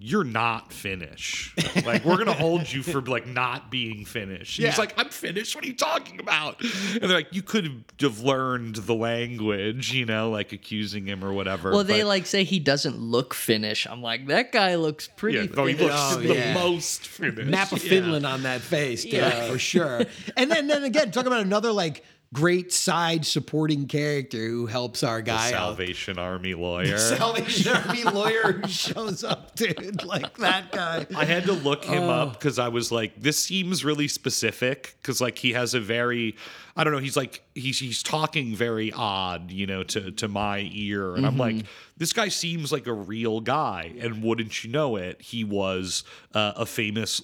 [0.00, 1.54] "You're not Finnish.
[1.84, 5.54] Like we're gonna hold you for like not being Finnish." And He's like, "I'm Finnish.
[5.54, 10.04] What are you talking about?" And they're like, "You could have learned the language, you
[10.06, 13.86] know, like accusing him or whatever." Well, they but- like say he doesn't look Finnish.
[13.86, 15.38] I'm like, that guy looks pretty.
[15.38, 15.90] Yeah, no, he Finnish.
[15.92, 16.54] looks Oh, the yeah.
[16.54, 17.46] most Finnish.
[17.46, 17.90] Map of Yeah.
[17.90, 19.50] Finland on that face, yeah, Yeah.
[19.50, 20.04] for sure.
[20.36, 22.04] And then, then again, talk about another like
[22.34, 25.76] great side supporting character who helps our The guy out.
[25.76, 26.98] Salvation Army lawyer.
[26.98, 31.06] Salvation Army lawyer who shows up, dude, like that guy.
[31.16, 32.10] I had to look him Oh.
[32.10, 36.36] up because I was like, this seems really specific because like he has a very,
[36.78, 40.70] I don't know, he's like he's he's talking very odd, you know, to to my
[40.72, 41.58] ear, and I'm Mm-hmm.
[41.58, 46.04] like, this guy seems like a real guy, and wouldn't you know it, he was
[46.34, 47.20] uh, a famous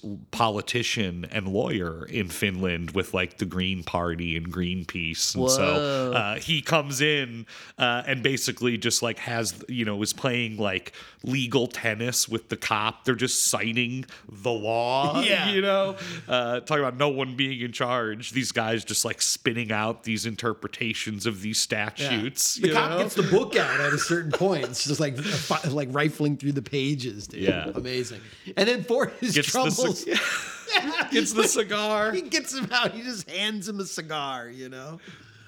[0.49, 6.35] politician and lawyer in Finland with like the Green Party and Greenpeace, and so uh,
[6.35, 7.45] he comes in
[7.77, 10.91] uh, and basically just like has you know is playing like
[11.23, 13.05] legal tennis with the cop.
[13.05, 15.21] They're just citing the law.
[15.25, 15.49] Yeah.
[15.49, 15.95] you know,
[16.27, 18.31] uh, talking about no one being in charge.
[18.31, 22.55] These guys just like spinning out these interpretations of these statutes.
[22.55, 22.97] The you cop know?
[22.97, 24.65] gets the book out at a certain point.
[24.65, 25.17] It's just like
[25.71, 27.41] like rifling through the pages, dude.
[27.41, 27.69] Yeah.
[27.75, 28.21] amazing.
[28.57, 30.17] And then for his Gets the troubles, cig-
[31.11, 32.11] Gets the cigar.
[32.13, 32.93] he gets him out.
[32.93, 34.49] He just hands him a cigar.
[34.49, 34.99] You know.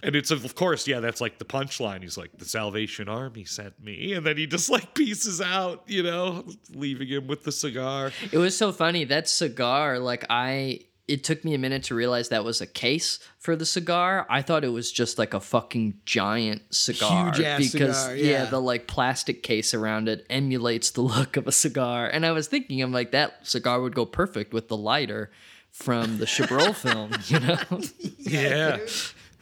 [0.03, 2.03] And it's of course, yeah, that's like the punchline.
[2.03, 4.13] He's like, the Salvation Army sent me.
[4.13, 6.45] And then he just like pieces out, you know,
[6.75, 8.11] leaving him with the cigar.
[8.31, 9.97] It was so funny that cigar.
[9.97, 13.65] Like I, it took me a minute to realize that was a case for the
[13.65, 14.25] cigar.
[14.29, 18.25] I thought it was just like a fucking giant cigar Huge-ass because cigar, yeah.
[18.25, 18.45] yeah.
[18.45, 22.07] the like plastic case around it emulates the look of a cigar.
[22.07, 25.31] And I was thinking, I'm like, that cigar would go perfect with the lighter
[25.71, 27.81] from the Chabrol film, you know?
[28.19, 28.79] Yeah.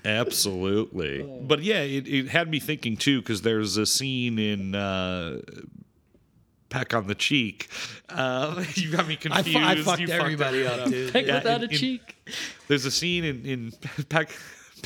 [0.04, 1.24] Absolutely.
[1.24, 5.42] But yeah, it, it had me thinking too, because there's a scene in uh,
[6.76, 7.70] Peck on the Cheek.
[8.10, 9.58] Uh, you got me I, confused.
[9.58, 11.14] fu- I fucked You everybody everyone up, dude.
[11.14, 12.16] Peck Yeah, without in- a in- cheek.
[12.68, 13.72] There's a scene in, in
[14.10, 14.30] Peck,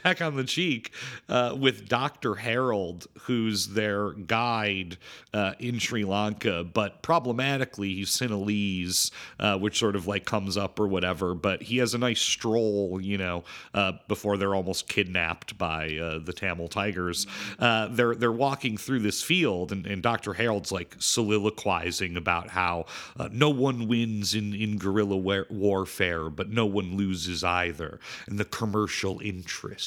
[0.01, 0.91] peck on the cheek
[1.27, 2.35] uh, with Dr.
[2.35, 4.97] Harold, who's their guide
[5.34, 10.80] uh, in Sri Lanka, but problematically, he's Sinhalese, uh, which sort of like comes up
[10.80, 11.34] or whatever.
[11.34, 13.43] But he has a nice stroll, you know,
[13.73, 17.27] uh, before they're almost kidnapped by uh, the Tamil tigers.
[17.59, 20.34] Uh, they're they're walking through this field, and, and Dr.
[20.34, 22.85] Harold's like soliloquizing about how
[23.31, 28.45] no one wins in in guerrilla war- warfare, but no one loses either, and the
[28.45, 29.19] commercial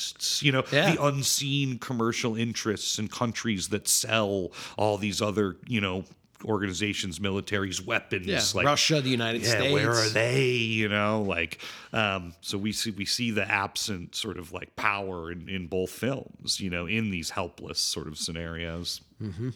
[0.03, 0.95] interests, you know, Yeah.
[0.95, 6.05] the unseen commercial interests in countries that sell all these other, you know.
[6.45, 10.49] Organizations, militaries, weapons, Yeah, like Russia, the United yeah, Where are they?
[10.51, 11.61] You know, like
[11.93, 15.91] um, so we see we see the absent sort of like power in, in both
[15.91, 16.59] films.
[16.59, 19.03] You know, in these helpless sort of scenarios.
[19.31, 19.51] Hmm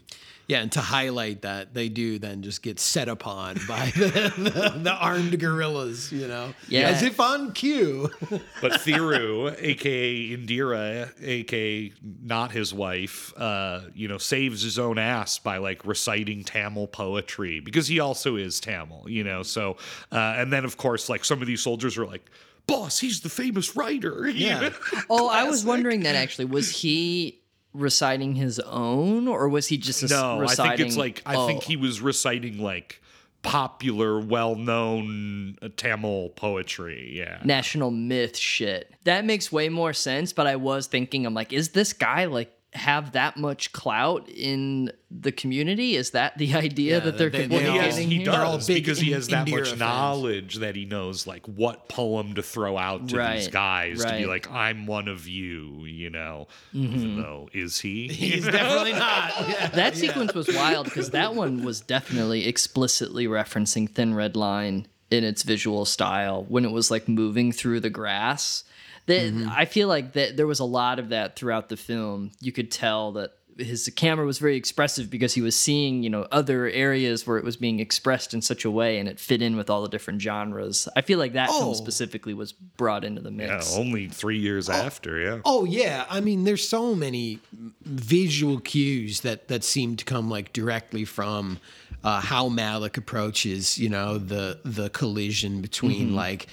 [0.46, 4.78] Yeah, and to highlight that, they do then just get set upon by the, the,
[4.78, 6.54] the armed guerrillas, you know?
[6.68, 6.88] Yeah.
[6.90, 8.10] As if on cue.
[8.62, 15.38] But Thiru, aka Indira, aka not his wife, uh, you know, saves his own ass
[15.38, 19.42] by like reciting Tamil poetry because he also is Tamil, you know.
[19.42, 19.76] So,
[20.12, 22.30] uh, and then of course, like some of these soldiers are like,
[22.66, 24.70] "Boss, he's the famous writer." you know?
[25.10, 26.46] Oh, I was wondering that actually.
[26.46, 27.40] Was he
[27.76, 30.72] reciting his own, or was he just no, reciting?
[30.72, 33.00] I think it's like I think he was reciting like
[33.42, 37.12] popular, well-known uh, Tamil poetry.
[37.14, 37.40] Yeah.
[37.44, 38.92] national myth shit.
[39.04, 42.52] That makes way more sense, but I was thinking, I'm like, is this guy like
[42.72, 45.96] have that much clout in the community?
[45.96, 48.24] Is that the idea that they're Well, he, has, he here?
[48.26, 49.80] does because he has that Indira much fans.
[49.80, 54.12] knowledge that he knows like what poem to throw out to these Right, guys to
[54.18, 56.48] be like, I'm one of you, you know.
[56.74, 56.94] Mhm.
[56.94, 58.08] Even though is he?
[58.12, 59.32] He's definitely not.
[59.48, 60.00] Yeah, that yeah.
[60.00, 65.44] sequence was wild because that one was definitely explicitly referencing Thin Red Line in its
[65.44, 68.64] visual style when it was like moving through the grass.
[69.06, 69.48] That Mm-hmm.
[69.50, 72.32] I feel like that there was a lot of that throughout the film.
[72.40, 76.26] You could tell that his camera was very expressive because he was seeing, you know,
[76.30, 79.56] other areas where it was being expressed in such a way and it fit in
[79.56, 80.88] with all the different genres.
[80.94, 81.60] I feel like that Oh.
[81.60, 83.74] film specifically was brought into the mix Yeah, mix.
[83.76, 85.38] only three years after, yeah.
[85.46, 87.38] Oh yeah, I mean, there's so many
[87.82, 91.58] visual cues that that seem to come like directly from
[92.04, 96.14] uh, how Malick approaches, you know, the the collision between Mhm.
[96.14, 96.46] like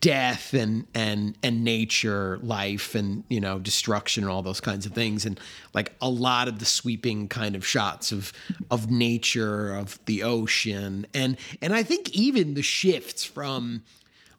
[0.00, 4.92] death and and and nature, life and you know destruction and all those kinds of
[4.92, 5.40] things, and
[5.74, 8.32] like a lot of the sweeping kind of shots of
[8.70, 13.82] of nature, of the ocean, and and I think even the shifts from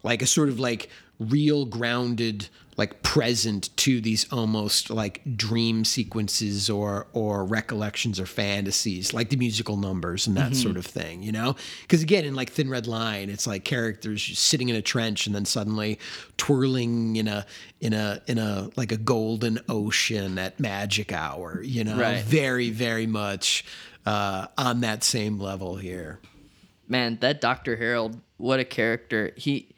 [0.04, 0.90] like a sort of like
[1.20, 2.48] real grounded
[2.80, 9.36] like present to these almost like dream sequences or or recollections or fantasies like the
[9.38, 10.64] musical numbers and that Mhm.
[10.64, 14.24] sort of thing you know because again in like thin red line it's like characters
[14.24, 16.00] just sitting in a trench and then suddenly
[16.38, 17.46] twirling in a
[17.82, 22.24] in a in a like a golden ocean at magic hour you know Right.
[22.24, 23.64] very very much
[24.06, 26.20] uh on that same level here
[26.88, 27.76] man, that Dr.
[27.76, 29.32] Harold, what a character.
[29.38, 29.76] He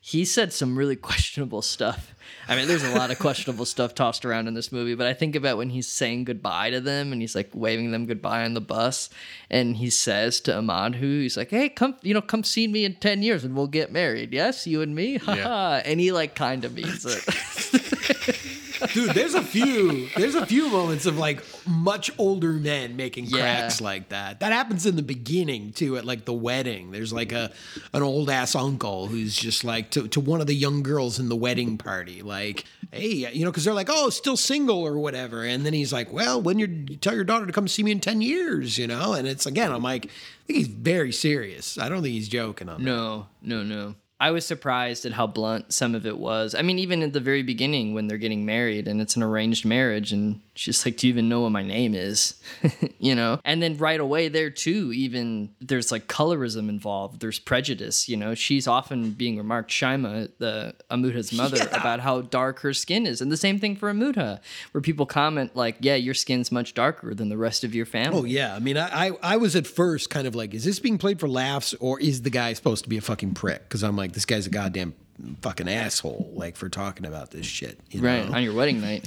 [0.00, 2.14] he said some really questionable stuff.
[2.48, 5.12] I mean, there's a lot of questionable stuff tossed around in this movie, but I
[5.14, 8.54] think about when he's saying goodbye to them and he's like waving them goodbye on
[8.54, 9.10] the bus,
[9.50, 12.94] and he says to Amudha, he's like, "Hey, come, you know, come see me in
[12.96, 14.32] ten years and we'll get married.
[14.32, 17.24] Yes, you and me, haha." And he like kind of means it.
[18.94, 23.38] Dude, there's a few there's a few moments of like much older men making Yeah.
[23.40, 24.38] cracks like that.
[24.38, 26.92] That happens in the beginning too at like the wedding.
[26.92, 27.50] There's like a
[27.92, 31.28] an old ass uncle who's just like to, to one of the young girls in
[31.28, 35.44] the wedding party like, "Hey, you know, cuz they're like, "Oh, still single or whatever."
[35.44, 36.68] And then he's like, "Well, when you're,
[37.00, 39.72] tell your daughter to come see me in 10 years, you know?" And it's again,
[39.72, 41.78] I'm like, I think he's very serious.
[41.78, 42.90] I don't think he's joking on that.
[42.90, 43.94] No, no, no.
[44.20, 46.54] I was surprised at how blunt some of it was.
[46.54, 49.64] I mean, even at the very beginning when they're getting married and it's an arranged
[49.64, 52.34] marriage, and she's like, Do you even know what my name is?
[52.98, 53.40] you know?
[53.44, 58.08] And then right away there, too, even there's like colorism involved, there's prejudice.
[58.08, 61.78] You know, she's often being remarked, Shaima, the Amudha's mother, Yeah.
[61.80, 63.20] about how dark her skin is.
[63.20, 64.40] And the same thing for Amudha,
[64.72, 68.18] where people comment, like, Yeah, your skin's much darker than the rest of your family.
[68.18, 70.78] Oh yeah, I mean, I, I I was at first kind of like, is this
[70.80, 73.62] being played for laughs or is the guy supposed to be a fucking prick?
[73.62, 74.94] Because I'm like, this guy's a goddamn
[75.42, 77.78] fucking asshole, like for talking about this shit.
[77.90, 78.34] You Right, know?
[78.36, 79.06] on your wedding night.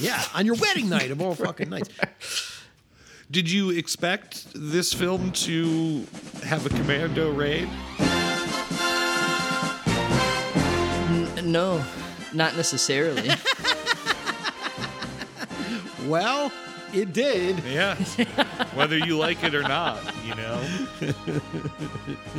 [0.00, 1.88] Yeah, on your wedding night of all fucking nights.
[3.30, 6.06] Did you expect this film to
[6.44, 7.68] have a commando raid?
[11.36, 11.84] N- no,
[12.32, 13.30] not necessarily.
[16.06, 16.52] Well,
[16.94, 17.62] it did.
[17.64, 17.94] Yeah.
[18.74, 20.60] Whether you like it or not, you know.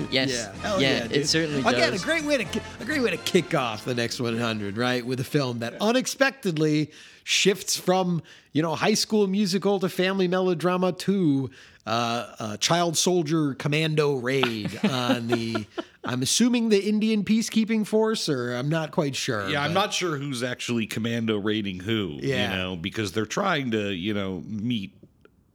[0.10, 0.32] Yes.
[0.32, 1.28] Yeah, hell yeah, yeah, it dude.
[1.28, 2.02] certainly Again, does.
[2.02, 5.06] a great way to a great way to kick off the next 100, right?
[5.06, 6.92] With a film that unexpectedly
[7.24, 8.22] shifts from
[8.54, 11.50] you know high school musical to family melodrama to
[11.86, 15.66] uh, child soldier commando raid on the.
[16.08, 19.50] I'm assuming the Indian peacekeeping force, or I'm not quite sure.
[19.50, 22.52] Yeah, I'm not sure who's actually commando raiding who, Yeah.
[22.52, 24.96] you know, because they're trying to, you know, meet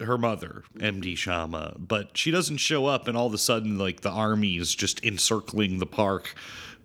[0.00, 4.00] her mother, MD Shama, but she doesn't show up and all of a sudden like
[4.00, 6.34] the army is just encircling the park.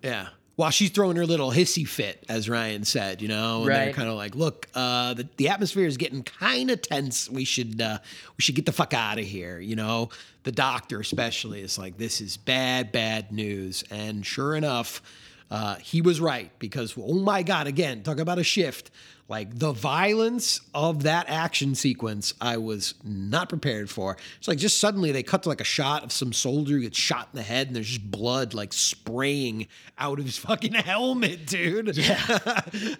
[0.00, 0.28] Yeah.
[0.56, 4.08] While she's throwing her little hissy fit, as Ryan said, you know, and they're kind
[4.08, 7.28] of like, "Look, uh, the the atmosphere is getting kind of tense.
[7.30, 7.98] We should uh,
[8.38, 10.08] we should get the fuck out of here." You know,
[10.44, 15.02] the doctor especially is like, "This is bad, bad news." And sure enough,
[15.50, 18.90] uh, he was right because oh my god, again, talk about a shift.
[19.28, 24.16] Like the violence of that action sequence, I was not prepared for.
[24.38, 26.96] It's like just suddenly they cut to like a shot of some soldier who gets
[26.96, 29.66] shot in the head, and there's just blood like spraying
[29.98, 31.96] out of his fucking helmet, dude.
[31.96, 32.20] Yeah.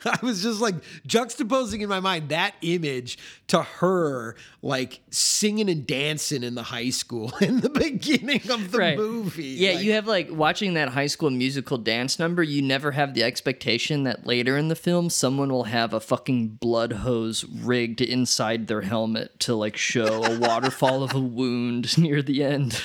[0.04, 0.74] I was just like
[1.06, 6.90] juxtaposing in my mind that image to her like singing and dancing in the high
[6.90, 8.96] school in the beginning of the Right.
[8.98, 9.44] movie.
[9.44, 13.14] Yeah, Like, you have like watching that high school musical dance number, you never have
[13.14, 18.00] the expectation that later in the film someone will have a fucking blood hose rigged
[18.00, 22.80] inside their helmet to like show a waterfall of a wound near the end.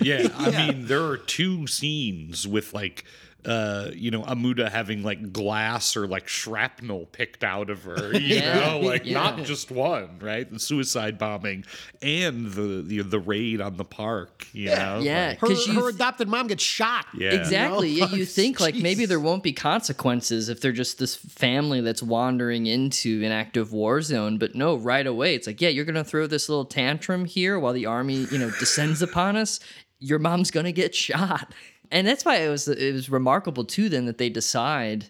[0.00, 3.04] Yeah, I mean, there are two scenes with like
[3.44, 8.36] uh, you know, Amudha having like glass or like shrapnel picked out of her, you
[8.36, 9.14] Yeah, know, like yeah.
[9.14, 10.48] not just one, right?
[10.50, 11.64] The suicide bombing
[12.00, 15.00] and the the, the raid on the park, you know.
[15.02, 17.06] Yeah, like- her, 'cause you her adopted mom gets shot.
[17.16, 17.30] Yeah.
[17.32, 17.88] Exactly.
[17.90, 18.06] You know?
[18.12, 22.02] Yeah, you think like maybe there won't be consequences if they're just this family that's
[22.02, 26.04] wandering into an active war zone, but no, right away it's like, yeah, you're gonna
[26.04, 29.58] throw this little tantrum here while the army, you know, descends upon us.
[29.98, 31.54] Your mom's gonna get shot,
[31.92, 33.88] and that's why it was it was remarkable too.
[33.88, 35.06] Then that they decide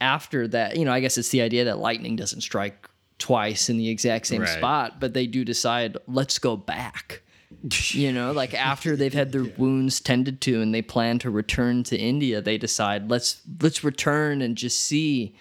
[0.00, 2.88] after that, you know, I guess it's the idea that lightning doesn't strike
[3.18, 4.48] twice in the exact same Right.
[4.58, 7.22] spot, but they do decide, let's go back.
[7.90, 11.82] you know, like after they've had their wounds tended to and they plan to return
[11.84, 15.34] to India, they decide, let's let's return and just see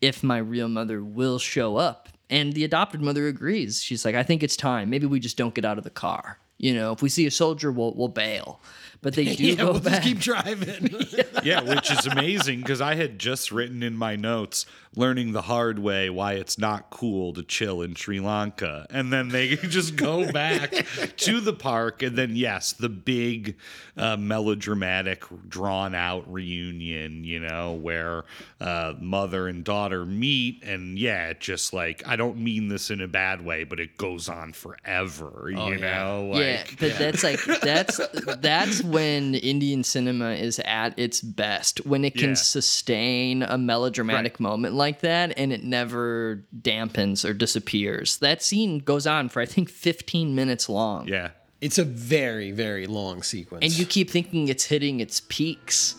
[0.00, 2.08] if my real mother will show up.
[2.28, 3.80] And the adopted mother agrees.
[3.82, 4.90] She's like, I think it's time.
[4.90, 6.38] Maybe we just don't get out of the car.
[6.58, 8.60] You know, if we see a soldier, we'll we'll bail.
[9.02, 10.02] But they do yeah, go we'll back.
[10.02, 10.94] just keep driving.
[11.44, 14.66] yeah, which is amazing because I had just written in my notes
[14.96, 18.86] learning the hard way why it's not cool to chill in Sri Lanka.
[18.90, 20.72] And then they just go back
[21.18, 22.02] to the park.
[22.02, 23.56] And then, yes, the big
[23.96, 28.24] uh, melodramatic, drawn out reunion, you know, where
[28.60, 30.62] uh, mother and daughter meet.
[30.64, 33.96] And yeah, it just like, I don't mean this in a bad way, but it
[33.98, 36.30] goes on forever, you know?
[36.32, 38.00] Like, yeah, but that's like that's
[38.38, 42.34] that's when Indian cinema is at its best when it can Yeah.
[42.34, 48.18] sustain a melodramatic moment like that and it never dampens or disappears.
[48.18, 51.06] That scene goes on for I think 15 minutes long.
[51.08, 51.30] Yeah.
[51.60, 53.64] it's a very, very long sequence.
[53.64, 55.96] And you keep thinking it's hitting its peaks.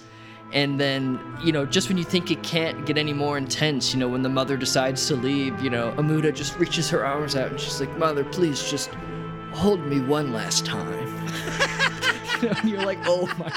[0.54, 4.00] And then, you know, just when you think it can't get any more intense, you
[4.00, 7.52] know, when the mother decides to leave, you know, Amudha just reaches her arms out
[7.52, 8.90] and she's like, Mother, please just
[9.52, 11.14] hold me one last time.
[12.42, 13.52] You know, and you're like, oh my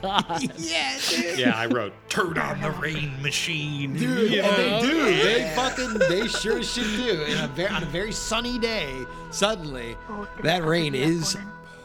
[0.00, 0.42] God.
[0.58, 1.38] yeah, dude.
[1.38, 5.04] Yeah, I wrote "Turn on the rain machine." Dude, you and they do.
[5.04, 7.22] They fucking, they sure should do.
[7.22, 9.96] In a very, on a very sunny day, suddenly,
[10.42, 11.36] that rain is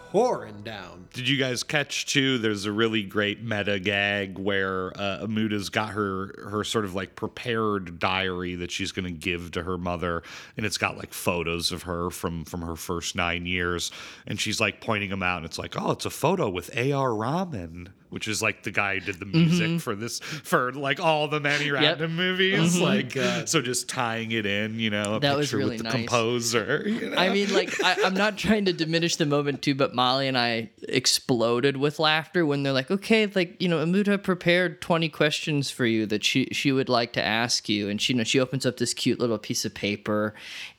[0.09, 1.00] pouring down.
[1.13, 2.37] Did you guys catch too?
[2.37, 7.15] There's a really great meta gag where uh, Amudha's got her her sort of like
[7.15, 10.23] prepared diary that she's going to give to her mother,
[10.55, 13.91] and it's got like photos of her from from her first nine years,
[14.25, 17.13] and she's like pointing them out, and it's like, oh, it's a photo with A.R.
[17.13, 21.27] Rahman, which is like the guy who did the music for this for like all
[21.27, 22.81] the Mani Ratnam movies, Mhm.
[22.81, 23.49] like God.
[23.49, 25.93] so just tying it in, you know, a That was really with the nice.
[25.93, 26.83] composer.
[26.87, 27.17] You know?
[27.17, 30.37] I mean, like, I, I'm not trying to diminish the moment too, but Molly and
[30.37, 30.69] I
[31.01, 35.85] exploded with laughter when they're like, okay, like, you know, Amudha prepared 20 questions for
[35.85, 37.89] you that she, she would like to ask you.
[37.89, 40.33] And she, you know, she opens up this cute little piece of paper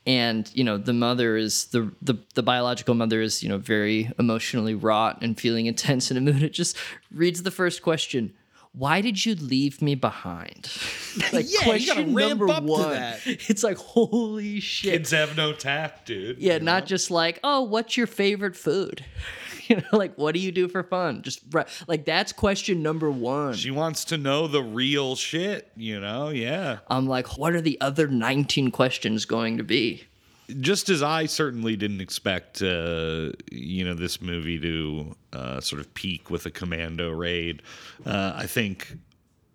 [0.05, 4.09] and, you know, the mother is, the, the, the biological mother is, you know, very
[4.17, 6.09] emotionally wrought and feeling intense.
[6.09, 6.77] And Amudha just
[7.11, 8.33] reads the first question.
[8.75, 10.67] Why did you leave me behind?
[11.31, 12.89] like Yeah, you gotta ramp number up to one.
[12.89, 13.19] that.
[13.25, 14.93] It's like holy shit.
[14.93, 16.39] Kids have no tact, dude.
[16.39, 19.05] Yeah, not just like, oh, what's your favorite food?
[19.77, 21.23] You know, like what do you do for fun?
[21.23, 21.41] Just
[21.87, 23.55] like that's question number one.
[23.55, 26.29] She wants to know the real shit, you know?
[26.29, 26.79] Yeah.
[26.89, 30.03] I'm like, what are the other 19 questions going to be?
[30.59, 35.91] just as I certainly didn't expect, uh, you know, this movie to uh, sort of
[35.93, 37.61] peak with a commando raid,
[38.05, 38.97] uh, I think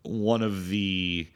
[0.02, 1.28] one of the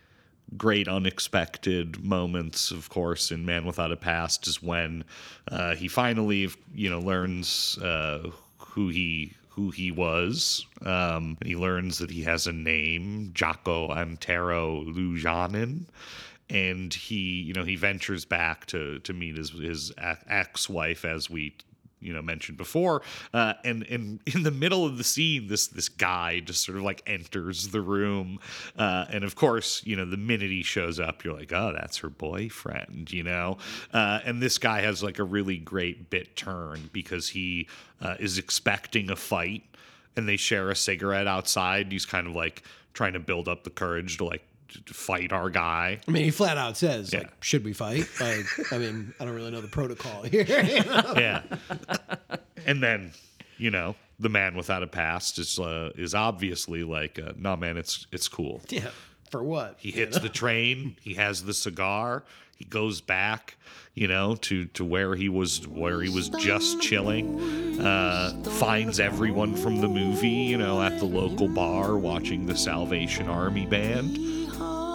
[0.56, 5.04] great unexpected moments, of course, in Man Without a Past is when
[5.48, 8.30] uh, he finally, you know, learns uh,
[8.72, 10.66] who he who he was.
[10.82, 15.86] Um, he learns that he has a name, Jaco Antero Lujanin
[16.50, 19.92] and he you know he ventures back to to meet his his
[20.28, 21.56] ex-wife as we
[22.02, 23.02] you know mentioned before
[23.32, 26.84] uh, and and in the middle of the scene this this guy just sort of
[26.84, 28.38] like enters the room
[28.76, 31.98] uh, and of course you know the minute he shows up you're like oh that's
[31.98, 33.58] her boyfriend you know?
[33.92, 37.68] Uh, and this guy has like a really great bit turn because he
[38.00, 39.62] uh, is expecting a fight
[40.16, 42.62] and they share a cigarette outside he's kind of like
[42.92, 44.42] trying to build up the courage to like
[44.86, 46.00] fight our guy.
[46.06, 47.20] I mean, he flat out says, Yeah.
[47.20, 48.06] like, should we fight?
[48.20, 50.44] Like, I mean, I don't really know the protocol here.
[50.44, 51.14] you know?
[51.16, 51.42] yeah.
[52.66, 53.12] And then,
[53.58, 57.76] you know, the man without a past is uh, is obviously like, uh, no man,
[57.76, 58.60] it's it's cool.
[58.70, 58.90] Yeah.
[59.30, 59.76] For what?
[59.78, 60.96] He hits the train.
[61.00, 62.22] He has the cigar.
[62.58, 63.56] He goes back,
[63.94, 67.80] you know, to to where he was where he was just chilling.
[67.80, 73.26] Uh, finds everyone from the movie, you know, at the local bar watching the Salvation
[73.28, 74.18] Army band.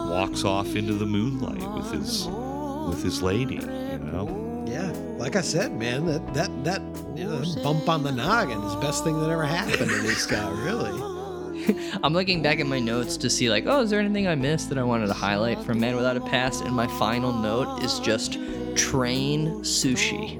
[0.09, 4.65] Walks off into the moonlight with his with his lady, you know.
[4.67, 4.91] Yeah.
[5.17, 6.81] Like I said, man, that that that
[7.15, 10.25] you know, bump on the noggin is the best thing that ever happened to this
[10.25, 11.15] guy, really.
[12.03, 14.69] I'm looking back at my notes to see like, oh, is there anything I missed
[14.69, 16.63] that I wanted to highlight from Man Without a Past?
[16.63, 18.33] And my final note is just
[18.75, 20.39] train sushi.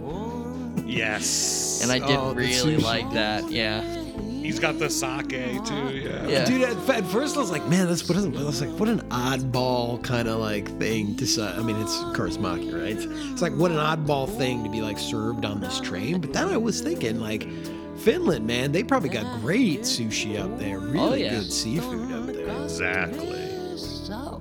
[0.86, 1.82] Yes.
[1.84, 3.50] And I did Oh, really like that.
[3.52, 3.82] Yeah.
[4.48, 5.76] He's got the sake too.
[5.98, 6.28] Yeah.
[6.28, 6.46] Yeah.
[6.46, 8.88] Dude, at, at first I was like, man, that's what is I was like, what
[8.88, 11.46] an oddball kind of like thing to say.
[11.46, 12.94] I mean, it's Kaurismäki, right?
[12.96, 16.22] It's, it's like what an oddball thing to be like served on this train.
[16.22, 17.46] But then I was thinking, like,
[18.00, 21.30] Finland, man, they probably got great sushi up there, really Oh, yeah.
[21.40, 22.64] good seafood up there.
[22.64, 23.44] Exactly.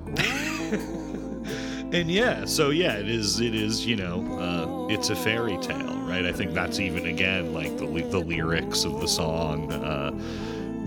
[1.91, 3.39] and yeah, so yeah, it is.
[3.39, 3.85] It is.
[3.85, 6.25] You know, uh, it's a fairy tale, right?
[6.25, 9.71] I think that's even again like the the lyrics of the song.
[9.71, 10.11] Uh,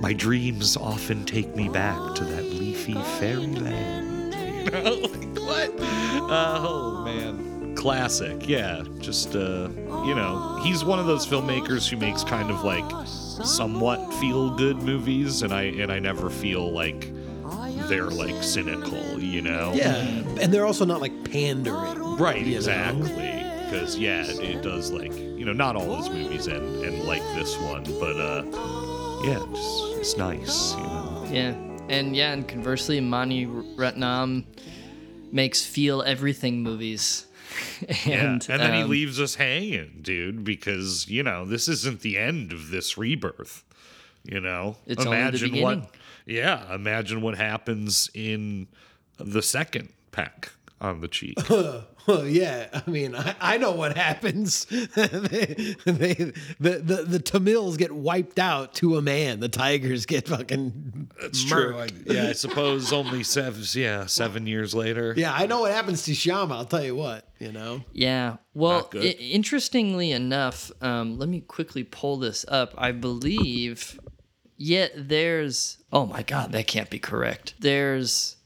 [0.01, 4.09] My dreams often take me back to that leafy fairyland.
[4.61, 5.71] You know, like what?
[6.31, 8.47] oh man, classic.
[8.47, 9.69] Yeah, just uh,
[10.07, 14.77] you know, he's one of those filmmakers who makes kind of like somewhat feel good
[14.83, 17.09] movies, and I and I never feel like
[17.89, 19.73] they're like cynical, you know?
[19.75, 19.97] Yeah,
[20.41, 22.17] and they're also not like pandering.
[22.19, 23.09] Right, Exactly.
[23.09, 23.40] know?
[23.73, 23.79] Exactly.
[23.79, 27.23] Because yeah, it, it does like you know not all his movies end and like
[27.35, 28.45] this one, but uh,
[29.25, 31.27] yeah, just, it's nice, you know.
[31.31, 31.55] Yeah.
[31.89, 34.45] And yeah, and conversely, Mani Ratnam
[35.33, 37.27] makes feel everything movies.
[37.89, 42.01] and yeah, and then he um, leaves us hanging, dude, because you know this isn't
[42.01, 43.65] the end of this rebirth.
[44.23, 45.81] You know, It's only the imagine beginning.
[45.81, 45.95] what.
[46.27, 48.69] Yeah, imagine what happens in
[49.19, 51.39] the second peck on the cheek.
[52.07, 52.69] Well, yeah.
[52.87, 54.65] I mean, I, I know what happens.
[54.65, 56.15] they, they,
[56.59, 59.41] the, the the Tamils get wiped out to a man.
[59.41, 61.11] The Tigers get fucking.
[61.21, 61.75] That's true.
[61.75, 62.13] murked.
[62.13, 63.63] Yeah, I suppose only seven.
[63.75, 65.15] Yeah, seven years later.
[65.17, 66.57] Yeah, I know what happens to Shama.
[66.57, 67.27] I'll tell you what.
[67.39, 67.85] You know.
[67.93, 68.37] Yeah.
[68.55, 72.75] Well, I- interestingly enough, um, let me quickly pull this up.
[72.77, 73.99] I believe,
[74.57, 75.79] yet there's.
[75.93, 77.55] Oh my God, that can't be correct.
[77.61, 78.37] There's,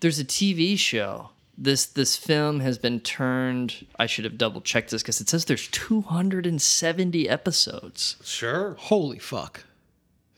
[0.00, 1.30] there's a TV show.
[1.58, 3.86] This this film has been turned.
[3.98, 8.16] I should have double checked this because it says there's 270 episodes.
[8.22, 8.76] Sure.
[8.78, 9.64] Holy fuck.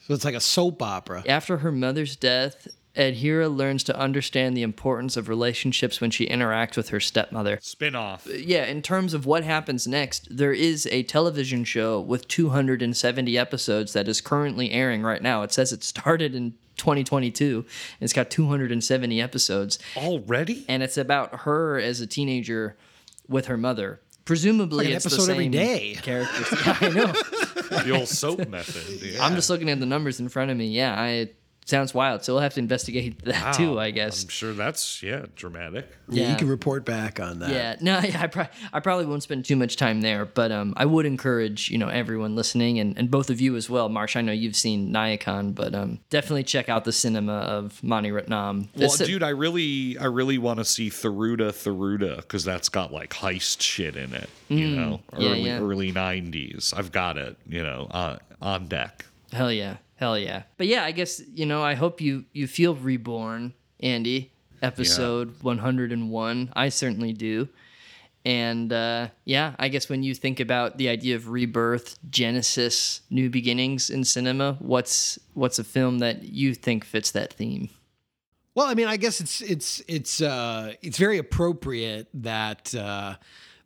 [0.06, 1.24] So it's like a soap opera.
[1.26, 2.68] After her mother's death,
[2.98, 7.58] Adhira learns to understand the importance of relationships when she interacts with her stepmother.
[7.62, 8.26] Spin off.
[8.26, 13.38] Uh, yeah, in terms of what happens next, there is a television show with 270
[13.38, 15.42] episodes that is currently airing right now.
[15.42, 17.58] It says it started in 2022.
[17.58, 17.66] and
[18.00, 19.78] It's got 270 episodes.
[19.96, 20.64] Already?
[20.68, 22.76] And it's about her as a teenager
[23.28, 24.00] with her mother.
[24.24, 25.94] Presumably, Like an it's the episode every same day.
[26.02, 26.46] characters.
[26.66, 27.12] Yeah, I know.
[27.82, 29.02] the old soap method.
[29.02, 29.24] Yeah.
[29.24, 30.66] I'm just looking at the numbers in front of me.
[30.66, 31.36] Yeah, I, it
[31.68, 32.24] sounds wild.
[32.24, 33.52] So we'll have to investigate that Wow.
[33.52, 34.22] too, I guess.
[34.24, 35.88] I'm sure that's yeah dramatic.
[36.08, 36.30] Yeah, Yeah.
[36.32, 37.50] you can report back on that.
[37.50, 40.72] Yeah, no, yeah, I, pro- I probably won't spend too much time there, but um,
[40.76, 44.16] I would encourage you know everyone listening and, and both of you as well, Marsh.
[44.16, 48.68] I know you've seen Nayakan, but um, definitely check out the cinema of Mani Ratnam.
[48.76, 52.92] Well, This- dude, I really, I really want to see Thiruda Thiruda because that's got
[52.92, 54.30] like heist shit in it.
[54.48, 55.58] You Mm, know, yeah, early yeah.
[55.60, 56.72] early '90s.
[56.76, 57.36] I've got it.
[57.46, 59.04] You know, uh, on deck.
[59.32, 60.44] hell yeah, hell yeah.
[60.56, 64.32] But yeah, I guess you know I hope you you feel reborn, Andy.
[64.60, 66.52] Episode 101.
[66.56, 67.48] I certainly do.
[68.24, 73.30] And uh, yeah, I guess when you think about the idea of rebirth, genesis, new
[73.30, 77.70] beginnings in cinema, what's what's a film that you think fits that theme?
[78.54, 83.14] Well, I mean, I guess it's it's it's uh, it's very appropriate that uh,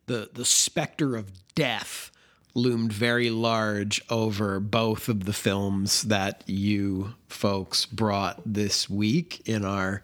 [0.05, 2.11] the the specter of death
[2.55, 9.65] loomed very large over both of the films that you folks brought this week in
[9.65, 10.01] our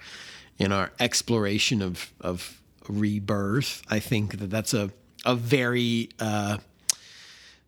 [0.58, 3.84] in our exploration of of rebirth.
[3.90, 4.92] I think that that's a
[5.26, 6.58] a very uh,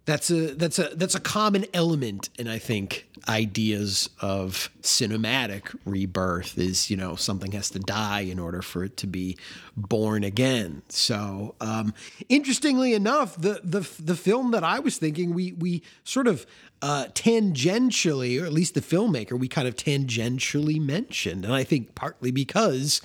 [0.05, 6.57] that's a that's a that's a common element and i think ideas of cinematic rebirth
[6.57, 9.37] is you know something has to die in order for it to be
[9.75, 10.81] born again.
[10.89, 11.93] So um,
[12.29, 16.45] interestingly enough the the the film that i was thinking we we sort of
[16.81, 21.93] uh, tangentially or at least the filmmaker we kind of tangentially mentioned and i think
[21.93, 23.01] partly because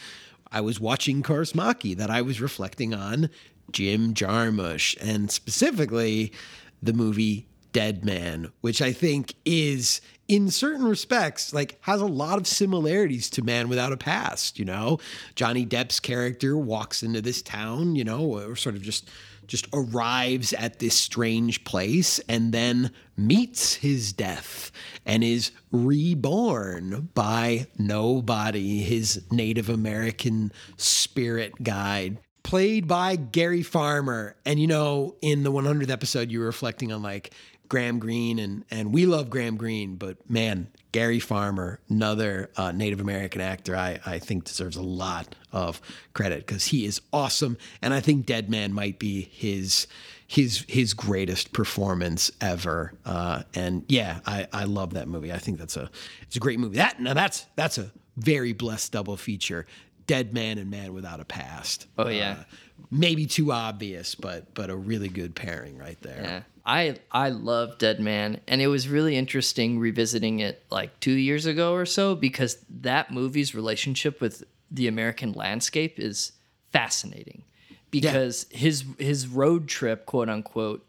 [0.52, 3.30] I was watching Kaurismäki that I was reflecting on
[3.72, 6.32] Jim Jarmusch and specifically
[6.82, 12.38] the movie Dead Man, which I think is in certain respects like has a lot
[12.38, 14.98] of similarities to Man Without a Past, you know.
[15.34, 19.10] Johnny Depp's character walks into this town, you know, or sort of just
[19.46, 24.72] just arrives at this strange place and then meets his death
[25.04, 32.16] and is reborn by nobody, his Native American spirit guide
[32.46, 34.36] played by Gary Farmer.
[34.46, 37.34] And you know, in the 100th episode, you were reflecting on like
[37.68, 43.00] Graham Greene, and and we love Graham Greene, but man, Gary Farmer, another uh, Native
[43.00, 45.80] American actor, I I think deserves a lot of
[46.12, 49.86] credit because he is awesome, and I think Dead Man might be his
[50.26, 52.92] his his greatest performance ever.
[53.04, 55.32] Uh, and yeah, I I love that movie.
[55.32, 55.90] I think that's a
[56.22, 56.76] it's a great movie.
[56.76, 59.66] That now that's that's a very blessed double feature.
[60.06, 61.86] Dead Man and Man Without a Past.
[61.98, 62.36] Oh yeah.
[62.40, 62.44] Uh,
[62.90, 66.22] maybe too obvious, but but a really good pairing right there.
[66.22, 66.42] Yeah.
[66.66, 71.46] I I love Dead Man and it was really interesting revisiting it like 2 years
[71.46, 76.32] ago or so because that movie's relationship with the American landscape is
[76.72, 77.44] fascinating.
[77.90, 78.58] Because yeah.
[78.58, 80.84] his his road trip, quote unquote,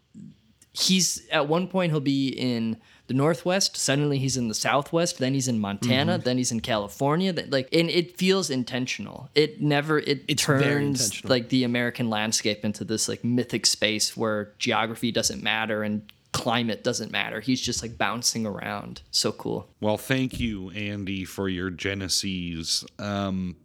[0.74, 5.34] he's at one point he'll be in the northwest suddenly he's in the southwest then
[5.34, 6.24] he's in montana mm-hmm.
[6.24, 9.30] then he's in california like and it feels intentional.
[9.36, 14.54] It never it it's turns like the american landscape into this like mythic space where
[14.58, 17.40] geography doesn't matter and climate doesn't matter.
[17.40, 19.02] He's just like bouncing around.
[19.10, 19.68] So cool.
[19.82, 22.86] Well thank you andy for your genesis.
[23.00, 23.56] Um,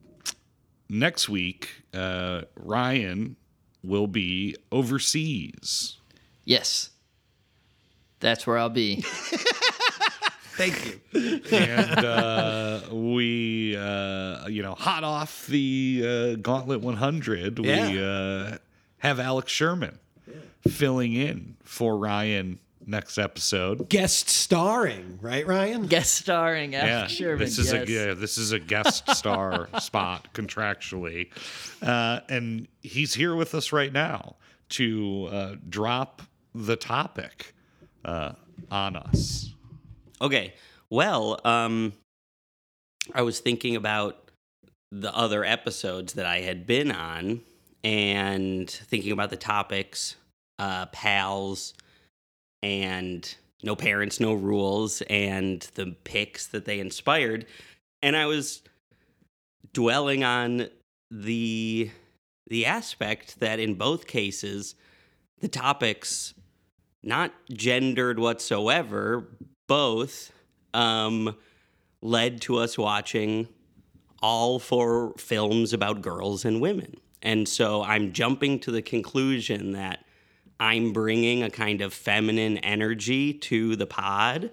[0.88, 3.36] next week uh, ryan
[3.82, 5.98] will be overseas.
[6.44, 6.91] Yes
[8.22, 9.02] that's where I'll be.
[10.54, 11.40] Thank you.
[11.50, 17.90] and uh, we, uh, you know, hot off the uh, Gauntlet 100, Yeah.
[17.90, 18.58] we uh,
[18.98, 19.98] have Alex Sherman
[20.68, 23.88] filling in for Ryan next episode.
[23.88, 25.86] Guest starring, right, Ryan?
[25.86, 27.38] Guest starring Alex Sherman.
[27.38, 27.88] This is yes.
[27.88, 31.30] a yeah, this is a guest star spot contractually,
[31.82, 34.36] uh, and he's here with us right now
[34.70, 36.22] to uh, drop
[36.54, 37.54] the topic
[38.04, 38.32] uh,
[38.70, 39.52] on us.
[40.20, 40.54] Okay.
[40.90, 41.92] Well, um,
[43.14, 44.30] I was thinking about
[44.90, 47.40] the other episodes that I had been on
[47.82, 50.16] and thinking about the topics,
[50.58, 51.74] uh, pals,
[52.62, 57.46] and no parents, no rules, and the picks that they inspired.
[58.02, 58.62] And I was
[59.72, 60.68] dwelling on
[61.10, 61.90] the
[62.48, 64.74] the aspect that in both cases
[65.40, 66.34] the topics
[67.02, 69.28] not gendered whatsoever,
[69.66, 70.32] both
[70.74, 71.36] um,
[72.00, 73.48] led to us watching
[74.22, 76.96] all four films about girls and women.
[77.22, 80.04] And so I'm jumping to the conclusion that
[80.60, 84.50] I'm bringing a kind of feminine energy to the pod.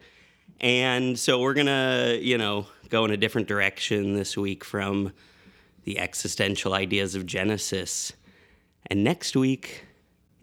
[0.60, 5.14] And so we're going to, you know, go in a different direction this week from
[5.84, 8.14] the existential ideas of Genesis.
[8.88, 9.86] And next week,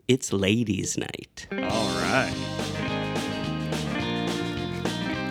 [0.09, 1.47] it's ladies' night.
[1.53, 2.33] All right.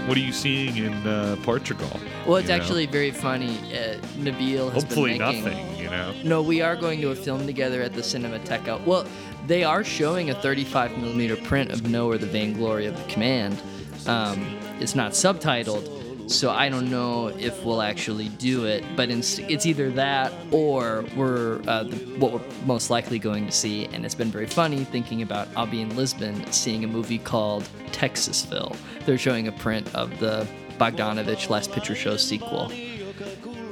[0.07, 1.89] What are you seeing in uh, Portugal?
[2.27, 2.61] Well, it's You know?
[2.61, 3.57] actually very funny.
[3.73, 5.43] Uh, Nabil has hopefully been making.
[5.45, 5.77] nothing.
[5.77, 6.14] You know.
[6.23, 8.85] No, we are going to a film together at the Cinemateca.
[8.85, 9.07] Well,
[9.47, 13.60] they are showing a 35 millimeter print of "Know or the Vainglory of the Command."
[14.06, 14.45] Um,
[14.80, 15.88] it's not subtitled,
[16.27, 18.84] so I don't know if we'll actually do it.
[18.95, 23.52] But it's, it's either that or we're uh, the, what we're most likely going to
[23.52, 23.85] see.
[23.88, 27.64] And it's been very funny thinking about I'll be in Lisbon seeing a movie called
[27.91, 28.76] Texasville.
[29.06, 30.47] They're showing a print of the
[30.77, 32.72] Bogdanovich Last Picture Show sequel.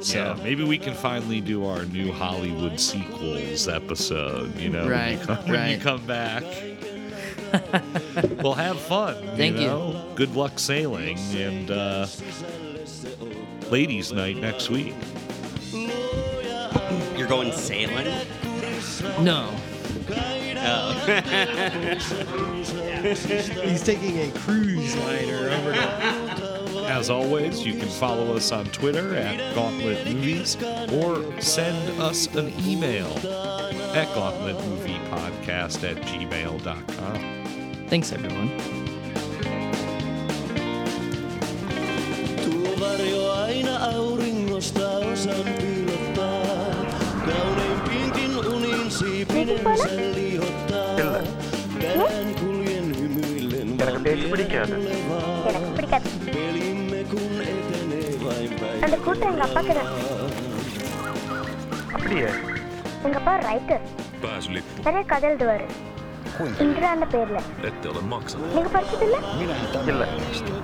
[0.01, 0.43] So Yeah.
[0.43, 4.57] maybe we can finally do our new Hollywood sequels episode.
[4.59, 6.43] You know, when you come, when you come back.
[8.41, 9.15] Well, have fun.
[9.37, 9.67] Thank you.
[9.67, 10.11] know?
[10.15, 12.07] Good luck sailing, and uh,
[13.69, 14.95] ladies' night next week.
[17.15, 18.05] You're going sailing?
[19.19, 19.53] No.
[20.65, 20.93] Oh.
[23.03, 26.63] He's taking a cruise liner over to.
[26.87, 30.57] As always, you can follow us on Twitter at Gauntlet Movies
[30.91, 33.07] or send us an email
[33.95, 37.42] at gauntletmoviepodcast at gmail.com.
[37.90, 38.48] Thanks, everyone.
[42.44, 46.42] Tuo varjo aina auringosta osan piilottaa.
[47.26, 50.96] Kauneimpiinkin unin siipinensä liihottaa.
[51.80, 54.76] Perään kuljen hymyillen எனக்கு பிடிக்காது
[56.34, 58.78] Pelimme kun etenee vain päin.
[58.86, 59.90] அந்த கூட்டம் எங்க அப்பாக்கு தான்
[61.96, 62.28] அப்படியே
[63.06, 63.84] எங்க அப்பா ரைட்டர்
[64.24, 64.78] Pääsylippu.
[64.86, 65.30] நிறைய கதை
[66.39, 66.95] சில்ட்ரா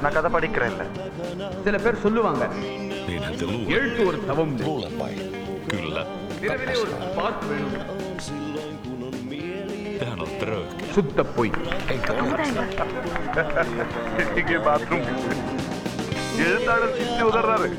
[0.01, 0.83] நான் கதை படிக்கிறேன் இல்ல.
[1.63, 2.47] சில பேர் சொல்லுவாங்க
[3.67, 4.59] எழுத்து ஒரு தவம்
[6.41, 7.97] நிலவிலே ஒரு பாத் வேணும்.
[10.91, 11.51] சுத்த போய்.
[14.47, 15.07] பாத்ரூம்
[16.37, 17.69] எழுத்தாளர் சித்தி உதர்றாரு.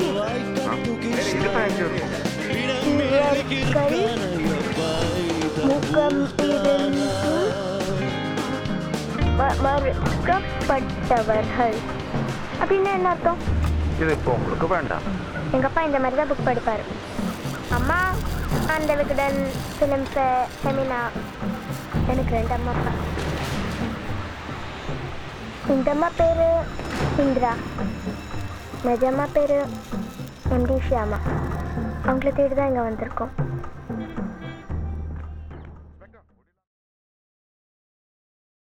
[3.12, 3.24] வேற
[3.56, 4.30] இதுதான் இருக்கும்
[9.66, 11.76] மறுக்கப்பட்டவர்கள்
[12.62, 13.42] அப்படின்னா என்ன அர்த்தம்
[14.02, 15.04] இது இப்போ உங்களுக்கு வேண்டாம்.
[15.56, 16.84] எங்க அப்பா இந்த மாதிரி தான் புக் படிப்பாரு.
[17.78, 17.98] அம்மா
[18.76, 19.38] அந்த விகடன்
[19.76, 20.08] ஃபிலிம்
[20.64, 21.00] செமினா
[22.12, 22.92] எனக்கு ரெண்டு அம்மா அப்பா.
[25.74, 26.48] இந்த அம்மா பேரு
[27.24, 27.52] இந்திரா.
[28.88, 29.60] நிஜம்மா பேரு
[30.56, 31.20] எம்டி ஷியாமா.
[32.08, 33.34] அவங்கள தேடி தான் இங்கே வந்திருக்கோம்.